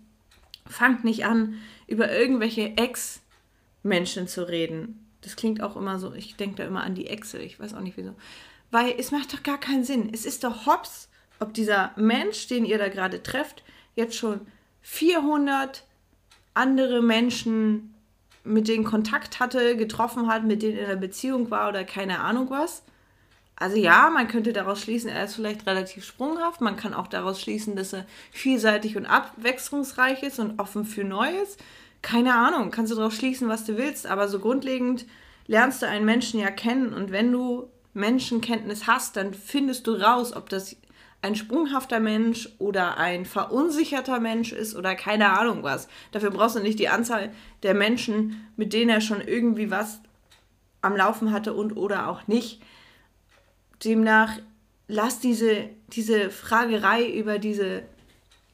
fangt 0.68 1.04
nicht 1.04 1.26
an, 1.26 1.56
über 1.88 2.12
irgendwelche 2.12 2.78
Ex-Menschen 2.78 4.28
zu 4.28 4.48
reden. 4.48 5.08
Das 5.22 5.36
klingt 5.36 5.62
auch 5.62 5.76
immer 5.76 5.98
so, 5.98 6.13
ich 6.13 6.36
denke 6.36 6.58
da 6.58 6.63
immer 6.65 6.84
an 6.84 6.94
die 6.94 7.08
Excel, 7.08 7.42
ich 7.42 7.60
weiß 7.60 7.74
auch 7.74 7.82
nicht 7.82 7.98
wieso. 7.98 8.13
Weil 8.70 8.94
es 8.98 9.12
macht 9.12 9.34
doch 9.34 9.42
gar 9.42 9.60
keinen 9.60 9.84
Sinn. 9.84 10.12
Es 10.13 10.26
ist 10.26 10.44
doch 10.44 10.68
hops, 10.68 11.10
ob 11.39 11.54
dieser 11.56 11.92
Mensch, 11.96 12.48
den 12.48 12.65
ihr 12.65 12.78
da 12.78 12.89
gerade 12.89 13.24
trefft, 13.24 13.63
jetzt 13.96 14.15
schon 14.15 14.42
400 14.82 15.84
andere 16.54 17.02
Menschen 17.02 17.96
mit 18.43 18.67
denen 18.67 18.84
Kontakt 18.84 19.39
hatte, 19.39 19.75
getroffen 19.75 20.28
hat, 20.28 20.43
mit 20.43 20.62
denen 20.62 20.78
in 20.78 20.86
einer 20.86 20.95
Beziehung 20.95 21.52
war 21.52 21.69
oder 21.69 21.84
keine 21.84 22.19
Ahnung 22.19 22.49
was. 22.49 22.84
Also 23.56 23.75
ja, 23.75 24.10
man 24.10 24.30
könnte 24.30 24.54
daraus 24.54 24.82
schließen, 24.82 25.10
er 25.10 25.25
ist 25.25 25.36
vielleicht 25.36 25.67
relativ 25.67 26.06
sprunghaft. 26.06 26.62
Man 26.62 26.78
kann 26.78 26.93
auch 26.93 27.08
daraus 27.08 27.42
schließen, 27.42 27.75
dass 27.75 27.94
er 27.94 28.06
vielseitig 28.31 28.96
und 28.96 29.06
abwechslungsreich 29.06 30.23
ist 30.23 30.40
und 30.40 30.60
offen 30.60 30.85
für 30.85 31.04
Neues 31.04 31.58
keine 32.02 32.35
Ahnung, 32.35 32.71
kannst 32.71 32.92
du 32.92 32.96
darauf 32.96 33.13
schließen, 33.13 33.50
was 33.50 33.65
du 33.65 33.77
willst, 33.77 34.08
aber 34.08 34.27
so 34.27 34.40
grundlegend 34.40 35.06
lernst 35.48 35.81
du 35.81 35.87
einen 35.87 36.06
Menschen 36.06 36.40
ja 36.40 36.50
kennen 36.52 36.94
und 36.94 37.12
wenn 37.12 37.31
du 37.31 37.69
Menschenkenntnis 37.94 38.87
hast, 38.87 39.17
dann 39.17 39.33
findest 39.33 39.87
du 39.87 39.94
raus, 39.94 40.33
ob 40.33 40.50
das 40.50 40.77
ein 41.22 41.36
sprunghafter 41.36 42.00
Mensch 42.00 42.50
oder 42.60 42.98
ein 42.98 43.26
verunsicherter 43.26 44.20
Mensch 44.20 44.54
ist 44.54 44.76
oder 44.76 44.96
keine 44.96 45.38
Ahnung 45.38 45.63
was. 45.63 45.90
Dafür 46.12 46.32
brauchst 46.32 46.56
du 46.56 46.62
nicht 46.62 46.80
die 46.80 46.90
Anzahl 46.90 47.32
der 47.63 47.74
Menschen, 47.74 48.48
mit 48.56 48.72
denen 48.72 48.90
er 48.90 49.02
schon 49.02 49.22
irgendwie 49.22 49.70
was 49.70 50.02
am 50.82 50.96
Laufen 50.96 51.32
hatte 51.32 51.54
und 51.54 51.76
oder 51.76 52.08
auch 52.08 52.28
nicht. 52.28 52.62
Demnach 53.84 54.38
lass 54.88 55.20
diese, 55.20 55.70
diese 55.88 56.30
Fragerei 56.30 57.06
über 57.06 57.38
diese, 57.38 57.84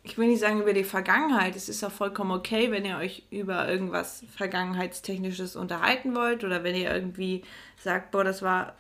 ich 0.04 0.18
will 0.18 0.28
nicht 0.28 0.40
sagen 0.40 0.62
über 0.62 0.74
die 0.74 0.84
Vergangenheit, 0.84 1.56
es 1.56 1.70
ist 1.70 1.84
auch 1.84 1.92
vollkommen 1.92 2.32
okay, 2.32 2.72
wenn 2.72 2.86
ihr 2.86 2.98
euch 2.98 3.24
über 3.30 3.68
irgendwas 3.68 4.24
Vergangenheitstechnisches 4.36 5.56
unterhalten 5.56 6.16
wollt 6.16 6.44
oder 6.44 6.64
wenn 6.64 6.76
ihr 6.76 6.94
irgendwie 6.94 7.44
sagt, 7.78 8.10
boah, 8.12 8.24
das 8.24 8.42
war 8.42 8.76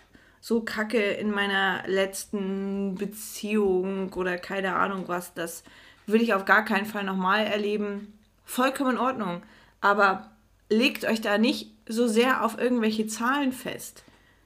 so 0.45 0.61
kacke 0.61 1.01
in 1.01 1.31
meiner 1.31 1.81
letzten 1.87 2.93
Beziehung 2.93 4.13
oder 4.13 4.37
keine 4.37 4.75
Ahnung 4.75 5.05
was, 5.07 5.33
das 5.33 5.63
will 6.05 6.21
ich 6.21 6.35
auf 6.35 6.45
gar 6.45 6.63
keinen 6.63 6.85
Fall 6.85 7.03
nochmal 7.03 7.47
erleben. 7.47 8.13
Vollkommen 8.45 8.91
in 8.91 8.99
Ordnung. 8.99 9.41
Aber 9.81 10.29
legt 10.69 11.03
euch 11.03 11.19
da 11.19 11.39
nicht 11.39 11.71
so 11.87 12.07
sehr 12.07 12.45
auf 12.45 12.59
irgendwelche 12.59 13.07
Zahlen 13.07 13.53
fest. 13.53 14.03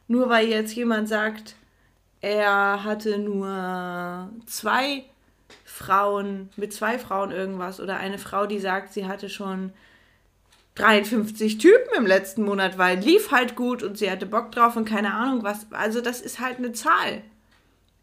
Nur 0.07 0.29
weil 0.29 0.47
jetzt 0.47 0.73
jemand 0.73 1.09
sagt, 1.09 1.55
er 2.21 2.85
hatte 2.85 3.19
nur 3.19 4.29
zwei 4.45 5.03
Frauen, 5.65 6.47
mit 6.55 6.71
zwei 6.71 6.97
Frauen 6.97 7.31
irgendwas 7.31 7.81
oder 7.81 7.97
eine 7.97 8.19
Frau, 8.19 8.45
die 8.45 8.59
sagt, 8.59 8.93
sie 8.93 9.05
hatte 9.05 9.27
schon 9.27 9.73
53 10.75 11.57
Typen 11.57 11.93
im 11.97 12.05
letzten 12.05 12.43
Monat, 12.43 12.77
weil 12.77 12.99
lief 12.99 13.31
halt 13.31 13.55
gut 13.55 13.83
und 13.83 13.97
sie 13.97 14.09
hatte 14.09 14.25
Bock 14.25 14.51
drauf 14.51 14.75
und 14.75 14.85
keine 14.85 15.13
Ahnung 15.13 15.43
was. 15.43 15.71
Also 15.71 16.01
das 16.01 16.21
ist 16.21 16.39
halt 16.39 16.57
eine 16.57 16.71
Zahl. 16.71 17.21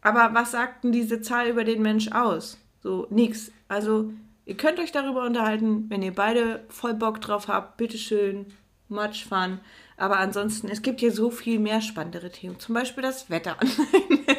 Aber 0.01 0.33
was 0.33 0.51
sagt 0.51 0.83
denn 0.83 0.91
diese 0.91 1.21
Zahl 1.21 1.49
über 1.49 1.63
den 1.63 1.81
Mensch 1.81 2.11
aus? 2.11 2.57
So, 2.81 3.07
nix. 3.09 3.51
Also 3.67 4.11
ihr 4.45 4.55
könnt 4.55 4.79
euch 4.79 4.91
darüber 4.91 5.25
unterhalten, 5.25 5.85
wenn 5.89 6.03
ihr 6.03 6.13
beide 6.13 6.63
voll 6.69 6.93
Bock 6.93 7.19
drauf 7.19 7.47
habt, 7.47 7.77
bitteschön, 7.77 8.45
much 8.89 9.25
fun. 9.27 9.59
Aber 9.97 10.19
ansonsten, 10.19 10.69
es 10.69 10.83
gibt 10.83 10.99
hier 10.99 11.11
so 11.11 11.31
viel 11.31 11.59
mehr 11.59 11.81
spannendere 11.81 12.29
Themen. 12.29 12.59
Zum 12.59 12.75
Beispiel 12.75 13.01
das 13.01 13.29
Wetter. 13.29 13.57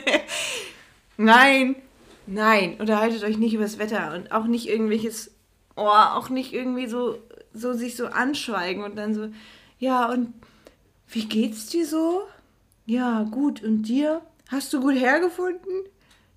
nein, 1.16 1.74
nein, 2.26 2.76
unterhaltet 2.78 3.24
euch 3.24 3.38
nicht 3.38 3.54
über 3.54 3.64
das 3.64 3.78
Wetter 3.78 4.14
und 4.14 4.30
auch 4.30 4.46
nicht 4.46 4.68
irgendwelches, 4.68 5.32
oh, 5.74 5.88
auch 5.88 6.28
nicht 6.28 6.52
irgendwie 6.52 6.86
so 6.86 7.18
so 7.53 7.72
sich 7.72 7.96
so 7.96 8.07
anschweigen 8.07 8.82
und 8.82 8.96
dann 8.96 9.14
so, 9.14 9.28
ja, 9.78 10.07
und 10.07 10.34
wie 11.09 11.24
geht's 11.24 11.66
dir 11.66 11.86
so? 11.86 12.22
Ja, 12.86 13.22
gut. 13.24 13.62
Und 13.62 13.82
dir? 13.82 14.22
Hast 14.49 14.72
du 14.72 14.80
gut 14.80 14.94
hergefunden? 14.94 15.84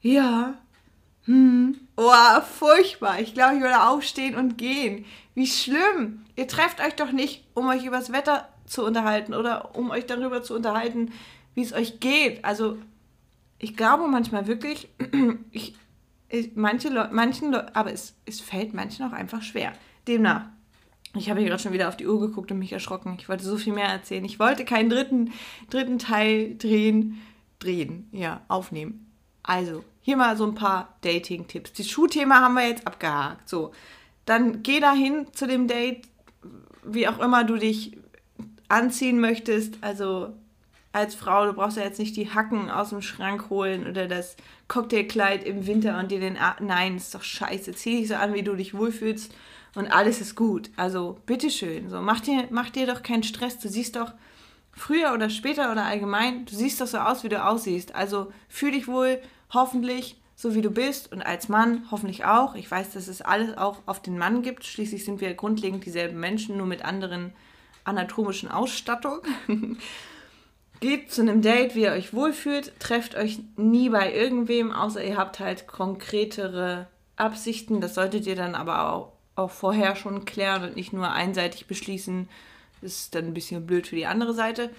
Ja. 0.02 0.56
Hm. 1.26 1.80
Oh, 1.96 2.42
furchtbar. 2.42 3.20
Ich 3.20 3.34
glaube, 3.34 3.56
ich 3.56 3.62
würde 3.62 3.84
aufstehen 3.84 4.36
und 4.36 4.58
gehen. 4.58 5.06
Wie 5.36 5.48
schlimm. 5.48 6.26
Ihr 6.36 6.48
trefft 6.48 6.82
euch 6.82 6.96
doch 6.96 7.12
nicht, 7.12 7.46
um 7.54 7.68
euch 7.68 7.86
übers 7.86 8.12
Wetter 8.12 8.50
zu 8.66 8.84
unterhalten 8.86 9.34
oder 9.34 9.76
um 9.76 9.92
euch 9.92 10.06
darüber 10.06 10.44
zu 10.44 10.56
unterhalten, 10.56 11.12
wie 11.54 11.62
es 11.62 11.74
euch 11.74 12.00
geht. 12.00 12.44
Also, 12.44 12.78
ich 13.60 13.78
glaube 13.78 14.08
manchmal 14.08 14.48
wirklich, 14.48 14.90
ich, 15.52 15.76
ich 16.30 16.52
manche 16.56 16.90
Leute, 16.90 17.14
manchen 17.14 17.52
Leuten, 17.52 17.76
aber 17.76 17.92
es, 17.92 18.16
es 18.26 18.42
fällt 18.42 18.74
manchen 18.74 19.06
auch 19.06 19.14
einfach 19.14 19.42
schwer. 19.42 19.74
Demnach, 20.08 20.46
ich 21.14 21.30
habe 21.30 21.40
hier 21.40 21.50
gerade 21.50 21.62
schon 21.62 21.74
wieder 21.74 21.90
auf 21.90 21.98
die 21.98 22.08
Uhr 22.08 22.20
geguckt 22.20 22.52
und 22.52 22.60
mich 22.60 22.72
erschrocken. 22.72 23.18
Ich 23.20 23.28
wollte 23.28 23.44
so 23.44 23.58
viel 23.58 23.74
mehr 23.74 23.88
erzählen. 23.88 24.24
Ich 24.24 24.40
wollte 24.40 24.64
keinen 24.64 24.90
dritten, 24.90 25.32
dritten 25.70 26.00
Teil 26.00 26.56
drehen, 26.58 27.22
drehen, 27.60 28.08
ja, 28.12 28.42
aufnehmen. 28.48 29.12
Also, 29.44 29.84
hier 30.02 30.18
mal 30.18 30.38
so 30.38 30.46
ein 30.46 30.56
paar 30.56 30.98
Dating-Tipps. 31.02 31.74
Das 31.74 31.90
Schuhthema 31.90 32.40
haben 32.40 32.54
wir 32.54 32.68
jetzt 32.68 32.88
abgehakt. 32.88 33.50
So, 33.50 33.72
dann 34.26 34.64
geh 34.64 34.80
dahin 34.80 35.28
zu 35.34 35.48
dem 35.48 35.68
Date, 35.68 36.08
wie 36.84 37.08
auch 37.08 37.20
immer 37.20 37.44
du 37.44 37.58
dich 37.58 37.98
anziehen 38.70 39.20
möchtest. 39.20 39.80
Also, 39.82 40.34
als 40.94 41.16
Frau, 41.16 41.46
du 41.46 41.54
brauchst 41.54 41.78
ja 41.78 41.84
jetzt 41.84 42.00
nicht 42.00 42.16
die 42.16 42.30
Hacken 42.30 42.70
aus 42.70 42.90
dem 42.90 43.02
Schrank 43.02 43.50
holen 43.50 43.88
oder 43.88 44.08
das 44.08 44.38
Cocktailkleid 44.70 45.44
im 45.44 45.68
Winter 45.68 46.00
und 46.00 46.12
dir 46.12 46.20
den. 46.22 46.38
A 46.38 46.56
Nein, 46.62 46.96
ist 46.96 47.14
doch 47.14 47.24
scheiße. 47.24 47.74
Zieh 47.74 48.00
dich 48.00 48.08
so 48.08 48.16
an, 48.16 48.34
wie 48.34 48.44
du 48.44 48.56
dich 48.56 48.74
wohlfühlst 48.74 49.34
und 49.76 49.88
alles 49.88 50.22
ist 50.22 50.36
gut. 50.36 50.70
Also 50.76 51.18
bitteschön, 51.26 51.90
so 51.90 52.02
mach 52.02 52.20
dir, 52.20 52.48
mach 52.50 52.70
dir 52.70 52.88
doch 52.88 53.04
keinen 53.04 53.24
Stress. 53.24 53.60
Du 53.60 53.70
siehst 53.70 53.96
doch 53.96 54.14
früher 54.74 55.14
oder 55.14 55.30
später 55.30 55.72
oder 55.72 55.86
allgemein, 55.86 56.46
du 56.46 56.56
siehst 56.56 56.82
doch 56.82 56.88
so 56.88 56.98
aus, 56.98 57.24
wie 57.24 57.30
du 57.30 57.44
aussiehst. 57.44 57.96
Also 57.96 58.32
fühl 58.50 58.72
dich 58.72 58.88
wohl, 58.88 59.22
hoffentlich 59.54 60.18
so 60.36 60.56
wie 60.56 60.62
du 60.62 60.72
bist 60.72 61.12
und 61.12 61.22
als 61.22 61.50
Mann 61.50 61.86
hoffentlich 61.92 62.26
auch. 62.26 62.56
Ich 62.56 62.70
weiß, 62.70 62.94
dass 62.94 63.08
es 63.08 63.22
alles 63.22 63.58
auch 63.58 63.78
auf 63.86 64.02
den 64.02 64.18
Mann 64.18 64.42
gibt. 64.42 64.66
Schließlich 64.66 65.06
sind 65.06 65.22
wir 65.22 65.34
grundlegend 65.36 65.86
dieselben 65.86 66.20
Menschen, 66.20 66.58
nur 66.58 66.66
mit 66.66 66.84
anderen 66.84 67.34
anatomischen 67.84 68.50
Ausstattung. 68.50 69.20
Geht 70.80 71.12
zu 71.12 71.22
einem 71.22 71.44
Date, 71.44 71.76
wie 71.76 71.84
ihr 71.84 71.92
euch 71.92 72.14
wohlfühlt. 72.14 72.74
Trefft 72.80 73.16
euch 73.16 73.40
nie 73.56 73.90
bei 73.90 74.12
irgendwem, 74.12 74.72
außer 74.72 75.04
ihr 75.04 75.16
habt 75.16 75.40
halt 75.40 75.68
konkretere 75.68 76.88
Absichten. 77.18 77.80
Das 77.80 77.94
solltet 77.94 78.26
ihr 78.26 78.36
dann 78.36 78.56
aber 78.56 78.92
auch 78.92 79.14
auch 79.42 79.52
vorher 79.52 79.96
schon 79.96 80.26
klären 80.26 80.64
und 80.64 80.76
nicht 80.76 80.94
nur 80.94 81.12
einseitig 81.12 81.68
beschließen. 81.68 82.30
Ist 82.82 83.14
dann 83.14 83.26
ein 83.26 83.34
bisschen 83.34 83.66
blöd 83.66 83.88
für 83.88 83.96
die 83.96 84.06
andere 84.06 84.34
Seite. 84.34 84.72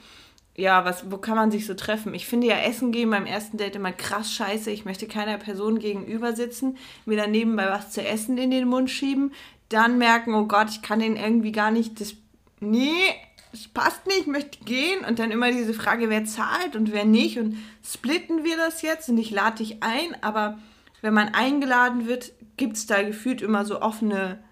Ja, 0.54 0.84
was, 0.84 1.10
wo 1.10 1.16
kann 1.16 1.36
man 1.36 1.50
sich 1.50 1.66
so 1.66 1.74
treffen? 1.74 2.12
Ich 2.14 2.26
finde 2.26 2.46
ja 2.46 2.56
Essen 2.56 2.92
gehen 2.92 3.10
beim 3.10 3.24
ersten 3.24 3.56
Date 3.56 3.76
immer 3.76 3.92
krass 3.92 4.32
scheiße. 4.32 4.70
Ich 4.70 4.84
möchte 4.84 5.06
keiner 5.08 5.38
Person 5.38 5.78
gegenüber 5.78 6.34
sitzen, 6.34 6.76
mir 7.06 7.16
dann 7.16 7.30
nebenbei 7.30 7.68
was 7.68 7.90
zu 7.90 8.06
essen 8.06 8.36
in 8.36 8.50
den 8.50 8.68
Mund 8.68 8.90
schieben, 8.90 9.32
dann 9.70 9.96
merken, 9.96 10.34
oh 10.34 10.44
Gott, 10.44 10.68
ich 10.70 10.82
kann 10.82 10.98
den 10.98 11.16
irgendwie 11.16 11.52
gar 11.52 11.70
nicht, 11.70 12.00
das, 12.00 12.14
nee, 12.60 12.92
das 13.52 13.68
passt 13.68 14.06
nicht, 14.06 14.20
ich 14.20 14.26
möchte 14.26 14.64
gehen 14.64 15.04
und 15.06 15.18
dann 15.18 15.30
immer 15.30 15.50
diese 15.50 15.74
Frage, 15.74 16.10
wer 16.10 16.24
zahlt 16.24 16.76
und 16.76 16.92
wer 16.92 17.04
nicht 17.04 17.38
und 17.38 17.56
splitten 17.84 18.44
wir 18.44 18.56
das 18.56 18.82
jetzt 18.82 19.08
und 19.08 19.18
ich 19.18 19.30
lade 19.30 19.58
dich 19.58 19.82
ein, 19.82 20.22
aber 20.22 20.58
wenn 21.00 21.14
man 21.14 21.28
eingeladen 21.28 22.06
wird, 22.06 22.32
gibt 22.56 22.76
es 22.76 22.86
da 22.86 23.02
gefühlt 23.02 23.42
immer 23.42 23.64
so 23.64 23.80
offene 23.80 24.42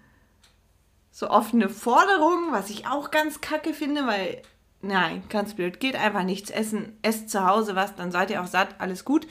so 1.11 1.29
offene 1.29 1.69
Forderungen, 1.69 2.51
was 2.51 2.69
ich 2.69 2.87
auch 2.87 3.11
ganz 3.11 3.41
kacke 3.41 3.73
finde, 3.73 4.07
weil, 4.07 4.41
nein, 4.81 5.23
ganz 5.29 5.53
blöd, 5.53 5.79
geht 5.79 5.95
einfach 5.95 6.23
nichts 6.23 6.49
essen, 6.49 6.97
esst 7.01 7.29
zu 7.29 7.45
Hause 7.45 7.75
was, 7.75 7.95
dann 7.95 8.11
seid 8.11 8.31
ihr 8.31 8.41
auch 8.41 8.47
satt, 8.47 8.75
alles 8.79 9.05
gut. 9.05 9.27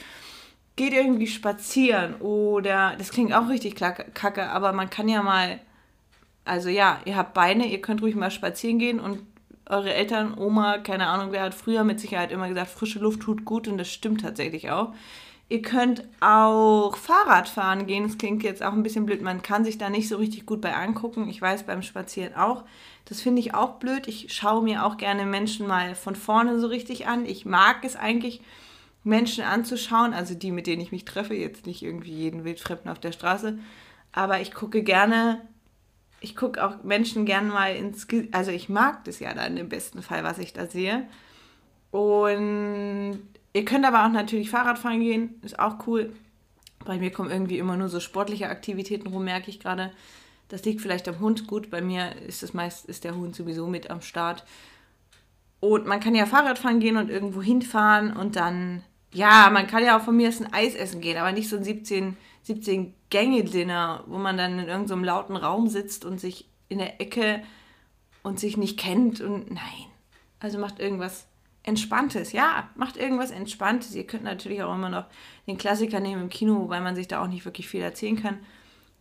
Geht 0.76 0.92
irgendwie 0.92 1.26
spazieren 1.26 2.14
oder, 2.16 2.94
das 2.96 3.10
klingt 3.10 3.32
auch 3.32 3.48
richtig 3.48 3.74
kacke, 3.76 4.50
aber 4.50 4.72
man 4.72 4.88
kann 4.88 5.08
ja 5.08 5.22
mal, 5.22 5.58
also 6.44 6.68
ja, 6.68 7.00
ihr 7.04 7.16
habt 7.16 7.34
Beine, 7.34 7.66
ihr 7.66 7.80
könnt 7.82 8.02
ruhig 8.02 8.14
mal 8.14 8.30
spazieren 8.30 8.78
gehen 8.78 9.00
und 9.00 9.20
eure 9.66 9.94
Eltern, 9.94 10.36
Oma, 10.36 10.78
keine 10.78 11.06
Ahnung, 11.06 11.32
wer 11.32 11.42
hat 11.42 11.54
früher 11.54 11.84
mit 11.84 12.00
Sicherheit 12.00 12.32
immer 12.32 12.48
gesagt, 12.48 12.70
frische 12.70 12.98
Luft 12.98 13.20
tut 13.20 13.44
gut 13.44 13.68
und 13.68 13.78
das 13.78 13.90
stimmt 13.90 14.22
tatsächlich 14.22 14.70
auch. 14.70 14.92
Ihr 15.51 15.62
könnt 15.62 16.05
auch 16.20 16.96
Fahrrad 16.96 17.48
fahren 17.48 17.88
gehen. 17.88 18.05
Das 18.05 18.18
klingt 18.18 18.44
jetzt 18.44 18.62
auch 18.62 18.72
ein 18.72 18.84
bisschen 18.84 19.05
blöd. 19.05 19.20
Man 19.20 19.42
kann 19.42 19.64
sich 19.64 19.78
da 19.78 19.90
nicht 19.90 20.09
so 20.09 20.16
richtig 20.16 20.46
gut 20.46 20.61
bei 20.61 20.72
angucken. 20.72 21.28
Ich 21.28 21.42
weiß 21.42 21.64
beim 21.64 21.82
Spazieren 21.82 22.36
auch. 22.36 22.62
Das 23.07 23.20
finde 23.20 23.40
ich 23.40 23.53
auch 23.53 23.80
blöd. 23.80 24.07
Ich 24.07 24.32
schaue 24.32 24.62
mir 24.62 24.86
auch 24.86 24.96
gerne 24.96 25.26
Menschen 25.26 25.66
mal 25.66 25.96
von 25.96 26.14
vorne 26.14 26.61
so 26.61 26.68
richtig 26.68 27.09
an. 27.09 27.26
Ich 27.26 27.46
mag 27.46 27.84
es 27.84 27.96
eigentlich, 27.96 28.42
Menschen 29.03 29.42
anzuschauen. 29.42 30.14
Also 30.14 30.34
die, 30.34 30.53
mit 30.53 30.68
denen 30.68 30.82
ich 30.82 30.92
mich 30.92 31.05
treffe. 31.05 31.34
Jetzt 31.34 31.66
nicht 31.66 31.82
irgendwie 31.82 32.12
jeden 32.12 32.44
Wildfremden 32.44 32.88
auf 32.88 33.01
der 33.01 33.11
Straße. 33.11 33.59
Aber 34.12 34.40
ich 34.40 34.55
gucke 34.55 34.84
gerne, 34.84 35.40
ich 36.20 36.36
gucke 36.36 36.64
auch 36.64 36.84
Menschen 36.84 37.24
gerne 37.24 37.48
mal 37.48 37.74
ins 37.74 38.07
Gesicht. 38.07 38.32
Also 38.34 38.53
ich 38.53 38.68
mag 38.68 39.03
das 39.03 39.18
ja 39.18 39.34
dann 39.34 39.57
im 39.57 39.68
besten 39.68 40.01
Fall, 40.01 40.22
was 40.22 40.38
ich 40.38 40.53
da 40.53 40.66
sehe. 40.66 41.09
Und 41.90 43.18
Ihr 43.53 43.64
könnt 43.64 43.84
aber 43.84 44.05
auch 44.05 44.11
natürlich 44.11 44.51
Fahrradfahren 44.51 45.01
gehen, 45.01 45.40
ist 45.42 45.59
auch 45.59 45.86
cool. 45.86 46.12
Bei 46.84 46.98
mir 46.98 47.11
kommen 47.11 47.30
irgendwie 47.30 47.59
immer 47.59 47.76
nur 47.76 47.88
so 47.88 48.01
sportliche 48.01 48.48
Aktivitäten 48.48 49.09
rum, 49.09 49.24
merke 49.24 49.51
ich 49.51 49.61
gerade. 49.61 49.92
Das 50.48 50.64
liegt 50.64 50.80
vielleicht 50.80 51.09
am 51.09 51.20
Hund. 51.20 51.46
Gut, 51.46 51.70
bei 51.70 51.80
mir 51.80 52.16
ist 52.26 52.42
es 52.42 52.55
meist 52.55 52.86
ist 52.86 53.05
der 53.05 53.14
Hund 53.14 53.36
sowieso 53.36 53.66
mit 53.66 53.90
am 53.90 54.03
Start. 54.03 54.44
Und 55.61 55.86
man 55.86 56.01
kann 56.01 56.14
ja 56.14 56.26
Fahrradfahren 56.26 56.80
gehen 56.80 56.96
und 56.96 57.11
irgendwo 57.11 57.42
hinfahren 57.42 58.16
und 58.16 58.36
dann, 58.36 58.82
ja, 59.12 59.51
man 59.53 59.66
kann 59.66 59.84
ja 59.84 59.98
auch 59.98 60.03
von 60.03 60.16
mir 60.16 60.28
aus 60.28 60.40
ein 60.40 60.53
Eis 60.53 60.74
essen 60.74 61.03
gehen, 61.03 61.18
aber 61.18 61.32
nicht 61.32 61.51
so 61.51 61.57
ein 61.57 61.64
17, 61.64 62.16
17 62.44 62.94
Gänge-Dinner, 63.11 64.05
wo 64.07 64.16
man 64.16 64.38
dann 64.38 64.59
in 64.59 64.68
irgendeinem 64.68 65.01
so 65.01 65.07
lauten 65.07 65.36
Raum 65.36 65.68
sitzt 65.68 66.07
und 66.07 66.18
sich 66.18 66.48
in 66.68 66.78
der 66.78 67.01
Ecke 67.01 67.42
und 68.22 68.40
sich 68.40 68.57
nicht 68.57 68.78
kennt 68.78 69.20
und 69.20 69.51
nein. 69.51 69.86
Also 70.38 70.59
macht 70.59 70.80
irgendwas 70.80 71.26
Entspanntes, 71.62 72.32
ja, 72.32 72.70
macht 72.74 72.96
irgendwas 72.96 73.30
Entspanntes. 73.30 73.94
Ihr 73.94 74.06
könnt 74.06 74.24
natürlich 74.24 74.62
auch 74.62 74.74
immer 74.74 74.88
noch 74.88 75.04
den 75.46 75.58
Klassiker 75.58 76.00
nehmen 76.00 76.22
im 76.22 76.28
Kino, 76.30 76.61
wobei 76.61 76.80
man 76.80 76.96
sich 76.96 77.08
da 77.08 77.22
auch 77.22 77.28
nicht 77.28 77.44
wirklich 77.44 77.68
viel 77.68 77.82
erzählen 77.82 78.20
kann. 78.20 78.38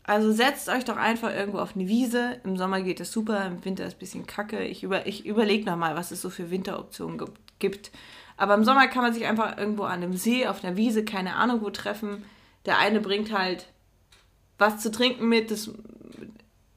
Also 0.04 0.32
setzt 0.32 0.70
euch 0.70 0.86
doch 0.86 0.98
einfach 0.98 1.32
irgendwo 1.34 1.60
auf 1.60 1.76
eine 1.76 1.88
Wiese. 1.88 2.40
Im 2.44 2.58
Sommer 2.58 2.82
geht 2.82 3.00
es 3.00 3.12
super, 3.12 3.46
im 3.46 3.64
Winter 3.64 3.86
ist 3.86 3.96
ein 3.96 4.00
bisschen 4.00 4.28
kacke. 4.28 4.64
Ich, 4.64 4.84
über, 4.84 5.06
ich 5.06 5.26
überlege 5.26 5.66
nochmal, 5.66 5.96
was 5.96 6.12
es 6.12 6.22
so 6.22 6.30
für 6.30 6.50
Winteroptionen 6.50 7.22
gibt. 7.60 7.92
Aber 8.36 8.56
im 8.56 8.64
Sommer 8.64 8.88
kann 8.88 9.04
man 9.04 9.14
sich 9.14 9.26
einfach 9.26 9.58
irgendwo 9.58 9.84
an 9.84 10.02
einem 10.02 10.14
See, 10.14 10.48
auf 10.48 10.64
einer 10.64 10.76
Wiese, 10.76 11.06
keine 11.06 11.36
Ahnung 11.36 11.62
wo 11.62 11.70
treffen. 11.70 12.26
Der 12.66 12.80
eine 12.80 13.02
bringt 13.02 13.32
halt 13.32 13.68
was 14.58 14.80
zu 14.80 14.92
trinken 14.92 15.30
mit. 15.30 15.52
Das, 15.52 15.70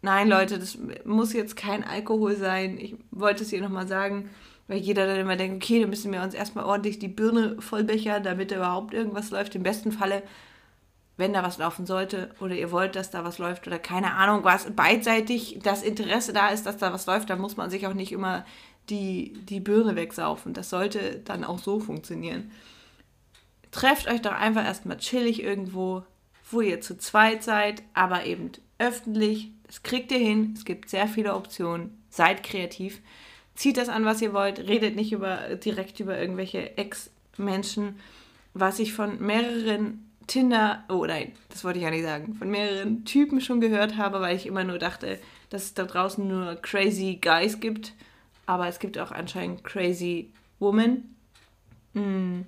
nein, 0.03 0.28
Leute, 0.28 0.59
das 0.59 0.76
muss 1.05 1.33
jetzt 1.33 1.57
kein 1.57 1.85
Alkohol 1.85 2.37
sein. 2.37 2.78
Ich 2.78 2.97
wollte 3.11 3.45
es 3.45 3.51
hier 3.51 3.62
nochmal 3.62 3.89
sagen, 3.89 4.28
weil 4.69 4.79
jeder 4.79 5.07
dann 5.07 5.19
immer 5.19 5.37
denkt, 5.37 5.63
okay, 5.63 5.81
dann 5.81 5.91
müssen 5.91 6.13
wir 6.13 6.23
uns 6.23 6.35
erstmal 6.35 6.65
ordentlich 6.65 6.99
die 6.99 7.09
Birne 7.09 7.61
vollbechern, 7.61 8.23
damit 8.23 8.51
da 8.51 8.57
überhaupt 8.57 8.95
irgendwas 8.95 9.31
läuft. 9.31 9.55
Im 9.55 9.63
besten 9.63 9.93
Falle, 9.93 10.23
wenn 11.17 11.33
da 11.33 11.43
was 11.43 11.59
laufen 11.59 11.87
sollte 11.87 12.31
oder 12.41 12.55
ihr 12.55 12.71
wollt, 12.71 12.97
dass 12.97 13.11
da 13.11 13.25
was 13.25 13.39
läuft 13.39 13.67
oder 13.67 13.79
keine 13.79 14.15
Ahnung 14.15 14.45
was, 14.45 14.71
beidseitig 14.71 15.59
das 15.63 15.83
Interesse 15.83 16.33
da 16.33 16.49
ist, 16.49 16.65
dass 16.65 16.79
da 16.79 16.93
was 16.93 17.07
läuft, 17.07 17.31
dann 17.31 17.41
muss 17.41 17.57
man 17.57 17.71
sich 17.71 17.87
auch 17.87 17.95
nicht 17.95 18.13
immer 18.13 18.45
die, 18.89 19.35
die 19.49 19.61
Birne 19.61 19.97
wegsaufen. 19.97 20.55
Das 20.55 20.71
sollte 20.71 21.21
dann 21.25 21.45
auch 21.45 21.59
so 21.59 21.81
funktionieren. 21.81 22.51
Trefft 23.71 24.09
euch 24.09 24.21
doch 24.21 24.33
einfach 24.33 24.65
erstmal 24.65 24.99
chillig 24.99 25.43
irgendwo, 25.43 26.05
wo 26.51 26.61
ihr 26.61 26.81
zu 26.81 26.99
zweit 26.99 27.43
seid, 27.43 27.83
aber 27.95 28.27
eben 28.27 28.53
öffentlich. 28.79 29.51
Das 29.67 29.83
kriegt 29.83 30.13
ihr 30.13 30.19
hin. 30.19 30.55
Es 30.57 30.65
gibt 30.65 30.91
sehr 30.91 31.09
viele 31.09 31.35
Optionen. 31.35 32.03
Seid 32.11 32.43
kreativ. 32.43 33.01
Zieht 33.55 33.76
das 33.76 33.88
an, 33.88 34.05
was 34.05 34.22
ihr 34.22 34.32
wollt. 34.32 34.61
Redet 34.61 34.96
nicht 34.96 35.12
über, 35.12 35.57
direkt 35.57 36.00
über 36.00 36.18
irgendwelche 36.18 36.76
Ex-Menschen. 36.76 38.00
Was 38.55 38.78
ich 38.78 38.92
von 38.92 39.20
mehreren 39.20 40.11
Tinder, 40.26 40.84
oh 40.88 41.05
nein, 41.05 41.32
das 41.48 41.64
wollte 41.64 41.78
ich 41.78 41.84
ja 41.84 41.90
nicht 41.90 42.05
sagen, 42.05 42.34
von 42.34 42.50
mehreren 42.50 43.05
Typen 43.05 43.40
schon 43.40 43.61
gehört 43.61 43.96
habe, 43.96 44.20
weil 44.20 44.36
ich 44.36 44.46
immer 44.46 44.64
nur 44.64 44.78
dachte, 44.78 45.18
dass 45.50 45.64
es 45.64 45.74
da 45.74 45.84
draußen 45.84 46.26
nur 46.26 46.57
crazy 46.57 47.18
Guys 47.20 47.61
gibt. 47.61 47.94
Aber 48.46 48.68
es 48.68 48.78
gibt 48.78 48.98
auch 48.98 49.11
anscheinend 49.11 49.64
crazy 49.64 50.32
Women. 50.59 51.14
Hm 51.94 52.46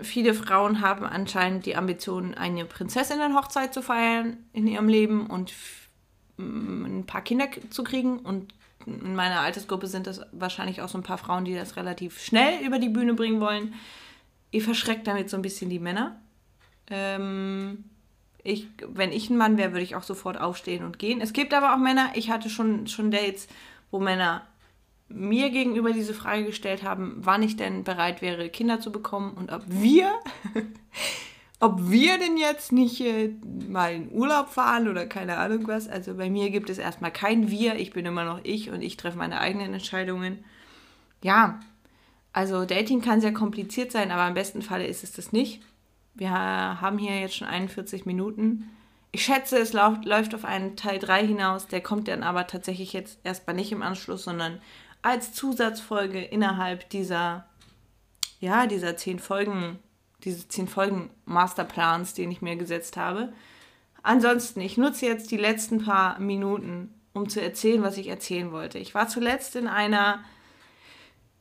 viele 0.00 0.34
Frauen 0.34 0.80
haben 0.80 1.04
anscheinend 1.04 1.66
die 1.66 1.76
Ambition, 1.76 2.34
eine 2.34 2.64
Prinzessinnenhochzeit 2.64 3.74
zu 3.74 3.82
feiern 3.82 4.36
in 4.52 4.66
ihrem 4.66 4.88
Leben 4.88 5.26
und 5.26 5.52
ein 6.38 7.04
paar 7.06 7.22
Kinder 7.22 7.48
zu 7.70 7.82
kriegen. 7.82 8.20
Und 8.20 8.54
in 8.88 9.14
meiner 9.14 9.40
Altersgruppe 9.40 9.86
sind 9.86 10.06
das 10.06 10.20
wahrscheinlich 10.32 10.80
auch 10.80 10.88
so 10.88 10.98
ein 10.98 11.04
paar 11.04 11.18
Frauen, 11.18 11.44
die 11.44 11.54
das 11.54 11.76
relativ 11.76 12.20
schnell 12.20 12.64
über 12.64 12.78
die 12.78 12.88
Bühne 12.88 13.14
bringen 13.14 13.40
wollen. 13.40 13.74
Ihr 14.50 14.62
verschreckt 14.62 15.06
damit 15.06 15.30
so 15.30 15.36
ein 15.36 15.42
bisschen 15.42 15.70
die 15.70 15.78
Männer. 15.78 16.20
Ähm, 16.90 17.84
ich, 18.42 18.66
wenn 18.86 19.12
ich 19.12 19.30
ein 19.30 19.36
Mann 19.36 19.58
wäre, 19.58 19.72
würde 19.72 19.82
ich 19.82 19.96
auch 19.96 20.02
sofort 20.02 20.40
aufstehen 20.40 20.84
und 20.84 20.98
gehen. 20.98 21.20
Es 21.20 21.32
gibt 21.32 21.52
aber 21.52 21.74
auch 21.74 21.78
Männer, 21.78 22.10
ich 22.14 22.30
hatte 22.30 22.48
schon, 22.48 22.86
schon 22.86 23.10
Dates, 23.10 23.48
wo 23.90 23.98
Männer 23.98 24.46
mir 25.08 25.50
gegenüber 25.50 25.92
diese 25.92 26.14
Frage 26.14 26.44
gestellt 26.44 26.82
haben, 26.82 27.16
wann 27.18 27.42
ich 27.42 27.56
denn 27.56 27.84
bereit 27.84 28.22
wäre, 28.22 28.50
Kinder 28.50 28.80
zu 28.80 28.92
bekommen 28.92 29.32
und 29.32 29.50
ob 29.50 29.62
wir, 29.66 30.12
ob 31.60 31.90
wir 31.90 32.18
denn 32.18 32.36
jetzt 32.36 32.70
nicht 32.72 33.00
äh, 33.00 33.34
mal 33.68 33.94
in 33.94 34.12
Urlaub 34.12 34.48
fahren 34.48 34.88
oder 34.88 35.06
keine 35.06 35.38
Ahnung 35.38 35.66
was. 35.66 35.88
Also 35.88 36.14
bei 36.14 36.30
mir 36.30 36.50
gibt 36.50 36.70
es 36.70 36.78
erstmal 36.78 37.10
kein 37.10 37.50
Wir, 37.50 37.76
ich 37.76 37.92
bin 37.92 38.06
immer 38.06 38.24
noch 38.24 38.40
ich 38.44 38.70
und 38.70 38.80
ich 38.80 38.96
treffe 38.96 39.18
meine 39.18 39.40
eigenen 39.40 39.74
Entscheidungen. 39.74 40.44
Ja, 41.22 41.58
also 42.32 42.64
Dating 42.64 43.00
kann 43.00 43.20
sehr 43.20 43.32
kompliziert 43.32 43.90
sein, 43.90 44.12
aber 44.12 44.28
im 44.28 44.34
besten 44.34 44.62
Falle 44.62 44.86
ist 44.86 45.02
es 45.02 45.12
das 45.12 45.32
nicht. 45.32 45.60
Wir 46.14 46.30
haben 46.30 46.98
hier 46.98 47.20
jetzt 47.20 47.36
schon 47.36 47.48
41 47.48 48.06
Minuten. 48.06 48.70
Ich 49.10 49.24
schätze, 49.24 49.58
es 49.58 49.72
läuft 49.72 50.34
auf 50.34 50.44
einen 50.44 50.76
Teil 50.76 50.98
3 50.98 51.26
hinaus. 51.26 51.66
Der 51.66 51.80
kommt 51.80 52.08
dann 52.08 52.22
aber 52.22 52.46
tatsächlich 52.46 52.92
jetzt 52.92 53.18
erstmal 53.24 53.56
nicht 53.56 53.72
im 53.72 53.82
Anschluss, 53.82 54.24
sondern 54.24 54.60
als 55.02 55.32
Zusatzfolge 55.32 56.20
innerhalb 56.20 56.88
dieser, 56.90 57.46
ja, 58.40 58.66
dieser 58.66 58.96
zehn 58.96 59.18
Folgen, 59.18 59.78
diese 60.24 60.48
zehn 60.48 60.68
Folgen 60.68 61.10
Masterplans, 61.24 62.14
den 62.14 62.30
ich 62.30 62.42
mir 62.42 62.56
gesetzt 62.56 62.96
habe. 62.96 63.32
Ansonsten, 64.02 64.60
ich 64.60 64.76
nutze 64.76 65.06
jetzt 65.06 65.30
die 65.30 65.36
letzten 65.36 65.84
paar 65.84 66.18
Minuten, 66.18 66.94
um 67.12 67.28
zu 67.28 67.40
erzählen, 67.40 67.82
was 67.82 67.96
ich 67.96 68.08
erzählen 68.08 68.52
wollte. 68.52 68.78
Ich 68.78 68.94
war 68.94 69.08
zuletzt 69.08 69.56
in 69.56 69.66
einer 69.66 70.22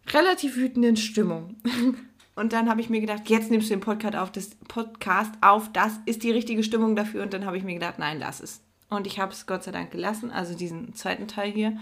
relativ 0.10 0.56
wütenden 0.56 0.98
Stimmung. 0.98 1.56
Und 2.36 2.54
dann 2.54 2.70
habe 2.70 2.82
ich 2.82 2.90
mir 2.90 3.02
gedacht, 3.02 3.30
jetzt 3.30 3.50
nimmst 3.50 3.70
du 3.70 3.74
den 3.74 3.80
Podcast 3.80 4.16
auf, 4.16 4.32
das 4.32 4.52
Podcast 4.68 5.34
auf, 5.42 5.72
das 5.72 5.94
ist 6.06 6.22
die 6.22 6.32
richtige 6.32 6.64
Stimmung 6.64 6.96
dafür. 6.96 7.24
Und 7.24 7.34
dann 7.34 7.46
habe 7.46 7.58
ich 7.58 7.64
mir 7.64 7.74
gedacht, 7.74 7.98
nein, 7.98 8.20
lass 8.20 8.42
es. 8.42 8.62
Und 8.90 9.08
ich 9.08 9.20
habe 9.20 9.34
es 9.34 9.48
Gott 9.48 9.64
sei 9.64 9.72
Dank 9.72 9.92
gelassen, 9.92 10.30
also 10.32 10.56
diesen 10.56 10.94
zweiten 10.94 11.28
Teil 11.28 11.52
hier 11.52 11.78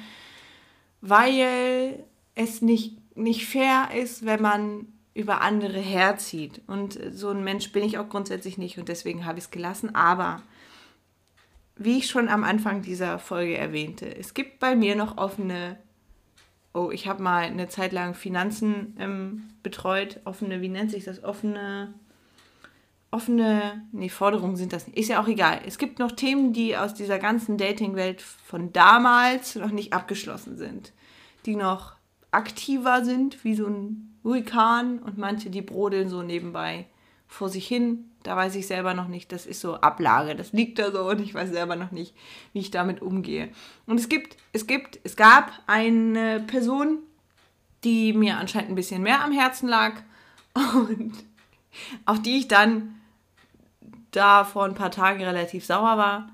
weil 1.07 2.03
es 2.33 2.61
nicht, 2.61 2.97
nicht 3.15 3.45
fair 3.45 3.89
ist, 3.95 4.25
wenn 4.25 4.41
man 4.41 4.87
über 5.15 5.41
andere 5.41 5.79
herzieht. 5.79 6.61
Und 6.67 6.99
so 7.11 7.29
ein 7.29 7.43
Mensch 7.43 7.71
bin 7.71 7.83
ich 7.83 7.97
auch 7.97 8.09
grundsätzlich 8.09 8.59
nicht 8.59 8.77
und 8.77 8.87
deswegen 8.87 9.25
habe 9.25 9.39
ich 9.39 9.45
es 9.45 9.51
gelassen. 9.51 9.95
Aber 9.95 10.43
wie 11.75 11.97
ich 11.97 12.07
schon 12.07 12.29
am 12.29 12.43
Anfang 12.43 12.83
dieser 12.83 13.17
Folge 13.17 13.57
erwähnte, 13.57 14.15
es 14.15 14.35
gibt 14.35 14.59
bei 14.59 14.75
mir 14.75 14.95
noch 14.95 15.17
offene, 15.17 15.77
oh, 16.73 16.91
ich 16.91 17.07
habe 17.07 17.23
mal 17.23 17.45
eine 17.45 17.67
Zeit 17.67 17.91
lang 17.91 18.13
Finanzen 18.13 18.95
ähm, 18.99 19.49
betreut, 19.63 20.19
offene, 20.25 20.61
wie 20.61 20.69
nennt 20.69 20.91
sich 20.91 21.05
das, 21.05 21.23
offene, 21.23 21.95
offene, 23.09 23.87
nee, 23.91 24.09
Forderungen 24.09 24.57
sind 24.57 24.73
das 24.73 24.85
nicht, 24.85 24.97
ist 24.97 25.09
ja 25.09 25.19
auch 25.19 25.27
egal. 25.27 25.61
Es 25.65 25.79
gibt 25.79 25.97
noch 25.97 26.11
Themen, 26.11 26.53
die 26.53 26.77
aus 26.77 26.93
dieser 26.93 27.17
ganzen 27.17 27.57
Dating-Welt 27.57 28.21
von 28.21 28.71
damals 28.71 29.55
noch 29.55 29.71
nicht 29.71 29.93
abgeschlossen 29.93 30.57
sind 30.57 30.93
die 31.45 31.55
noch 31.55 31.95
aktiver 32.35 33.03
sind, 33.03 33.43
wie 33.43 33.55
so 33.55 33.67
ein 33.67 34.17
Vulkan 34.23 34.99
und 34.99 35.17
manche, 35.17 35.49
die 35.49 35.61
brodeln 35.61 36.09
so 36.09 36.21
nebenbei 36.21 36.87
vor 37.27 37.49
sich 37.49 37.67
hin. 37.67 38.11
Da 38.23 38.35
weiß 38.35 38.55
ich 38.55 38.65
selber 38.65 38.93
noch 38.93 39.07
nicht, 39.07 39.31
das 39.31 39.45
ist 39.45 39.61
so 39.61 39.75
Ablage, 39.75 40.35
das 40.35 40.51
liegt 40.51 40.79
da 40.79 40.91
so 40.91 41.07
und 41.07 41.21
ich 41.21 41.33
weiß 41.33 41.49
selber 41.49 41.75
noch 41.75 41.91
nicht, 41.91 42.15
wie 42.53 42.59
ich 42.59 42.71
damit 42.71 43.01
umgehe. 43.01 43.49
Und 43.85 43.99
es 43.99 44.09
gibt, 44.09 44.37
es 44.51 44.65
gibt, 44.65 44.99
es 45.03 45.15
gab 45.15 45.51
eine 45.67 46.39
Person, 46.47 46.99
die 47.83 48.13
mir 48.13 48.37
anscheinend 48.37 48.71
ein 48.71 48.75
bisschen 48.75 49.03
mehr 49.03 49.23
am 49.23 49.31
Herzen 49.31 49.69
lag 49.69 49.93
und 50.73 51.13
auf 52.05 52.21
die 52.21 52.39
ich 52.39 52.47
dann 52.47 52.95
da 54.09 54.43
vor 54.43 54.65
ein 54.65 54.75
paar 54.75 54.91
Tagen 54.91 55.23
relativ 55.23 55.65
sauer 55.65 55.97
war 55.97 56.29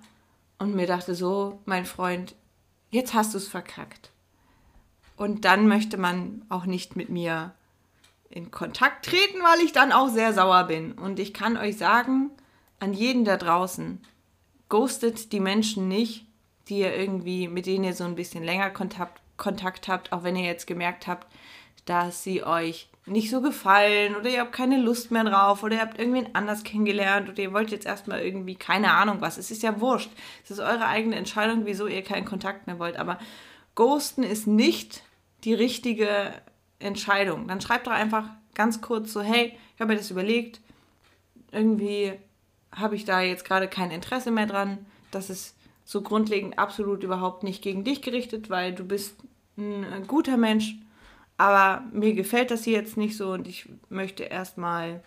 und 0.59 0.75
mir 0.75 0.87
dachte 0.87 1.15
so, 1.15 1.59
mein 1.65 1.85
Freund, 1.85 2.35
jetzt 2.89 3.13
hast 3.13 3.33
du 3.33 3.37
es 3.37 3.47
verkackt. 3.47 4.10
Und 5.21 5.45
dann 5.45 5.67
möchte 5.67 5.97
man 5.97 6.43
auch 6.49 6.65
nicht 6.65 6.95
mit 6.95 7.09
mir 7.09 7.53
in 8.31 8.49
Kontakt 8.49 9.05
treten, 9.05 9.37
weil 9.43 9.63
ich 9.63 9.71
dann 9.71 9.91
auch 9.91 10.09
sehr 10.09 10.33
sauer 10.33 10.63
bin. 10.63 10.93
Und 10.93 11.19
ich 11.19 11.31
kann 11.31 11.57
euch 11.57 11.77
sagen, 11.77 12.31
an 12.79 12.91
jeden 12.91 13.23
da 13.23 13.37
draußen, 13.37 14.01
ghostet 14.67 15.31
die 15.31 15.39
Menschen 15.39 15.87
nicht, 15.87 16.25
die 16.69 16.79
ihr 16.79 16.95
irgendwie, 16.95 17.47
mit 17.47 17.67
denen 17.67 17.83
ihr 17.83 17.93
so 17.93 18.03
ein 18.03 18.15
bisschen 18.15 18.43
länger 18.43 18.71
Kontakt, 18.71 19.21
Kontakt 19.37 19.87
habt, 19.87 20.11
auch 20.11 20.23
wenn 20.23 20.35
ihr 20.35 20.45
jetzt 20.45 20.65
gemerkt 20.65 21.05
habt, 21.05 21.27
dass 21.85 22.23
sie 22.23 22.43
euch 22.43 22.89
nicht 23.05 23.29
so 23.29 23.41
gefallen 23.41 24.15
oder 24.15 24.27
ihr 24.27 24.39
habt 24.39 24.53
keine 24.53 24.81
Lust 24.81 25.11
mehr 25.11 25.25
drauf 25.25 25.61
oder 25.61 25.75
ihr 25.75 25.81
habt 25.81 25.99
irgendwen 25.99 26.33
anders 26.33 26.63
kennengelernt 26.63 27.29
oder 27.29 27.43
ihr 27.43 27.53
wollt 27.53 27.69
jetzt 27.69 27.85
erstmal 27.85 28.21
irgendwie 28.21 28.55
keine 28.55 28.91
Ahnung 28.91 29.21
was. 29.21 29.37
Es 29.37 29.51
ist 29.51 29.61
ja 29.61 29.79
wurscht. 29.79 30.09
Es 30.43 30.49
ist 30.49 30.59
eure 30.59 30.87
eigene 30.87 31.15
Entscheidung, 31.15 31.67
wieso 31.67 31.85
ihr 31.85 32.03
keinen 32.03 32.25
Kontakt 32.25 32.65
mehr 32.65 32.79
wollt. 32.79 32.97
Aber 32.97 33.19
Ghosten 33.75 34.23
ist 34.23 34.47
nicht 34.47 35.03
die 35.43 35.53
richtige 35.53 36.33
Entscheidung. 36.79 37.47
Dann 37.47 37.61
schreibt 37.61 37.87
doch 37.87 37.91
einfach 37.91 38.25
ganz 38.53 38.81
kurz 38.81 39.13
so, 39.13 39.21
hey, 39.21 39.57
ich 39.75 39.81
habe 39.81 39.93
mir 39.93 39.97
das 39.97 40.11
überlegt, 40.11 40.61
irgendwie 41.51 42.13
habe 42.71 42.95
ich 42.95 43.05
da 43.05 43.21
jetzt 43.21 43.45
gerade 43.45 43.67
kein 43.67 43.91
Interesse 43.91 44.31
mehr 44.31 44.45
dran. 44.45 44.85
Das 45.11 45.29
ist 45.29 45.55
so 45.83 46.01
grundlegend 46.01 46.57
absolut 46.57 47.03
überhaupt 47.03 47.43
nicht 47.43 47.61
gegen 47.61 47.83
dich 47.83 48.01
gerichtet, 48.01 48.49
weil 48.49 48.73
du 48.73 48.85
bist 48.85 49.17
ein 49.57 50.05
guter 50.07 50.37
Mensch, 50.37 50.75
aber 51.37 51.83
mir 51.91 52.13
gefällt 52.13 52.51
das 52.51 52.63
hier 52.63 52.73
jetzt 52.73 52.97
nicht 52.97 53.17
so 53.17 53.33
und 53.33 53.47
ich 53.47 53.67
möchte 53.89 54.23
erstmal 54.23 55.03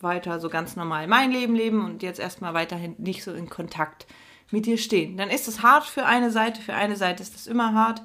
weiter 0.00 0.40
so 0.40 0.50
ganz 0.50 0.76
normal 0.76 1.06
mein 1.06 1.32
Leben 1.32 1.54
leben 1.54 1.84
und 1.84 2.02
jetzt 2.02 2.20
erstmal 2.20 2.54
weiterhin 2.54 2.94
nicht 2.98 3.24
so 3.24 3.32
in 3.32 3.48
Kontakt 3.48 4.06
mit 4.50 4.66
dir 4.66 4.78
stehen. 4.78 5.16
Dann 5.16 5.30
ist 5.30 5.48
es 5.48 5.62
hart 5.62 5.84
für 5.84 6.04
eine 6.04 6.30
Seite, 6.30 6.60
für 6.60 6.74
eine 6.74 6.96
Seite 6.96 7.22
ist 7.22 7.34
das 7.34 7.46
immer 7.46 7.72
hart 7.72 8.02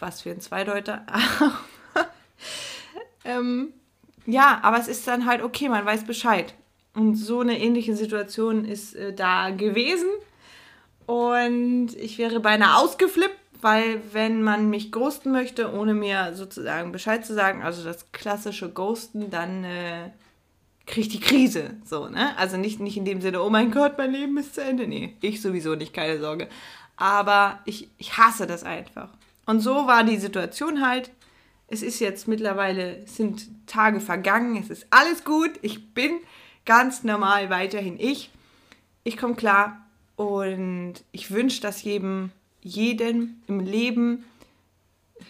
was 0.00 0.22
für 0.22 0.30
ein 0.30 0.40
Zweideuter. 0.40 1.04
ähm, 3.24 3.72
ja, 4.26 4.60
aber 4.62 4.78
es 4.78 4.88
ist 4.88 5.06
dann 5.06 5.26
halt 5.26 5.42
okay, 5.42 5.68
man 5.68 5.84
weiß 5.84 6.04
Bescheid. 6.04 6.54
Und 6.94 7.16
so 7.16 7.40
eine 7.40 7.58
ähnliche 7.58 7.94
Situation 7.94 8.64
ist 8.64 8.94
äh, 8.94 9.12
da 9.12 9.50
gewesen. 9.50 10.08
Und 11.06 11.94
ich 11.96 12.18
wäre 12.18 12.40
beinahe 12.40 12.76
ausgeflippt, 12.76 13.38
weil 13.60 14.02
wenn 14.12 14.42
man 14.42 14.68
mich 14.68 14.92
ghosten 14.92 15.32
möchte, 15.32 15.72
ohne 15.72 15.94
mir 15.94 16.34
sozusagen 16.34 16.92
Bescheid 16.92 17.24
zu 17.24 17.34
sagen, 17.34 17.62
also 17.62 17.82
das 17.82 18.12
klassische 18.12 18.68
Ghosten, 18.68 19.30
dann 19.30 19.64
äh, 19.64 20.10
kriege 20.86 21.06
ich 21.06 21.08
die 21.08 21.20
Krise. 21.20 21.70
So, 21.84 22.08
ne? 22.08 22.36
Also 22.36 22.56
nicht, 22.56 22.80
nicht 22.80 22.96
in 22.96 23.04
dem 23.04 23.20
Sinne, 23.20 23.42
oh 23.42 23.50
mein 23.50 23.70
Gott, 23.70 23.96
mein 23.96 24.12
Leben 24.12 24.36
ist 24.38 24.54
zu 24.54 24.62
Ende. 24.62 24.86
Nee, 24.86 25.16
ich 25.20 25.40
sowieso 25.40 25.74
nicht, 25.74 25.94
keine 25.94 26.18
Sorge. 26.18 26.48
Aber 26.96 27.60
ich, 27.64 27.88
ich 27.98 28.18
hasse 28.18 28.46
das 28.46 28.64
einfach. 28.64 29.08
Und 29.48 29.60
so 29.60 29.86
war 29.86 30.04
die 30.04 30.18
Situation 30.18 30.86
halt. 30.86 31.10
Es 31.68 31.80
ist 31.80 32.00
jetzt 32.00 32.28
mittlerweile, 32.28 33.06
sind 33.06 33.48
Tage 33.66 33.98
vergangen, 33.98 34.56
es 34.56 34.68
ist 34.68 34.86
alles 34.90 35.24
gut. 35.24 35.52
Ich 35.62 35.94
bin 35.94 36.18
ganz 36.66 37.02
normal 37.02 37.48
weiterhin 37.48 37.98
ich. 37.98 38.30
Ich 39.04 39.16
komme 39.16 39.36
klar 39.36 39.86
und 40.16 40.96
ich 41.12 41.30
wünsche 41.30 41.62
das 41.62 41.82
jedem, 41.82 42.30
jedem 42.60 43.40
im 43.46 43.60
Leben, 43.60 44.26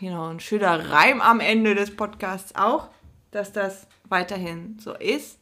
genau, 0.00 0.30
ein 0.30 0.40
schöner 0.40 0.90
Reim 0.90 1.20
am 1.20 1.38
Ende 1.38 1.76
des 1.76 1.94
Podcasts 1.94 2.56
auch, 2.56 2.88
dass 3.30 3.52
das 3.52 3.86
weiterhin 4.08 4.80
so 4.80 4.94
ist. 4.94 5.38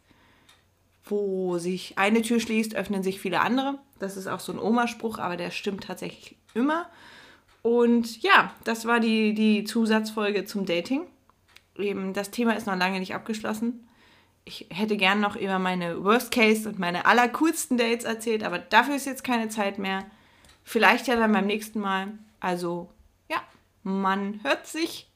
Wo 1.02 1.56
sich 1.56 1.96
eine 1.96 2.20
Tür 2.20 2.40
schließt, 2.40 2.74
öffnen 2.74 3.02
sich 3.02 3.20
viele 3.20 3.40
andere. 3.40 3.78
Das 4.00 4.18
ist 4.18 4.26
auch 4.26 4.40
so 4.40 4.52
ein 4.52 4.58
Oma-Spruch, 4.58 5.18
aber 5.18 5.38
der 5.38 5.50
stimmt 5.50 5.84
tatsächlich 5.84 6.36
immer. 6.52 6.90
Und 7.66 8.22
ja, 8.22 8.54
das 8.62 8.84
war 8.84 9.00
die, 9.00 9.34
die 9.34 9.64
Zusatzfolge 9.64 10.44
zum 10.44 10.66
Dating. 10.66 11.02
Eben, 11.76 12.12
das 12.12 12.30
Thema 12.30 12.52
ist 12.52 12.68
noch 12.68 12.76
lange 12.76 13.00
nicht 13.00 13.12
abgeschlossen. 13.12 13.88
Ich 14.44 14.68
hätte 14.70 14.96
gern 14.96 15.18
noch 15.18 15.34
über 15.34 15.58
meine 15.58 16.04
Worst 16.04 16.30
Case 16.30 16.68
und 16.68 16.78
meine 16.78 17.06
allercoolsten 17.06 17.76
Dates 17.76 18.04
erzählt, 18.04 18.44
aber 18.44 18.60
dafür 18.60 18.94
ist 18.94 19.04
jetzt 19.04 19.24
keine 19.24 19.48
Zeit 19.48 19.80
mehr. 19.80 20.04
Vielleicht 20.62 21.08
ja 21.08 21.16
dann 21.16 21.32
beim 21.32 21.48
nächsten 21.48 21.80
Mal. 21.80 22.12
Also, 22.38 22.88
ja, 23.28 23.38
man 23.82 24.38
hört 24.44 24.68
sich. 24.68 25.10